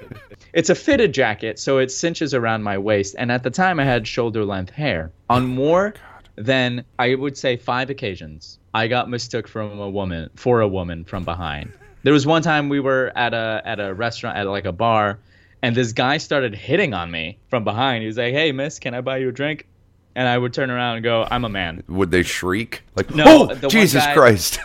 It's 0.55 0.69
a 0.69 0.75
fitted 0.75 1.15
jacket, 1.15 1.59
so 1.59 1.79
it 1.79 1.91
cinches 1.91 2.35
around 2.35 2.63
my 2.63 2.77
waist. 2.77 3.15
And 3.19 3.33
at 3.33 3.43
the 3.43 3.49
time, 3.49 3.81
I 3.81 3.85
had 3.85 4.07
shoulder 4.07 4.45
length 4.45 4.71
hair. 4.71 5.11
On 5.31 5.47
more 5.47 5.95
than 6.37 6.85
I 6.99 7.15
would 7.15 7.39
say 7.39 7.57
five 7.57 7.89
occasions, 7.89 8.59
I 8.75 8.89
got 8.89 9.09
mistook 9.09 9.47
from 9.49 9.79
a 9.79 9.91
woman 9.91 10.31
for 10.35 10.61
a 10.61 10.69
woman 10.69 11.05
from 11.05 11.25
behind. 11.25 11.73
There 12.03 12.13
was 12.13 12.27
one 12.27 12.43
time 12.43 12.69
we 12.69 12.81
were 12.81 13.13
at 13.15 13.35
a 13.35 13.63
at 13.65 13.79
a 13.81 13.95
restaurant 13.95 14.37
at 14.37 14.47
like 14.47 14.65
a 14.65 14.73
bar, 14.73 15.19
and 15.63 15.77
this 15.77 15.93
guy 15.93 16.19
started 16.19 16.55
hitting 16.55 16.95
on 16.95 17.11
me 17.11 17.39
from 17.49 17.65
behind. 17.65 18.03
He 18.03 18.07
was 18.07 18.17
like, 18.17 18.33
"Hey, 18.33 18.51
miss, 18.53 18.79
can 18.79 18.95
I 18.95 19.01
buy 19.01 19.19
you 19.19 19.29
a 19.29 19.33
drink?" 19.33 19.67
And 20.15 20.29
I 20.29 20.37
would 20.37 20.53
turn 20.53 20.71
around 20.71 20.97
and 20.97 21.05
go, 21.05 21.27
"I'm 21.31 21.45
a 21.45 21.49
man." 21.49 21.83
Would 21.89 22.11
they 22.11 22.23
shriek 22.23 22.83
like, 22.97 23.15
No, 23.15 23.51
"Oh, 23.51 23.69
Jesus 23.69 24.05
guy- 24.05 24.15
Christ"? 24.15 24.59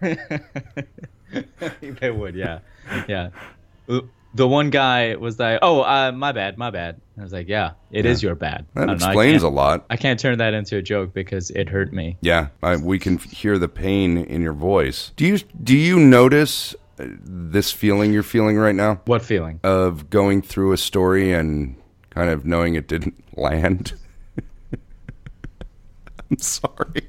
they 2.00 2.10
would, 2.10 2.34
yeah, 2.34 2.58
yeah. 3.08 3.30
The 4.36 4.46
one 4.46 4.68
guy 4.70 5.16
was 5.16 5.38
like, 5.38 5.58
"Oh, 5.62 5.80
uh, 5.80 6.12
my 6.12 6.32
bad, 6.32 6.58
my 6.58 6.70
bad." 6.70 7.00
I 7.18 7.22
was 7.22 7.32
like, 7.32 7.48
"Yeah, 7.48 7.70
it 7.90 8.04
is 8.04 8.22
your 8.22 8.34
bad." 8.34 8.66
That 8.74 8.80
don't 8.86 8.86
know, 8.88 8.92
explains 9.06 9.42
a 9.42 9.48
lot. 9.48 9.86
I 9.88 9.96
can't 9.96 10.20
turn 10.20 10.36
that 10.38 10.52
into 10.52 10.76
a 10.76 10.82
joke 10.82 11.14
because 11.14 11.50
it 11.50 11.68
hurt 11.70 11.92
me. 11.92 12.18
Yeah, 12.20 12.48
I, 12.62 12.76
we 12.76 12.98
can 12.98 13.16
hear 13.18 13.58
the 13.58 13.68
pain 13.68 14.18
in 14.18 14.42
your 14.42 14.52
voice. 14.52 15.12
Do 15.16 15.24
you 15.26 15.38
do 15.62 15.74
you 15.74 15.98
notice 15.98 16.74
uh, 17.00 17.06
this 17.24 17.72
feeling 17.72 18.12
you're 18.12 18.22
feeling 18.22 18.58
right 18.58 18.74
now 18.74 19.00
What 19.06 19.22
feeling? 19.22 19.58
of 19.64 20.10
going 20.10 20.42
through 20.42 20.72
a 20.72 20.76
story 20.76 21.32
and 21.32 21.74
kind 22.10 22.28
of 22.28 22.44
knowing 22.44 22.74
it 22.74 22.88
didn't 22.88 23.14
land? 23.38 23.94
I'm 26.30 26.38
sorry. 26.38 27.08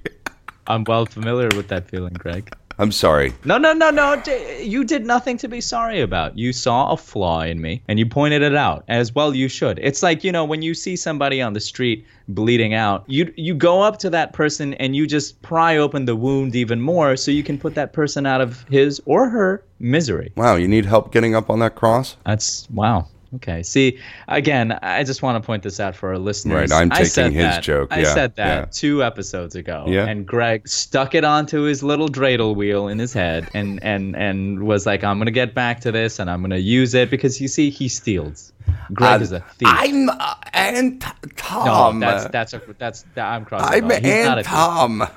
I'm 0.66 0.84
well 0.86 1.06
familiar 1.06 1.50
with 1.56 1.68
that 1.70 1.90
feeling, 1.90 2.14
Greg. 2.14 2.54
I'm 2.80 2.92
sorry. 2.92 3.34
No, 3.44 3.58
no, 3.58 3.74
no, 3.74 3.90
no. 3.90 4.22
D- 4.22 4.62
You 4.64 4.84
did 4.84 5.06
nothing 5.06 5.38
to 5.38 5.48
be 5.48 5.62
sorry 5.62 6.02
about. 6.02 6.38
You 6.38 6.54
saw 6.54 6.92
a 6.92 6.98
flaw 6.98 7.42
in 7.42 7.60
me 7.60 7.82
and 7.88 7.98
you 7.98 8.06
pointed 8.06 8.44
it 8.44 8.56
out, 8.56 8.84
as 8.88 9.16
well 9.16 9.34
you 9.36 9.48
should. 9.48 9.80
It's 9.82 10.04
like, 10.04 10.24
you 10.24 10.32
know, 10.32 10.46
when 10.46 10.62
you 10.62 10.74
see 10.76 10.96
somebody 10.96 11.42
on 11.42 11.54
the 11.54 11.60
street 11.60 12.06
bleeding 12.28 12.74
out, 12.76 13.04
you 13.08 13.34
you 13.36 13.54
go 13.56 13.82
up 13.82 13.98
to 14.00 14.10
that 14.12 14.34
person 14.34 14.76
and 14.76 14.96
you 14.96 15.08
just 15.08 15.42
pry 15.42 15.78
open 15.78 16.06
the 16.06 16.16
wound 16.16 16.56
even 16.56 16.80
more 16.80 17.16
so 17.18 17.32
you 17.32 17.44
can 17.44 17.58
put 17.58 17.74
that 17.76 17.94
person 17.94 18.26
out 18.26 18.42
of 18.42 18.64
his 18.70 19.02
or 19.06 19.30
her 19.30 19.64
misery. 19.80 20.32
Wow, 20.36 20.56
you 20.56 20.68
need 20.68 20.86
help 20.86 21.12
getting 21.12 21.34
up 21.36 21.50
on 21.50 21.60
that 21.60 21.74
cross? 21.76 22.16
That's 22.26 22.68
wow. 22.70 23.08
Okay. 23.38 23.64
See, 23.64 23.98
again, 24.28 24.78
I 24.82 25.04
just 25.04 25.22
want 25.22 25.42
to 25.42 25.46
point 25.46 25.64
this 25.64 25.80
out 25.80 25.96
for 25.96 26.10
our 26.10 26.18
listeners. 26.18 26.72
Right, 26.72 26.82
I'm 26.82 26.92
I 26.92 26.98
taking 26.98 27.10
said 27.10 27.34
his 27.34 27.44
that- 27.44 27.64
joke, 27.64 27.88
I 27.92 28.00
yeah, 28.02 28.14
said 28.14 28.36
that 28.36 28.60
yeah. 28.60 28.66
two 28.72 29.04
episodes 29.04 29.56
ago. 29.56 29.86
Yeah. 29.88 30.06
And 30.06 30.26
Greg 30.28 30.68
stuck 30.68 31.16
it 31.16 31.24
onto 31.24 31.62
his 31.62 31.82
little 31.84 32.10
dreidel 32.10 32.56
wheel 32.56 32.88
in 32.88 33.00
his 33.00 33.14
head 33.14 33.50
and 33.54 33.82
and 33.84 34.16
and 34.16 34.64
was 34.64 34.86
like, 34.86 35.04
I'm 35.04 35.18
gonna 35.18 35.32
get 35.32 35.54
back 35.54 35.80
to 35.82 35.92
this 35.92 36.20
and 36.20 36.30
I'm 36.30 36.42
gonna 36.42 36.58
use 36.58 36.94
it 36.94 37.10
because 37.10 37.40
you 37.40 37.48
see, 37.48 37.70
he 37.70 37.88
steals. 37.88 38.52
Greg 38.94 39.22
is 39.22 39.32
a 39.32 39.40
thief. 39.40 39.68
I'm 39.72 40.10
uh, 40.10 40.36
Aunt 40.54 41.04
Tom. 41.38 42.00
no, 42.00 42.08
that's 42.08 42.32
that's 42.32 42.54
a, 42.54 42.62
that's 42.78 43.06
that, 43.16 43.26
I'm 43.26 43.46
crossing. 43.46 43.84
I'm 43.84 43.88
the 43.88 43.94
line. 43.96 44.04
He's 44.04 44.26
not 44.26 44.38
a 44.38 44.40
Aunt. 44.40 44.48
Tom. 44.48 45.08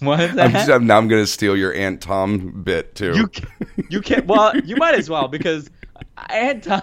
What 0.00 0.20
is 0.20 0.30
I'm 0.30 0.36
that? 0.36 0.52
just, 0.52 0.70
I'm, 0.70 0.86
now 0.86 0.98
I'm 0.98 1.08
going 1.08 1.22
to 1.22 1.26
steal 1.26 1.56
your 1.56 1.72
Aunt 1.72 2.00
Tom 2.00 2.62
bit 2.62 2.94
too. 2.94 3.14
You 3.16 3.30
you 3.88 4.00
can't. 4.00 4.26
Well, 4.26 4.56
you 4.58 4.76
might 4.76 4.96
as 4.96 5.08
well 5.08 5.28
because 5.28 5.70
Aunt 6.28 6.64
Tom. 6.64 6.82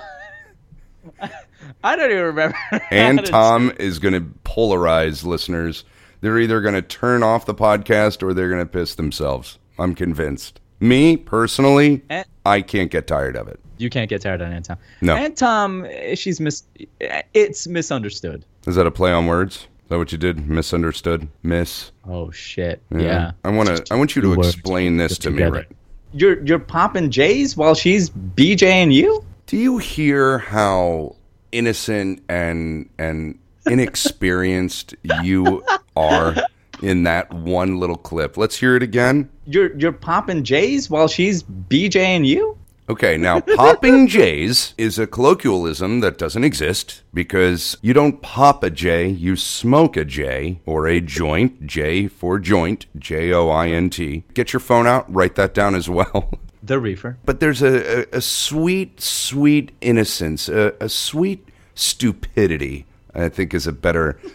I 1.83 1.95
don't 1.95 2.11
even 2.11 2.23
remember. 2.25 2.55
how 2.69 2.79
and 2.91 3.25
Tom 3.25 3.71
is 3.79 3.99
going 3.99 4.13
to 4.13 4.21
polarize 4.43 5.23
listeners. 5.25 5.83
They're 6.21 6.39
either 6.39 6.61
going 6.61 6.75
to 6.75 6.81
turn 6.81 7.23
off 7.23 7.45
the 7.45 7.55
podcast 7.55 8.21
or 8.23 8.33
they're 8.33 8.49
going 8.49 8.61
to 8.63 8.65
piss 8.71 8.95
themselves. 8.95 9.57
I'm 9.79 9.95
convinced. 9.95 10.59
Me 10.79 11.17
personally, 11.17 12.03
And- 12.09 12.25
I 12.45 12.61
can't 12.61 12.89
get 12.91 13.07
tired 13.07 13.35
of 13.35 13.47
it. 13.47 13.59
You 13.77 13.89
can't 13.89 14.09
get 14.09 14.21
tired 14.21 14.41
of 14.41 14.51
Aunt 14.51 14.65
Tom. 14.65 14.77
No. 15.01 15.15
Aunt 15.15 15.35
Tom, 15.37 15.85
eh, 15.89 16.13
she's 16.13 16.39
mis. 16.39 16.63
eh, 16.99 17.23
It's 17.33 17.67
misunderstood. 17.67 18.45
Is 18.67 18.75
that 18.75 18.85
a 18.85 18.91
play 18.91 19.11
on 19.11 19.25
words? 19.25 19.55
Is 19.55 19.65
that 19.89 19.97
what 19.97 20.11
you 20.11 20.19
did? 20.19 20.47
Misunderstood? 20.47 21.27
Miss? 21.41 21.91
Oh 22.07 22.29
shit. 22.29 22.81
Yeah. 22.95 23.31
I 23.43 23.49
want 23.49 23.69
to. 23.69 23.83
I 23.91 23.95
want 23.97 24.15
you 24.15 24.21
to 24.21 24.33
explain 24.39 24.97
this 24.97 25.17
put 25.17 25.23
to 25.23 25.29
me. 25.31 25.43
Right? 25.43 25.67
You're 26.13 26.43
you're 26.45 26.59
popping 26.59 27.09
J's 27.09 27.57
while 27.57 27.73
she's 27.73 28.09
BJing 28.11 28.93
you. 28.93 29.25
Do 29.51 29.57
you 29.57 29.79
hear 29.79 30.37
how 30.37 31.17
innocent 31.51 32.23
and 32.29 32.89
and 32.97 33.37
inexperienced 33.65 34.95
you 35.23 35.65
are 35.93 36.37
in 36.81 37.03
that 37.03 37.33
one 37.33 37.77
little 37.77 37.97
clip? 37.97 38.37
Let's 38.37 38.55
hear 38.55 38.77
it 38.77 38.81
again. 38.81 39.29
You're 39.45 39.77
you're 39.77 39.91
popping 39.91 40.45
J's 40.45 40.89
while 40.89 41.09
she's 41.09 41.43
BJing 41.43 42.25
you. 42.25 42.57
Okay, 42.87 43.17
now 43.17 43.41
popping 43.57 44.07
J's 44.07 44.73
is 44.77 44.97
a 44.97 45.05
colloquialism 45.05 45.99
that 45.99 46.17
doesn't 46.17 46.45
exist 46.45 47.01
because 47.13 47.75
you 47.81 47.91
don't 47.91 48.21
pop 48.21 48.63
a 48.63 48.69
J, 48.69 49.09
you 49.09 49.35
smoke 49.35 49.97
a 49.97 50.05
J 50.05 50.61
or 50.65 50.87
a 50.87 51.01
joint, 51.01 51.67
J 51.67 52.07
for 52.07 52.39
joint, 52.39 52.85
J 52.97 53.33
O 53.33 53.49
I 53.49 53.67
N 53.67 53.89
T. 53.89 54.23
Get 54.33 54.53
your 54.53 54.61
phone 54.61 54.87
out, 54.87 55.13
write 55.13 55.35
that 55.35 55.53
down 55.53 55.75
as 55.75 55.89
well. 55.89 56.31
The 56.63 56.79
reefer. 56.79 57.17
But 57.25 57.39
there's 57.39 57.61
a, 57.61 58.01
a, 58.13 58.17
a 58.17 58.21
sweet, 58.21 59.01
sweet 59.01 59.71
innocence, 59.81 60.47
a, 60.47 60.73
a 60.79 60.89
sweet 60.89 61.47
stupidity, 61.75 62.85
I 63.15 63.29
think 63.29 63.53
is 63.53 63.67
a 63.67 63.71
better. 63.71 64.19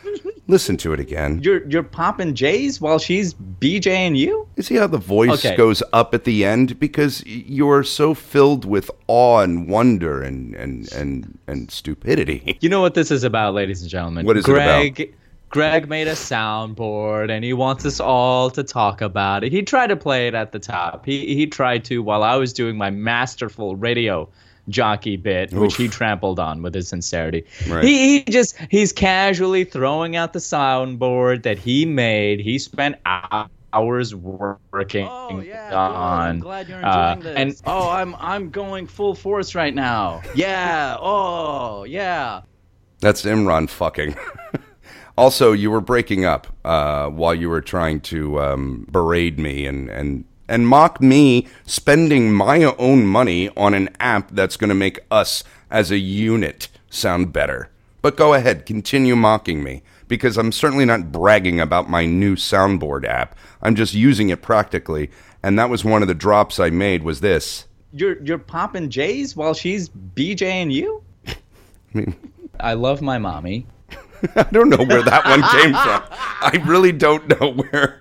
Listen 0.48 0.76
to 0.76 0.92
it 0.92 1.00
again. 1.00 1.40
You're 1.42 1.66
you're 1.68 1.82
popping 1.82 2.34
J's 2.36 2.80
while 2.80 3.00
she's 3.00 3.34
BJing 3.34 4.16
you. 4.16 4.46
You 4.54 4.62
see 4.62 4.76
how 4.76 4.86
the 4.86 4.96
voice 4.98 5.44
Okay. 5.44 5.56
goes 5.56 5.82
up 5.92 6.14
at 6.14 6.22
the 6.22 6.44
end 6.44 6.78
because 6.78 7.24
you're 7.26 7.82
so 7.82 8.14
filled 8.14 8.64
with 8.64 8.88
awe 9.08 9.40
and 9.40 9.68
wonder 9.68 10.22
and 10.22 10.54
and 10.54 10.92
and, 10.92 11.36
and 11.48 11.68
stupidity. 11.72 12.58
You 12.60 12.68
know 12.68 12.80
what 12.80 12.94
this 12.94 13.10
is 13.10 13.24
about, 13.24 13.54
ladies 13.54 13.82
and 13.82 13.90
gentlemen. 13.90 14.24
What 14.24 14.36
is 14.36 14.46
it 14.48 14.52
about? 14.52 14.98
Greg, 15.48 15.82
Greg 15.82 15.88
made 15.88 16.08
a 16.08 16.12
soundboard 16.12 17.30
and 17.30 17.44
he 17.44 17.52
wants 17.52 17.84
us 17.86 18.00
all 18.00 18.50
to 18.50 18.62
talk 18.62 19.00
about 19.00 19.44
it. 19.44 19.52
He 19.52 19.62
tried 19.62 19.88
to 19.88 19.96
play 19.96 20.26
it 20.26 20.34
at 20.34 20.52
the 20.52 20.58
top. 20.58 21.06
He 21.06 21.34
he 21.34 21.46
tried 21.46 21.84
to 21.86 22.02
while 22.02 22.22
I 22.22 22.36
was 22.36 22.52
doing 22.52 22.76
my 22.76 22.90
masterful 22.90 23.76
radio 23.76 24.28
jockey 24.68 25.16
bit, 25.16 25.52
which 25.52 25.76
he 25.76 25.86
trampled 25.88 26.40
on 26.40 26.62
with 26.62 26.74
his 26.74 26.88
sincerity. 26.88 27.44
Right. 27.68 27.84
He, 27.84 28.18
he 28.18 28.24
just 28.24 28.56
he's 28.70 28.92
casually 28.92 29.64
throwing 29.64 30.16
out 30.16 30.32
the 30.32 30.40
soundboard 30.40 31.44
that 31.44 31.58
he 31.58 31.84
made. 31.84 32.40
He 32.40 32.58
spent 32.58 32.96
hours 33.04 34.14
working 34.14 35.06
Oh 35.08 35.40
yeah, 35.40 35.70
good. 35.70 35.76
I'm 35.76 36.40
glad 36.40 36.68
you're 36.68 36.84
uh, 36.84 37.12
enjoying 37.12 37.34
this. 37.34 37.60
and 37.60 37.62
oh, 37.66 37.88
I'm 37.88 38.16
I'm 38.16 38.50
going 38.50 38.86
full 38.88 39.14
force 39.14 39.54
right 39.54 39.74
now. 39.74 40.22
Yeah. 40.34 40.96
Oh 40.98 41.84
yeah. 41.84 42.42
That's 42.98 43.22
Imran 43.22 43.68
fucking. 43.68 44.16
also, 45.16 45.52
you 45.52 45.70
were 45.70 45.80
breaking 45.80 46.24
up 46.24 46.46
uh, 46.64 47.08
while 47.08 47.34
you 47.34 47.48
were 47.48 47.62
trying 47.62 48.00
to 48.02 48.40
um, 48.40 48.86
berate 48.90 49.38
me 49.38 49.66
and, 49.66 49.88
and, 49.88 50.24
and 50.46 50.68
mock 50.68 51.00
me 51.00 51.46
spending 51.64 52.32
my 52.32 52.64
own 52.64 53.06
money 53.06 53.48
on 53.56 53.72
an 53.72 53.88
app 53.98 54.30
that's 54.30 54.56
going 54.56 54.68
to 54.68 54.74
make 54.74 55.00
us 55.10 55.42
as 55.70 55.90
a 55.90 55.98
unit 55.98 56.68
sound 56.90 57.32
better. 57.32 57.70
But 58.02 58.16
go 58.16 58.34
ahead, 58.34 58.66
continue 58.66 59.16
mocking 59.16 59.62
me 59.62 59.82
because 60.06 60.36
I'm 60.36 60.52
certainly 60.52 60.84
not 60.84 61.10
bragging 61.10 61.60
about 61.60 61.90
my 61.90 62.06
new 62.06 62.36
soundboard 62.36 63.04
app. 63.04 63.36
I'm 63.62 63.74
just 63.74 63.94
using 63.94 64.28
it 64.28 64.42
practically, 64.42 65.10
and 65.42 65.58
that 65.58 65.70
was 65.70 65.84
one 65.84 66.02
of 66.02 66.08
the 66.08 66.14
drops 66.14 66.60
I 66.60 66.70
made 66.70 67.02
was 67.02 67.20
this. 67.20 67.66
You're 67.92 68.22
you're 68.22 68.38
popping 68.38 68.90
J's 68.90 69.34
while 69.34 69.54
she's 69.54 69.88
BJing 69.88 70.70
you. 70.70 71.02
I 71.26 71.34
mean, 71.94 72.14
I 72.60 72.74
love 72.74 73.00
my 73.02 73.18
mommy. 73.18 73.66
I 74.36 74.42
don't 74.52 74.68
know 74.68 74.84
where 74.84 75.02
that 75.02 75.24
one 75.24 75.42
came 75.42 75.72
from. 75.72 76.02
I 76.10 76.62
really 76.66 76.92
don't 76.92 77.28
know 77.28 77.52
where. 77.52 78.00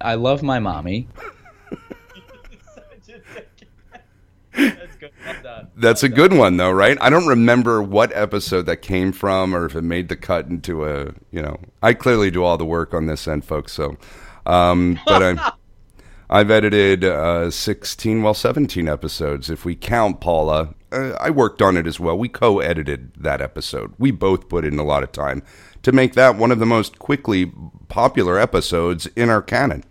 I 0.00 0.14
love 0.14 0.42
my 0.42 0.58
mommy. 0.58 1.08
That's 5.76 6.02
a 6.02 6.08
good 6.08 6.32
one, 6.32 6.56
though, 6.56 6.72
right? 6.72 6.98
I 7.00 7.10
don't 7.10 7.26
remember 7.26 7.82
what 7.82 8.12
episode 8.14 8.66
that 8.66 8.78
came 8.78 9.12
from, 9.12 9.54
or 9.54 9.66
if 9.66 9.76
it 9.76 9.82
made 9.82 10.08
the 10.08 10.16
cut 10.16 10.46
into 10.46 10.84
a. 10.84 11.12
You 11.30 11.42
know, 11.42 11.58
I 11.82 11.94
clearly 11.94 12.30
do 12.30 12.42
all 12.42 12.58
the 12.58 12.64
work 12.64 12.94
on 12.94 13.06
this 13.06 13.28
end, 13.28 13.44
folks. 13.44 13.72
So, 13.72 13.96
um, 14.46 14.98
but 15.06 15.22
I'm. 15.22 15.40
I've 16.30 16.50
edited 16.50 17.04
uh, 17.04 17.50
16, 17.50 18.22
well, 18.22 18.34
17 18.34 18.86
episodes. 18.86 19.48
If 19.48 19.64
we 19.64 19.74
count 19.74 20.20
Paula, 20.20 20.74
uh, 20.92 21.12
I 21.20 21.30
worked 21.30 21.62
on 21.62 21.76
it 21.76 21.86
as 21.86 21.98
well. 21.98 22.18
We 22.18 22.28
co 22.28 22.60
edited 22.60 23.12
that 23.16 23.40
episode. 23.40 23.94
We 23.98 24.10
both 24.10 24.48
put 24.48 24.64
in 24.64 24.78
a 24.78 24.84
lot 24.84 25.02
of 25.02 25.12
time 25.12 25.42
to 25.82 25.92
make 25.92 26.14
that 26.14 26.36
one 26.36 26.52
of 26.52 26.58
the 26.58 26.66
most 26.66 26.98
quickly 26.98 27.50
popular 27.88 28.38
episodes 28.38 29.06
in 29.16 29.30
our 29.30 29.40
canon. 29.42 29.84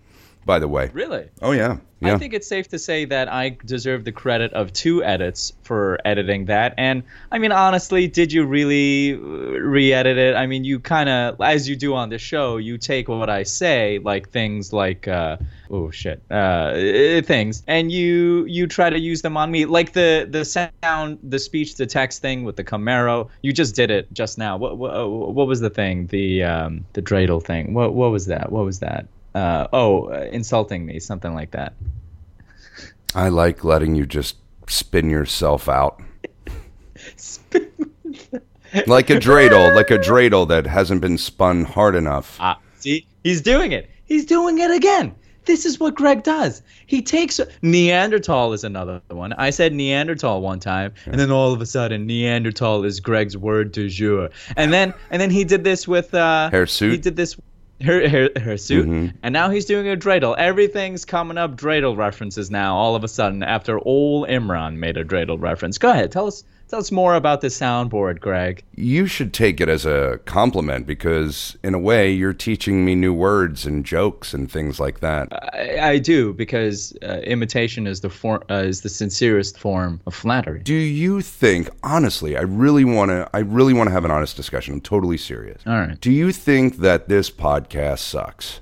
By 0.47 0.57
the 0.57 0.67
way. 0.67 0.89
Really? 0.93 1.29
Oh 1.43 1.51
yeah. 1.51 1.77
Yeah. 1.99 2.13
I 2.13 2.17
think 2.19 2.33
it's 2.35 2.47
safe 2.47 2.67
to 2.69 2.79
say 2.79 3.05
that 3.05 3.27
I 3.27 3.57
deserve 3.65 4.05
the 4.05 4.11
credit 4.11 4.53
of 4.53 4.71
two 4.71 5.03
edits 5.03 5.53
for 5.63 5.97
editing 6.05 6.45
that. 6.45 6.75
And 6.77 7.01
I 7.31 7.39
mean, 7.39 7.51
honestly, 7.51 8.07
did 8.07 8.31
you 8.31 8.45
really 8.45 9.15
uh, 9.15 9.17
re-edit 9.17 10.15
it? 10.15 10.35
I 10.35 10.45
mean, 10.45 10.63
you 10.63 10.79
kind 10.79 11.09
of, 11.09 11.41
as 11.41 11.67
you 11.67 11.75
do 11.75 11.95
on 11.95 12.09
the 12.09 12.19
show, 12.19 12.57
you 12.57 12.77
take 12.77 13.07
what 13.09 13.31
I 13.31 13.41
say, 13.43 13.97
like 13.97 14.29
things 14.29 14.71
like, 14.71 15.07
uh, 15.07 15.37
oh 15.71 15.89
shit, 15.89 16.21
uh, 16.29 16.73
things, 17.23 17.63
and 17.65 17.91
you 17.91 18.45
you 18.45 18.67
try 18.67 18.91
to 18.91 18.99
use 18.99 19.23
them 19.23 19.35
on 19.35 19.49
me, 19.49 19.65
like 19.65 19.93
the 19.93 20.27
the 20.29 20.45
sound, 20.45 21.17
the 21.23 21.39
speech 21.39 21.75
to 21.75 21.87
text 21.87 22.21
thing 22.21 22.43
with 22.43 22.57
the 22.57 22.63
Camaro. 22.63 23.29
You 23.41 23.53
just 23.53 23.75
did 23.75 23.89
it 23.89 24.13
just 24.13 24.37
now. 24.37 24.55
What 24.55 24.77
what, 24.77 25.09
what 25.09 25.47
was 25.47 25.61
the 25.61 25.71
thing? 25.71 26.07
The 26.07 26.43
um, 26.43 26.85
the 26.93 27.01
dreidel 27.01 27.43
thing. 27.43 27.73
What 27.73 27.95
what 27.95 28.11
was 28.11 28.27
that? 28.27 28.51
What 28.51 28.65
was 28.65 28.79
that? 28.79 29.07
Uh, 29.35 29.67
oh, 29.73 30.09
uh, 30.09 30.27
insulting 30.31 30.85
me, 30.85 30.99
something 30.99 31.33
like 31.33 31.51
that. 31.51 31.73
I 33.15 33.29
like 33.29 33.63
letting 33.63 33.95
you 33.95 34.05
just 34.05 34.37
spin 34.67 35.09
yourself 35.09 35.69
out. 35.69 36.01
spin. 37.15 37.71
like 38.85 39.09
a 39.09 39.15
dreidel, 39.15 39.73
like 39.75 39.91
a 39.91 39.97
dreidel 40.09 40.47
that 40.47 40.67
hasn't 40.67 41.01
been 41.01 41.17
spun 41.17 41.63
hard 41.63 41.95
enough. 41.95 42.37
Ah, 42.39 42.59
see, 42.77 43.07
he's 43.23 43.41
doing 43.41 43.71
it. 43.71 43.89
He's 44.05 44.25
doing 44.25 44.59
it 44.59 44.71
again. 44.71 45.15
This 45.47 45.65
is 45.65 45.79
what 45.79 45.95
Greg 45.95 46.23
does. 46.23 46.61
He 46.87 47.01
takes 47.01 47.39
Neanderthal 47.61 48.51
is 48.51 48.65
another 48.65 49.01
one. 49.07 49.31
I 49.33 49.49
said 49.49 49.73
Neanderthal 49.73 50.41
one 50.41 50.59
time, 50.59 50.93
and 51.05 51.17
then 51.17 51.31
all 51.31 51.53
of 51.53 51.61
a 51.61 51.65
sudden 51.65 52.05
Neanderthal 52.05 52.83
is 52.83 52.99
Greg's 52.99 53.37
word 53.37 53.71
du 53.71 53.87
jour. 53.87 54.29
And 54.57 54.73
then 54.73 54.93
and 55.09 55.21
then 55.21 55.29
he 55.29 55.45
did 55.45 55.63
this 55.63 55.87
with 55.87 56.13
uh, 56.13 56.49
Hirsute. 56.51 56.91
He 56.91 56.97
did 56.97 57.15
this 57.15 57.37
her 57.83 58.07
her, 58.07 58.29
her 58.39 58.57
suit, 58.57 58.87
mm-hmm. 58.87 59.17
and 59.21 59.33
now 59.33 59.49
he's 59.49 59.65
doing 59.65 59.87
a 59.87 59.95
dreidel. 59.95 60.35
Everything's 60.37 61.05
coming 61.05 61.37
up 61.37 61.55
dreidel 61.55 61.95
references 61.95 62.49
now. 62.49 62.75
All 62.75 62.95
of 62.95 63.03
a 63.03 63.07
sudden, 63.07 63.43
after 63.43 63.79
old 63.79 64.27
Imran 64.27 64.77
made 64.77 64.97
a 64.97 65.03
dreidel 65.03 65.39
reference. 65.39 65.77
Go 65.77 65.91
ahead, 65.91 66.11
tell 66.11 66.27
us 66.27 66.43
Tell 66.69 66.79
us 66.79 66.91
more 66.91 67.15
about 67.15 67.39
the 67.39 67.47
soundboard, 67.47 68.19
Greg. 68.19 68.61
You 68.75 69.05
should 69.05 69.33
take 69.33 69.61
it 69.61 69.69
as 69.69 69.85
a 69.85 70.19
compliment 70.25 70.85
because, 70.85 71.57
in 71.63 71.73
a 71.73 71.79
way, 71.79 72.11
you're 72.11 72.33
teaching 72.33 72.83
me 72.83 72.93
new 72.93 73.13
words 73.13 73.65
and 73.65 73.85
jokes 73.85 74.33
and 74.33 74.51
things 74.51 74.77
like 74.77 74.99
that. 74.99 75.29
I, 75.53 75.91
I 75.91 75.97
do 75.97 76.33
because 76.33 76.93
uh, 77.03 77.19
imitation 77.23 77.87
is 77.87 78.01
the 78.01 78.09
form 78.09 78.43
uh, 78.49 78.55
is 78.55 78.81
the 78.81 78.89
sincerest 78.89 79.57
form 79.57 80.01
of 80.05 80.13
flattery. 80.13 80.59
Do 80.59 80.73
you 80.73 81.21
think, 81.21 81.69
honestly, 81.83 82.35
I 82.35 82.41
really 82.41 82.83
want 82.83 83.11
to, 83.11 83.29
I 83.33 83.39
really 83.39 83.73
want 83.73 83.87
to 83.87 83.93
have 83.93 84.03
an 84.03 84.11
honest 84.11 84.35
discussion. 84.35 84.73
I'm 84.73 84.81
totally 84.81 85.17
serious. 85.17 85.61
All 85.65 85.79
right. 85.79 85.99
Do 86.01 86.11
you 86.11 86.33
think 86.33 86.77
that 86.77 87.07
this 87.07 87.31
podcast 87.31 87.99
sucks? 87.99 88.59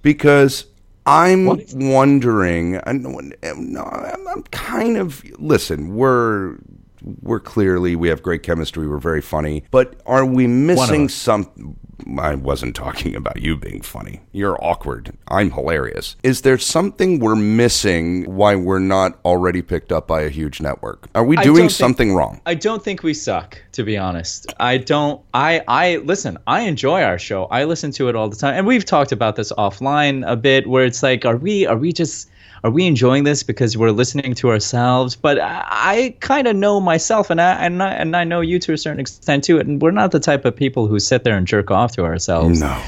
Because 0.00 0.66
I'm 1.06 1.46
what? 1.46 1.64
wondering. 1.74 2.80
I'm, 2.86 3.32
I'm 3.42 4.42
kind 4.52 4.96
of 4.96 5.24
listen. 5.40 5.96
We're 5.96 6.58
we're 7.02 7.40
clearly 7.40 7.96
we 7.96 8.08
have 8.08 8.22
great 8.22 8.42
chemistry. 8.42 8.88
We're 8.88 8.98
very 8.98 9.22
funny, 9.22 9.64
but 9.70 10.00
are 10.06 10.24
we 10.24 10.46
missing 10.46 11.08
some? 11.08 11.76
I 12.18 12.34
wasn't 12.34 12.76
talking 12.76 13.16
about 13.16 13.40
you 13.40 13.56
being 13.56 13.80
funny. 13.80 14.20
You're 14.32 14.62
awkward. 14.62 15.16
I'm 15.28 15.50
hilarious. 15.50 16.16
Is 16.22 16.42
there 16.42 16.58
something 16.58 17.20
we're 17.20 17.36
missing 17.36 18.24
why 18.24 18.54
we're 18.54 18.78
not 18.78 19.18
already 19.24 19.62
picked 19.62 19.92
up 19.92 20.06
by 20.06 20.22
a 20.22 20.28
huge 20.28 20.60
network? 20.60 21.08
Are 21.14 21.24
we 21.24 21.36
doing 21.36 21.68
something 21.68 22.08
think, 22.08 22.18
wrong? 22.18 22.40
I 22.46 22.54
don't 22.54 22.82
think 22.82 23.02
we 23.02 23.14
suck, 23.14 23.58
to 23.72 23.82
be 23.82 23.96
honest. 23.96 24.52
I 24.60 24.78
don't 24.78 25.20
I 25.32 25.62
I 25.66 25.96
listen, 25.98 26.38
I 26.46 26.62
enjoy 26.62 27.02
our 27.02 27.18
show. 27.18 27.44
I 27.46 27.64
listen 27.64 27.90
to 27.92 28.08
it 28.08 28.16
all 28.16 28.28
the 28.28 28.36
time. 28.36 28.54
And 28.54 28.66
we've 28.66 28.84
talked 28.84 29.12
about 29.12 29.36
this 29.36 29.52
offline 29.52 30.28
a 30.30 30.36
bit 30.36 30.66
where 30.66 30.84
it's 30.84 31.02
like 31.02 31.24
are 31.24 31.36
we 31.36 31.66
are 31.66 31.76
we 31.76 31.92
just 31.92 32.28
are 32.64 32.70
we 32.70 32.86
enjoying 32.86 33.24
this 33.24 33.42
because 33.42 33.76
we're 33.76 33.90
listening 33.90 34.34
to 34.34 34.50
ourselves? 34.50 35.16
But 35.16 35.40
I, 35.40 35.64
I 35.68 36.16
kind 36.20 36.46
of 36.46 36.56
know 36.56 36.80
myself, 36.80 37.30
and 37.30 37.40
I, 37.40 37.52
and 37.52 37.82
I 37.82 37.90
and 37.90 38.16
I 38.16 38.24
know 38.24 38.40
you 38.40 38.58
to 38.60 38.72
a 38.72 38.78
certain 38.78 39.00
extent 39.00 39.44
too. 39.44 39.58
And 39.58 39.80
we're 39.80 39.90
not 39.90 40.10
the 40.10 40.20
type 40.20 40.44
of 40.44 40.54
people 40.54 40.86
who 40.86 40.98
sit 40.98 41.24
there 41.24 41.36
and 41.36 41.46
jerk 41.46 41.70
off 41.70 41.92
to 41.92 42.04
ourselves. 42.04 42.60
No, 42.60 42.82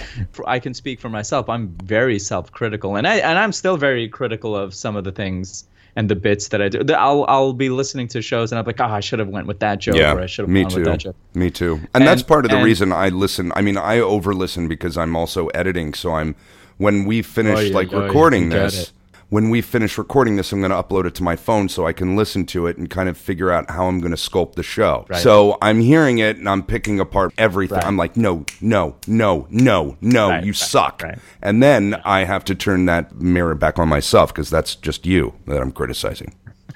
I 0.46 0.58
can 0.58 0.74
speak 0.74 1.00
for 1.00 1.08
myself. 1.08 1.48
I'm 1.48 1.68
very 1.84 2.18
self-critical, 2.18 2.96
and 2.96 3.06
I 3.06 3.16
and 3.16 3.38
I'm 3.38 3.52
still 3.52 3.76
very 3.76 4.08
critical 4.08 4.56
of 4.56 4.74
some 4.74 4.96
of 4.96 5.04
the 5.04 5.12
things 5.12 5.64
and 5.96 6.08
the 6.08 6.16
bits 6.16 6.48
that 6.48 6.62
I 6.62 6.68
do. 6.68 6.80
I'll 6.94 7.24
I'll 7.28 7.52
be 7.52 7.70
listening 7.70 8.06
to 8.08 8.22
shows 8.22 8.52
and 8.52 8.58
I'm 8.58 8.64
like, 8.64 8.80
oh, 8.80 8.84
I 8.84 9.00
should 9.00 9.18
have 9.18 9.28
went 9.28 9.48
with 9.48 9.58
that 9.60 9.80
joke, 9.80 9.96
yeah, 9.96 10.14
or 10.14 10.20
I 10.20 10.26
should 10.26 10.44
have 10.44 10.50
me 10.50 10.62
gone 10.62 10.70
too. 10.70 10.76
with 10.76 10.84
that 10.84 10.98
joke. 10.98 11.16
Me 11.34 11.50
too. 11.50 11.74
And, 11.74 11.88
and 11.94 12.06
that's 12.06 12.22
part 12.22 12.44
of 12.44 12.52
the 12.52 12.58
and, 12.58 12.64
reason 12.64 12.92
I 12.92 13.08
listen. 13.08 13.52
I 13.56 13.62
mean, 13.62 13.76
I 13.76 13.98
over 13.98 14.32
listen 14.32 14.68
because 14.68 14.96
I'm 14.96 15.16
also 15.16 15.48
editing. 15.48 15.94
So 15.94 16.12
I'm 16.12 16.36
when 16.76 17.04
we 17.04 17.22
finish 17.22 17.58
oh, 17.58 17.62
yeah, 17.62 17.74
like 17.74 17.92
oh, 17.92 18.04
recording 18.04 18.50
this 18.50 18.92
when 19.30 19.50
we 19.50 19.60
finish 19.60 19.98
recording 19.98 20.36
this, 20.36 20.52
I'm 20.52 20.60
going 20.60 20.70
to 20.70 20.82
upload 20.82 21.04
it 21.04 21.14
to 21.16 21.22
my 21.22 21.36
phone 21.36 21.68
so 21.68 21.86
I 21.86 21.92
can 21.92 22.16
listen 22.16 22.46
to 22.46 22.66
it 22.66 22.78
and 22.78 22.88
kind 22.88 23.10
of 23.10 23.18
figure 23.18 23.50
out 23.50 23.70
how 23.70 23.86
I'm 23.86 24.00
going 24.00 24.10
to 24.10 24.16
sculpt 24.16 24.54
the 24.54 24.62
show. 24.62 25.04
Right. 25.08 25.20
So 25.20 25.58
I'm 25.60 25.80
hearing 25.80 26.18
it 26.18 26.38
and 26.38 26.48
I'm 26.48 26.62
picking 26.62 26.98
apart 26.98 27.34
everything. 27.36 27.76
Right. 27.76 27.86
I'm 27.86 27.98
like, 27.98 28.16
no, 28.16 28.46
no, 28.62 28.96
no, 29.06 29.46
no, 29.50 29.96
no, 30.00 30.30
right, 30.30 30.44
you 30.44 30.54
suck. 30.54 31.02
And 31.42 31.62
then 31.62 32.00
I 32.04 32.24
have 32.24 32.44
to 32.44 32.54
turn 32.54 32.86
that 32.86 33.16
mirror 33.20 33.54
back 33.54 33.78
on 33.78 33.88
myself 33.88 34.32
because 34.32 34.48
that's 34.48 34.74
just 34.74 35.04
you 35.04 35.34
that 35.46 35.60
I'm 35.60 35.72
criticizing. 35.72 36.34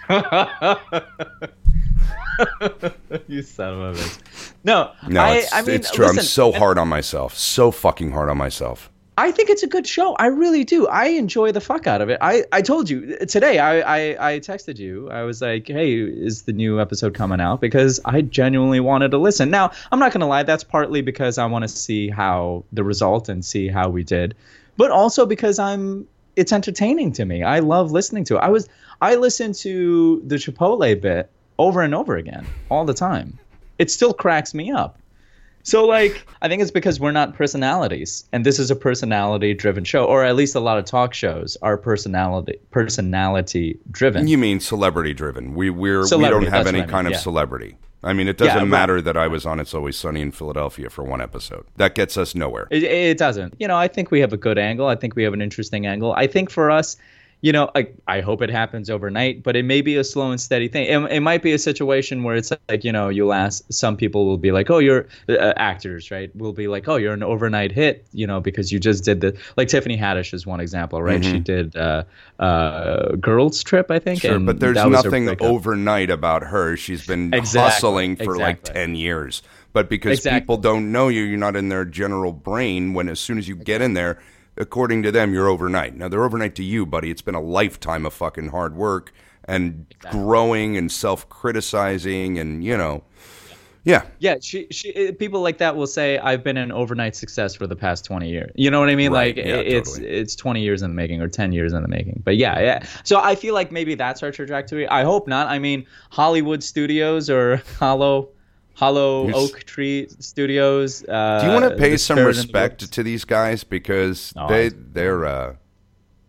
you 3.29 3.43
son 3.43 3.81
of 3.81 3.97
a 3.97 3.99
bitch. 3.99 4.53
No, 4.65 4.93
no, 5.09 5.21
I, 5.23 5.37
it's, 5.37 5.53
I 5.55 5.63
mean, 5.63 5.71
it's 5.77 5.91
true. 5.91 6.05
Listen, 6.07 6.19
I'm 6.21 6.25
so 6.25 6.53
hard 6.53 6.77
on 6.77 6.89
myself, 6.89 7.37
so 7.37 7.71
fucking 7.71 8.13
hard 8.13 8.29
on 8.29 8.37
myself. 8.37 8.91
I 9.19 9.31
think 9.31 9.51
it's 9.51 9.63
a 9.63 9.67
good 9.67 9.87
show. 9.87 10.15
I 10.15 10.27
really 10.27 10.65
do. 10.65 10.87
I 10.89 11.09
enjoy 11.09 11.53
the 11.53 11.61
fuck 11.61 11.87
out 11.87 12.01
of 12.01 12.09
it. 12.09 12.19
I, 12.23 12.45
I 12.51 12.63
told 12.63 12.89
you 12.89 13.19
today. 13.27 13.59
I, 13.59 13.81
I, 13.81 14.33
I 14.35 14.41
texted 14.41 14.79
you. 14.79 15.11
I 15.11 15.23
was 15.23 15.43
like, 15.43 15.69
"Hey, 15.69 16.01
is 16.01 16.43
the 16.43 16.53
new 16.53 16.81
episode 16.81 17.13
coming 17.13 17.41
out?" 17.41 17.61
Because 17.61 18.01
I 18.07 18.23
genuinely 18.23 18.81
wanted 18.81 19.11
to 19.11 19.19
listen. 19.19 19.51
Now, 19.51 19.71
I'm 19.91 19.99
not 19.99 20.13
gonna 20.13 20.27
lie. 20.27 20.45
That's 20.45 20.65
partly 20.65 21.03
because 21.03 21.37
I 21.37 21.45
want 21.45 21.63
to 21.63 21.69
see 21.69 22.09
how 22.09 22.65
the 22.73 22.85
result 22.85 23.29
and 23.29 23.45
see 23.45 23.69
how 23.69 23.91
we 23.91 24.03
did, 24.03 24.35
but 24.77 24.91
also 24.91 25.27
because 25.27 25.59
I'm. 25.59 26.09
It's 26.35 26.53
entertaining 26.53 27.13
to 27.13 27.27
me. 27.27 27.43
I 27.43 27.59
love 27.59 27.93
listening 27.93 28.25
to 28.25 28.37
it. 28.37 28.41
I 28.41 28.49
was. 28.49 28.67
I 29.03 29.17
listened 29.17 29.57
to 29.57 30.23
the 30.27 30.37
Chipotle 30.37 30.99
bit 30.99 31.29
over 31.59 31.83
and 31.83 31.95
over 31.95 32.17
again 32.17 32.47
all 32.71 32.87
the 32.87 32.95
time. 32.95 33.39
It 33.79 33.91
still 33.91 34.15
cracks 34.15 34.55
me 34.55 34.73
up. 34.73 34.99
So 35.63 35.87
like 35.87 36.27
I 36.41 36.49
think 36.49 36.63
it's 36.63 36.71
because 36.71 36.99
we're 36.99 37.13
not 37.13 37.35
personalities 37.35 38.25
and 38.33 38.45
this 38.45 38.59
is 38.59 38.71
a 38.71 38.77
personality 38.77 39.55
driven 39.55 39.85
show 39.85 40.05
or 40.05 40.25
at 40.25 40.37
least 40.37 40.55
a 40.55 40.61
lot 40.61 40.79
of 40.79 40.85
talk 40.85 41.15
shows 41.15 41.57
are 41.63 41.77
personality 41.77 42.59
personality 42.71 43.79
driven. 43.91 44.27
You 44.27 44.39
mean 44.39 44.61
celebrity 44.61 45.15
driven. 45.15 45.55
We 45.55 45.71
we're 45.71 46.05
celebrity, 46.05 46.47
we 46.47 46.51
don't 46.51 46.55
have 46.55 46.67
any 46.67 46.81
kind 46.81 46.95
I 46.95 46.99
mean, 46.99 47.07
of 47.07 47.13
yeah. 47.13 47.19
celebrity. 47.19 47.77
I 48.05 48.13
mean, 48.13 48.27
it 48.27 48.37
doesn't 48.37 48.59
yeah, 48.59 48.65
matter 48.65 48.97
right. 48.97 49.05
that 49.05 49.17
I 49.17 49.29
was 49.29 49.47
on 49.47 49.61
It's 49.61 49.75
Always 49.75 49.97
Sunny 49.97 50.21
in 50.23 50.33
Philadelphia 50.33 50.91
for 50.91 51.05
one 51.05 51.21
episode. 51.21 51.65
That 51.77 51.95
gets 51.95 52.17
us 52.17 52.35
nowhere. 52.35 52.67
It, 52.71 52.83
it 52.83 53.17
doesn't. 53.17 53.55
You 53.61 53.69
know, 53.69 53.77
I 53.77 53.87
think 53.87 54.11
we 54.11 54.19
have 54.21 54.33
a 54.33 54.37
good 54.37 54.59
angle. 54.59 54.89
I 54.89 54.97
think 54.97 55.15
we 55.15 55.23
have 55.23 55.33
an 55.33 55.41
interesting 55.41 55.87
angle. 55.87 56.13
I 56.15 56.27
think 56.27 56.51
for 56.51 56.69
us, 56.71 56.97
you 57.43 57.51
know, 57.51 57.71
I, 57.75 57.89
I 58.07 58.21
hope 58.21 58.41
it 58.41 58.51
happens 58.51 58.89
overnight, 58.89 59.43
but 59.43 59.57
it 59.57 59.65
may 59.65 59.83
be 59.83 59.97
a 59.97 60.05
slow 60.05 60.31
and 60.31 60.41
steady 60.41 60.69
thing. 60.69 60.87
It, 60.87 61.13
it 61.13 61.21
might 61.21 61.43
be 61.43 61.53
a 61.53 61.59
situation 61.59 62.23
where 62.23 62.37
it's 62.37 62.53
like, 62.69 62.85
you 62.85 62.93
know, 62.93 63.09
you'll 63.09 63.33
ask, 63.33 63.65
some 63.69 63.97
people 63.97 64.27
will 64.27 64.39
be 64.39 64.53
like, 64.53 64.71
oh, 64.71 64.79
you're 64.79 65.09
uh, 65.29 65.53
actors, 65.57 66.13
right? 66.13 66.35
Will 66.37 66.53
be 66.53 66.69
like, 66.69 66.87
oh, 66.87 66.95
you're 66.95 67.13
an 67.13 67.25
overnight 67.25 67.73
hit, 67.73 68.07
you 68.13 68.29
know, 68.29 68.41
because 68.41 68.71
you 68.71 68.79
just 68.79 69.03
did 69.03 69.21
the, 69.21 69.37
like 69.57 69.67
Tiffany 69.67 69.99
Haddish 69.99 70.33
is 70.33 70.47
one 70.47 70.61
example, 70.61 71.03
right? 71.03 71.21
Mm-hmm. 71.21 71.33
She 71.33 71.41
did 71.41 71.75
uh, 71.75 72.05
uh, 72.39 73.17
Girls 73.17 73.61
Trip, 73.65 73.91
I 73.91 73.99
think. 73.99 74.21
Sure, 74.21 74.39
but 74.39 74.61
there's 74.61 74.77
nothing 74.77 75.29
overnight 75.43 76.11
about 76.11 76.45
her. 76.45 76.77
She's 76.77 77.05
been 77.05 77.35
exactly, 77.35 77.73
hustling 77.73 78.17
for 78.17 78.37
exactly. 78.37 78.45
like 78.45 78.63
10 78.63 78.95
years. 78.95 79.43
But 79.73 79.89
because 79.89 80.19
exactly. 80.19 80.41
people 80.41 80.59
don't 80.59 80.93
know 80.93 81.09
you, 81.09 81.23
you're 81.23 81.39
not 81.39 81.57
in 81.57 81.71
their 81.71 81.85
general 81.85 82.31
brain. 82.33 82.95
When 82.95 83.09
as 83.09 83.19
soon 83.19 83.39
as 83.39 83.49
you 83.49 83.57
get 83.57 83.83
in 83.83 83.95
there, 83.95 84.21
according 84.57 85.03
to 85.05 85.13
them, 85.13 85.33
you're 85.33 85.49
overnight. 85.49 85.97
Now 85.97 86.09
they're 86.09 86.25
overnight 86.25 86.55
to 86.57 86.65
you, 86.65 86.87
buddy. 86.87 87.11
It's 87.11 87.23
been 87.23 87.35
a 87.35 87.41
lifetime 87.41 88.07
of 88.07 88.13
fucking 88.13 88.49
hard 88.49 88.77
work 88.77 89.13
and 89.45 89.87
exactly. 89.91 90.21
growing 90.21 90.77
and 90.77 90.91
self 90.91 91.29
criticizing 91.29 92.39
and 92.39 92.65
you 92.65 92.77
know. 92.77 93.05
Yeah. 93.85 94.03
Yeah. 94.21 94.37
She, 94.41 94.69
she, 94.71 94.95
eh, 94.95 95.13
people 95.13 95.41
like 95.41 95.59
that 95.59 95.75
will 95.77 95.89
say, 95.89 96.19
I've 96.19 96.45
been 96.45 96.57
an 96.57 96.71
overnight 96.71 97.17
success 97.17 97.55
for 97.55 97.67
the 97.67 97.75
past 97.75 98.05
20 98.05 98.31
years. 98.31 98.53
You 98.55 98.71
know 98.71 98.79
what 98.79 98.89
I 98.89 98.95
mean? 98.95 99.11
Right. 99.13 99.37
Like 99.37 99.45
yeah, 99.45 99.57
it's, 99.57 99.95
totally. 99.95 100.09
it's 100.09 100.37
20 100.37 100.63
years 100.63 100.83
in 100.83 100.91
the 100.91 100.95
making 100.95 101.21
or 101.21 101.29
10 101.29 101.53
years 101.53 101.73
in 101.73 101.83
the 101.83 101.89
making. 101.89 102.23
But 102.25 102.37
yeah, 102.37 102.61
yeah. 102.61 102.87
So 103.03 103.19
I 103.19 103.35
feel 103.35 103.55
like 103.55 103.73
maybe 103.73 103.97
that's 103.97 104.23
our 104.23 104.31
trajectory. 104.31 104.87
I 104.87 105.03
hope 105.03 105.27
not. 105.27 105.49
I 105.49 105.59
mean, 105.59 105.85
Hollywood 106.11 106.63
studios 106.63 107.29
or 107.29 107.57
Hollow 107.79 108.29
Hollow 108.75 109.27
You're 109.27 109.37
Oak 109.37 109.65
Tree 109.65 110.09
Studios. 110.19 111.05
Uh, 111.05 111.41
Do 111.41 111.47
you 111.47 111.53
want 111.53 111.71
to 111.71 111.77
pay 111.77 111.97
some 111.97 112.19
respect 112.19 112.93
to 112.93 113.03
these 113.03 113.25
guys 113.25 113.65
because 113.65 114.35
no, 114.35 114.49
they 114.49 114.71
they're 114.71 115.25
uh, 115.25 115.57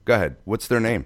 go 0.05 0.15
ahead. 0.15 0.35
What's 0.45 0.67
their 0.67 0.79
name? 0.79 1.05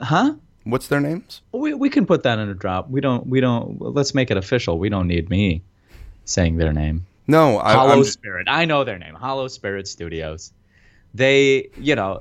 Huh? 0.00 0.34
What's 0.64 0.88
their 0.88 1.00
names? 1.00 1.42
We 1.52 1.74
we 1.74 1.90
can 1.90 2.06
put 2.06 2.22
that 2.22 2.38
in 2.38 2.48
a 2.48 2.54
drop. 2.54 2.88
We 2.90 3.00
don't 3.00 3.26
we 3.26 3.40
don't. 3.40 3.80
Let's 3.80 4.14
make 4.14 4.30
it 4.30 4.36
official. 4.36 4.78
We 4.78 4.88
don't 4.88 5.06
need 5.06 5.30
me 5.30 5.62
saying 6.24 6.56
their 6.56 6.72
name. 6.72 7.06
No, 7.26 7.58
I, 7.58 7.72
Hollow 7.74 7.98
I'm... 7.98 8.04
Spirit. 8.04 8.46
I 8.50 8.64
know 8.64 8.84
their 8.84 8.98
name. 8.98 9.14
Hollow 9.14 9.48
Spirit 9.48 9.88
Studios. 9.88 10.52
They, 11.14 11.70
you 11.76 11.94
know, 11.94 12.20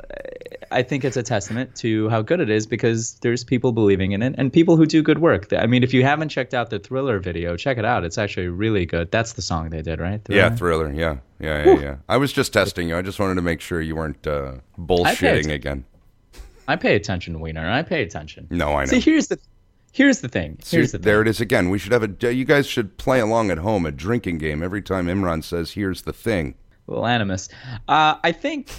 I 0.72 0.84
think 0.84 1.04
it's 1.04 1.18
a 1.18 1.24
testament 1.24 1.76
to 1.78 2.10
how 2.10 2.22
good 2.22 2.40
it 2.40 2.50
is 2.50 2.68
because 2.68 3.16
there's 3.16 3.44
people 3.44 3.72
believing 3.72 4.12
in 4.12 4.22
it 4.22 4.36
and 4.38 4.54
people 4.54 4.78
who 4.78 4.86
do 4.86 5.02
good 5.02 5.20
work. 5.20 5.52
I 5.52 5.66
mean, 5.66 5.84
if 5.84 5.94
you 5.94 6.04
haven't 6.04 6.30
checked 6.30 6.54
out 6.54 6.70
the 6.70 6.80
Thriller 6.80 7.20
video, 7.20 7.58
check 7.58 7.78
it 7.78 7.86
out. 7.86 8.04
It's 8.04 8.18
actually 8.18 8.48
really 8.48 8.86
good. 8.86 9.12
That's 9.12 9.34
the 9.34 9.42
song 9.42 9.72
they 9.72 9.82
did, 9.82 10.00
right? 10.00 10.24
Thriller? 10.24 10.42
Yeah, 10.42 10.56
Thriller. 10.56 10.94
Yeah, 10.94 11.18
yeah, 11.40 11.66
yeah, 11.66 11.80
yeah. 11.80 11.96
I 12.08 12.18
was 12.18 12.32
just 12.32 12.54
testing 12.54 12.88
you. 12.88 12.98
I 12.98 13.02
just 13.02 13.20
wanted 13.20 13.36
to 13.36 13.42
make 13.42 13.62
sure 13.62 13.82
you 13.82 13.96
weren't 13.96 14.26
uh, 14.28 14.56
bullshitting 14.80 15.50
I 15.50 15.54
again. 15.54 15.86
I 16.68 16.76
pay 16.76 16.96
attention, 16.96 17.40
Wiener. 17.40 17.70
I 17.70 17.82
pay 17.82 18.04
attention. 18.04 18.48
No, 18.50 18.74
I 18.74 18.86
know. 18.86 18.92
See, 18.92 19.00
here's 19.00 19.28
the 19.28 19.40
Here's 19.94 20.22
the 20.22 20.28
thing. 20.28 20.58
Here's 20.66 20.92
the 20.92 20.98
there 20.98 21.22
it 21.22 21.28
is 21.28 21.40
again. 21.40 21.70
We 21.70 21.78
should 21.78 21.92
have 21.92 22.02
a. 22.02 22.34
You 22.34 22.46
guys 22.46 22.66
should 22.66 22.98
play 22.98 23.20
along 23.20 23.52
at 23.52 23.60
home 23.60 23.86
a 23.86 23.92
drinking 23.92 24.40
game 24.40 24.64
every 24.64 24.82
time 24.82 25.06
Imran 25.06 25.44
says, 25.44 25.74
"Here's 25.74 26.02
the 26.02 26.12
thing." 26.12 26.56
Well, 26.88 27.06
animus. 27.06 27.50
Uh, 27.88 28.16
I 28.24 28.32
think. 28.32 28.70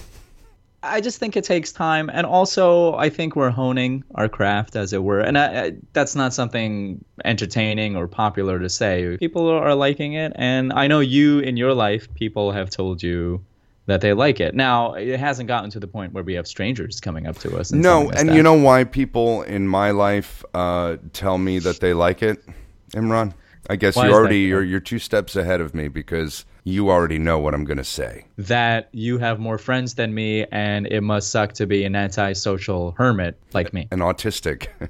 I 0.87 1.01
just 1.01 1.19
think 1.19 1.35
it 1.35 1.45
takes 1.45 1.73
time, 1.73 2.11
and 2.13 2.27
also 2.27 2.95
I 2.97 3.09
think 3.09 3.37
we're 3.37 3.49
honing 3.49 4.05
our 4.17 4.29
craft, 4.29 4.77
as 4.77 4.93
it 4.93 5.03
were, 5.03 5.21
and 5.21 5.39
I, 5.39 5.63
I, 5.63 5.73
that's 5.95 6.15
not 6.15 6.35
something 6.35 7.03
entertaining 7.25 7.97
or 7.97 8.07
popular 8.07 8.59
to 8.59 8.69
say. 8.69 9.17
People 9.17 9.49
are 9.49 9.75
liking 9.75 10.13
it, 10.13 10.35
and 10.35 10.75
I 10.75 10.87
know 10.87 11.01
you 11.01 11.39
in 11.39 11.57
your 11.57 11.73
life, 11.73 12.13
people 12.13 12.53
have 12.53 12.69
told 12.69 13.03
you 13.03 13.43
that 13.87 14.01
they 14.01 14.13
like 14.13 14.41
it. 14.41 14.55
Now, 14.55 14.95
it 14.95 15.19
hasn't 15.19 15.49
gotten 15.49 15.71
to 15.71 15.81
the 15.81 15.87
point 15.87 16.13
where 16.13 16.25
we 16.25 16.35
have 16.35 16.47
strangers 16.47 17.01
coming 17.01 17.27
up 17.27 17.39
to 17.39 17.57
us. 17.57 17.71
And 17.71 17.83
no, 17.83 18.11
and 18.11 18.29
that. 18.29 18.37
you 18.37 18.43
know 18.43 18.55
why 18.55 18.85
people 18.85 19.43
in 19.43 19.69
my 19.69 19.91
life 19.91 20.45
uh, 20.55 20.97
tell 21.13 21.39
me 21.39 21.59
that 21.61 21.81
they 21.81 21.93
like 21.93 22.23
it, 22.23 22.43
Imran? 22.93 23.35
I 23.69 23.77
guess 23.77 23.97
you 23.97 24.03
already 24.03 24.41
you're 24.41 24.63
you're 24.63 24.81
two 24.81 24.99
steps 24.99 25.37
ahead 25.37 25.63
of 25.63 25.75
me 25.75 25.89
because 25.89 26.45
you 26.65 26.91
already 26.91 27.19
know 27.19 27.39
what 27.39 27.55
I'm 27.55 27.65
going 27.65 27.79
to 27.79 27.85
say. 27.85 28.25
That 28.39 28.89
you 28.93 29.19
have 29.19 29.39
more 29.39 29.59
friends 29.59 29.95
than 29.95 30.15
me, 30.15 30.47
and 30.51 30.87
it 30.87 31.03
must 31.03 31.31
suck 31.31 31.53
to 31.55 31.67
be 31.67 31.85
an 31.85 31.95
antisocial 31.95 32.93
hermit 32.93 33.39
like 33.53 33.73
me, 33.73 33.87
an 33.91 34.01
autistic, 34.01 34.69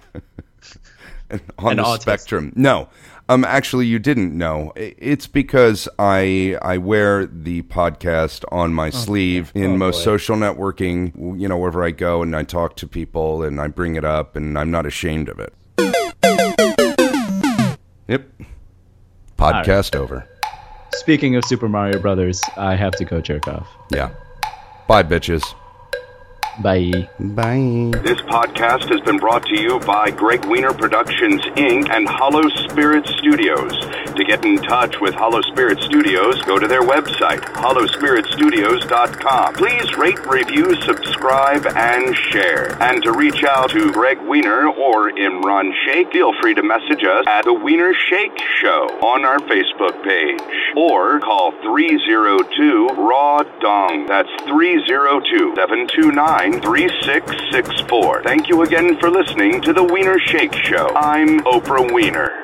on 1.59 1.73
an 1.73 1.77
the 1.77 1.83
autistic. 1.83 2.01
spectrum. 2.01 2.53
No, 2.55 2.89
um, 3.29 3.45
actually, 3.45 3.87
you 3.87 3.99
didn't 3.99 4.37
know. 4.37 4.73
It's 4.77 5.27
because 5.27 5.89
I 5.99 6.57
I 6.63 6.79
wear 6.79 7.27
the 7.27 7.63
podcast 7.63 8.45
on 8.53 8.73
my 8.73 8.89
oh, 8.89 8.91
sleeve 8.91 9.51
in 9.55 9.73
oh, 9.73 9.77
most 9.77 9.99
boy. 9.99 10.05
social 10.05 10.37
networking. 10.37 11.41
You 11.41 11.49
know, 11.49 11.59
wherever 11.59 11.83
I 11.83 11.91
go 11.91 12.23
and 12.23 12.37
I 12.37 12.45
talk 12.45 12.77
to 12.77 12.87
people 12.87 13.43
and 13.43 13.61
I 13.61 13.67
bring 13.67 13.97
it 13.97 14.05
up, 14.05 14.37
and 14.37 14.57
I'm 14.57 14.71
not 14.71 14.87
ashamed 14.87 15.29
of 15.29 15.41
it. 15.41 15.53
Yep. 18.07 18.29
Podcast 19.39 19.95
right. 19.95 19.97
over. 19.97 20.29
Speaking 20.99 21.37
of 21.37 21.45
Super 21.45 21.69
Mario 21.69 21.99
Brothers, 21.99 22.41
I 22.57 22.77
have 22.77 22.93
to 22.97 23.05
go 23.05 23.21
jerk 23.21 23.47
off. 23.49 23.67
Yeah. 23.91 24.11
Bye, 24.87 25.03
bitches. 25.03 25.43
Bye. 26.63 27.09
Bye. 27.19 27.91
This 28.03 28.21
podcast 28.23 28.89
has 28.91 29.01
been 29.01 29.17
brought 29.19 29.45
to 29.47 29.61
you 29.61 29.81
by 29.81 30.11
Greg 30.11 30.45
Wiener 30.45 30.73
Productions, 30.73 31.43
Inc. 31.57 31.91
and 31.91 32.09
Hollow 32.09 32.49
Spirit 32.69 33.07
Studios. 33.07 33.73
To 34.17 34.23
get 34.23 34.45
in 34.45 34.59
touch 34.59 35.01
with 35.01 35.13
Hollow 35.13 35.41
Spirit 35.41 35.81
Studios, 35.81 36.41
go 36.43 36.57
to 36.57 36.69
their 36.69 36.83
website, 36.83 37.41
hollowspiritstudios.com. 37.41 39.55
Please 39.55 39.97
rate, 39.97 40.25
review, 40.27 40.73
subscribe, 40.83 41.67
and 41.67 42.15
share. 42.15 42.81
And 42.81 43.03
to 43.03 43.11
reach 43.11 43.43
out 43.43 43.71
to 43.71 43.91
Greg 43.91 44.21
Wiener 44.21 44.69
or 44.69 45.11
Imran 45.11 45.73
Sheikh, 45.85 46.13
feel 46.13 46.33
free 46.41 46.55
to 46.55 46.63
message 46.63 47.03
us 47.03 47.25
at 47.27 47.45
The 47.45 47.55
Wiener 47.55 47.93
Shake 47.93 48.39
Show 48.63 48.87
on 49.03 49.25
our 49.25 49.41
Facebook 49.41 50.01
page. 50.05 50.41
Or 50.77 51.19
call 51.19 51.51
302 51.63 52.91
Raw 52.97 53.43
Dong. 53.61 54.07
That's 54.07 54.31
302 54.47 55.57
729 55.57 56.61
3664. 56.61 58.23
Thank 58.23 58.49
you 58.49 58.63
again 58.63 58.97
for 59.01 59.11
listening 59.11 59.61
to 59.63 59.73
The 59.73 59.83
Wiener 59.83 60.21
Shake 60.21 60.55
Show. 60.55 60.95
I'm 60.95 61.41
Oprah 61.41 61.93
Wiener. 61.93 62.44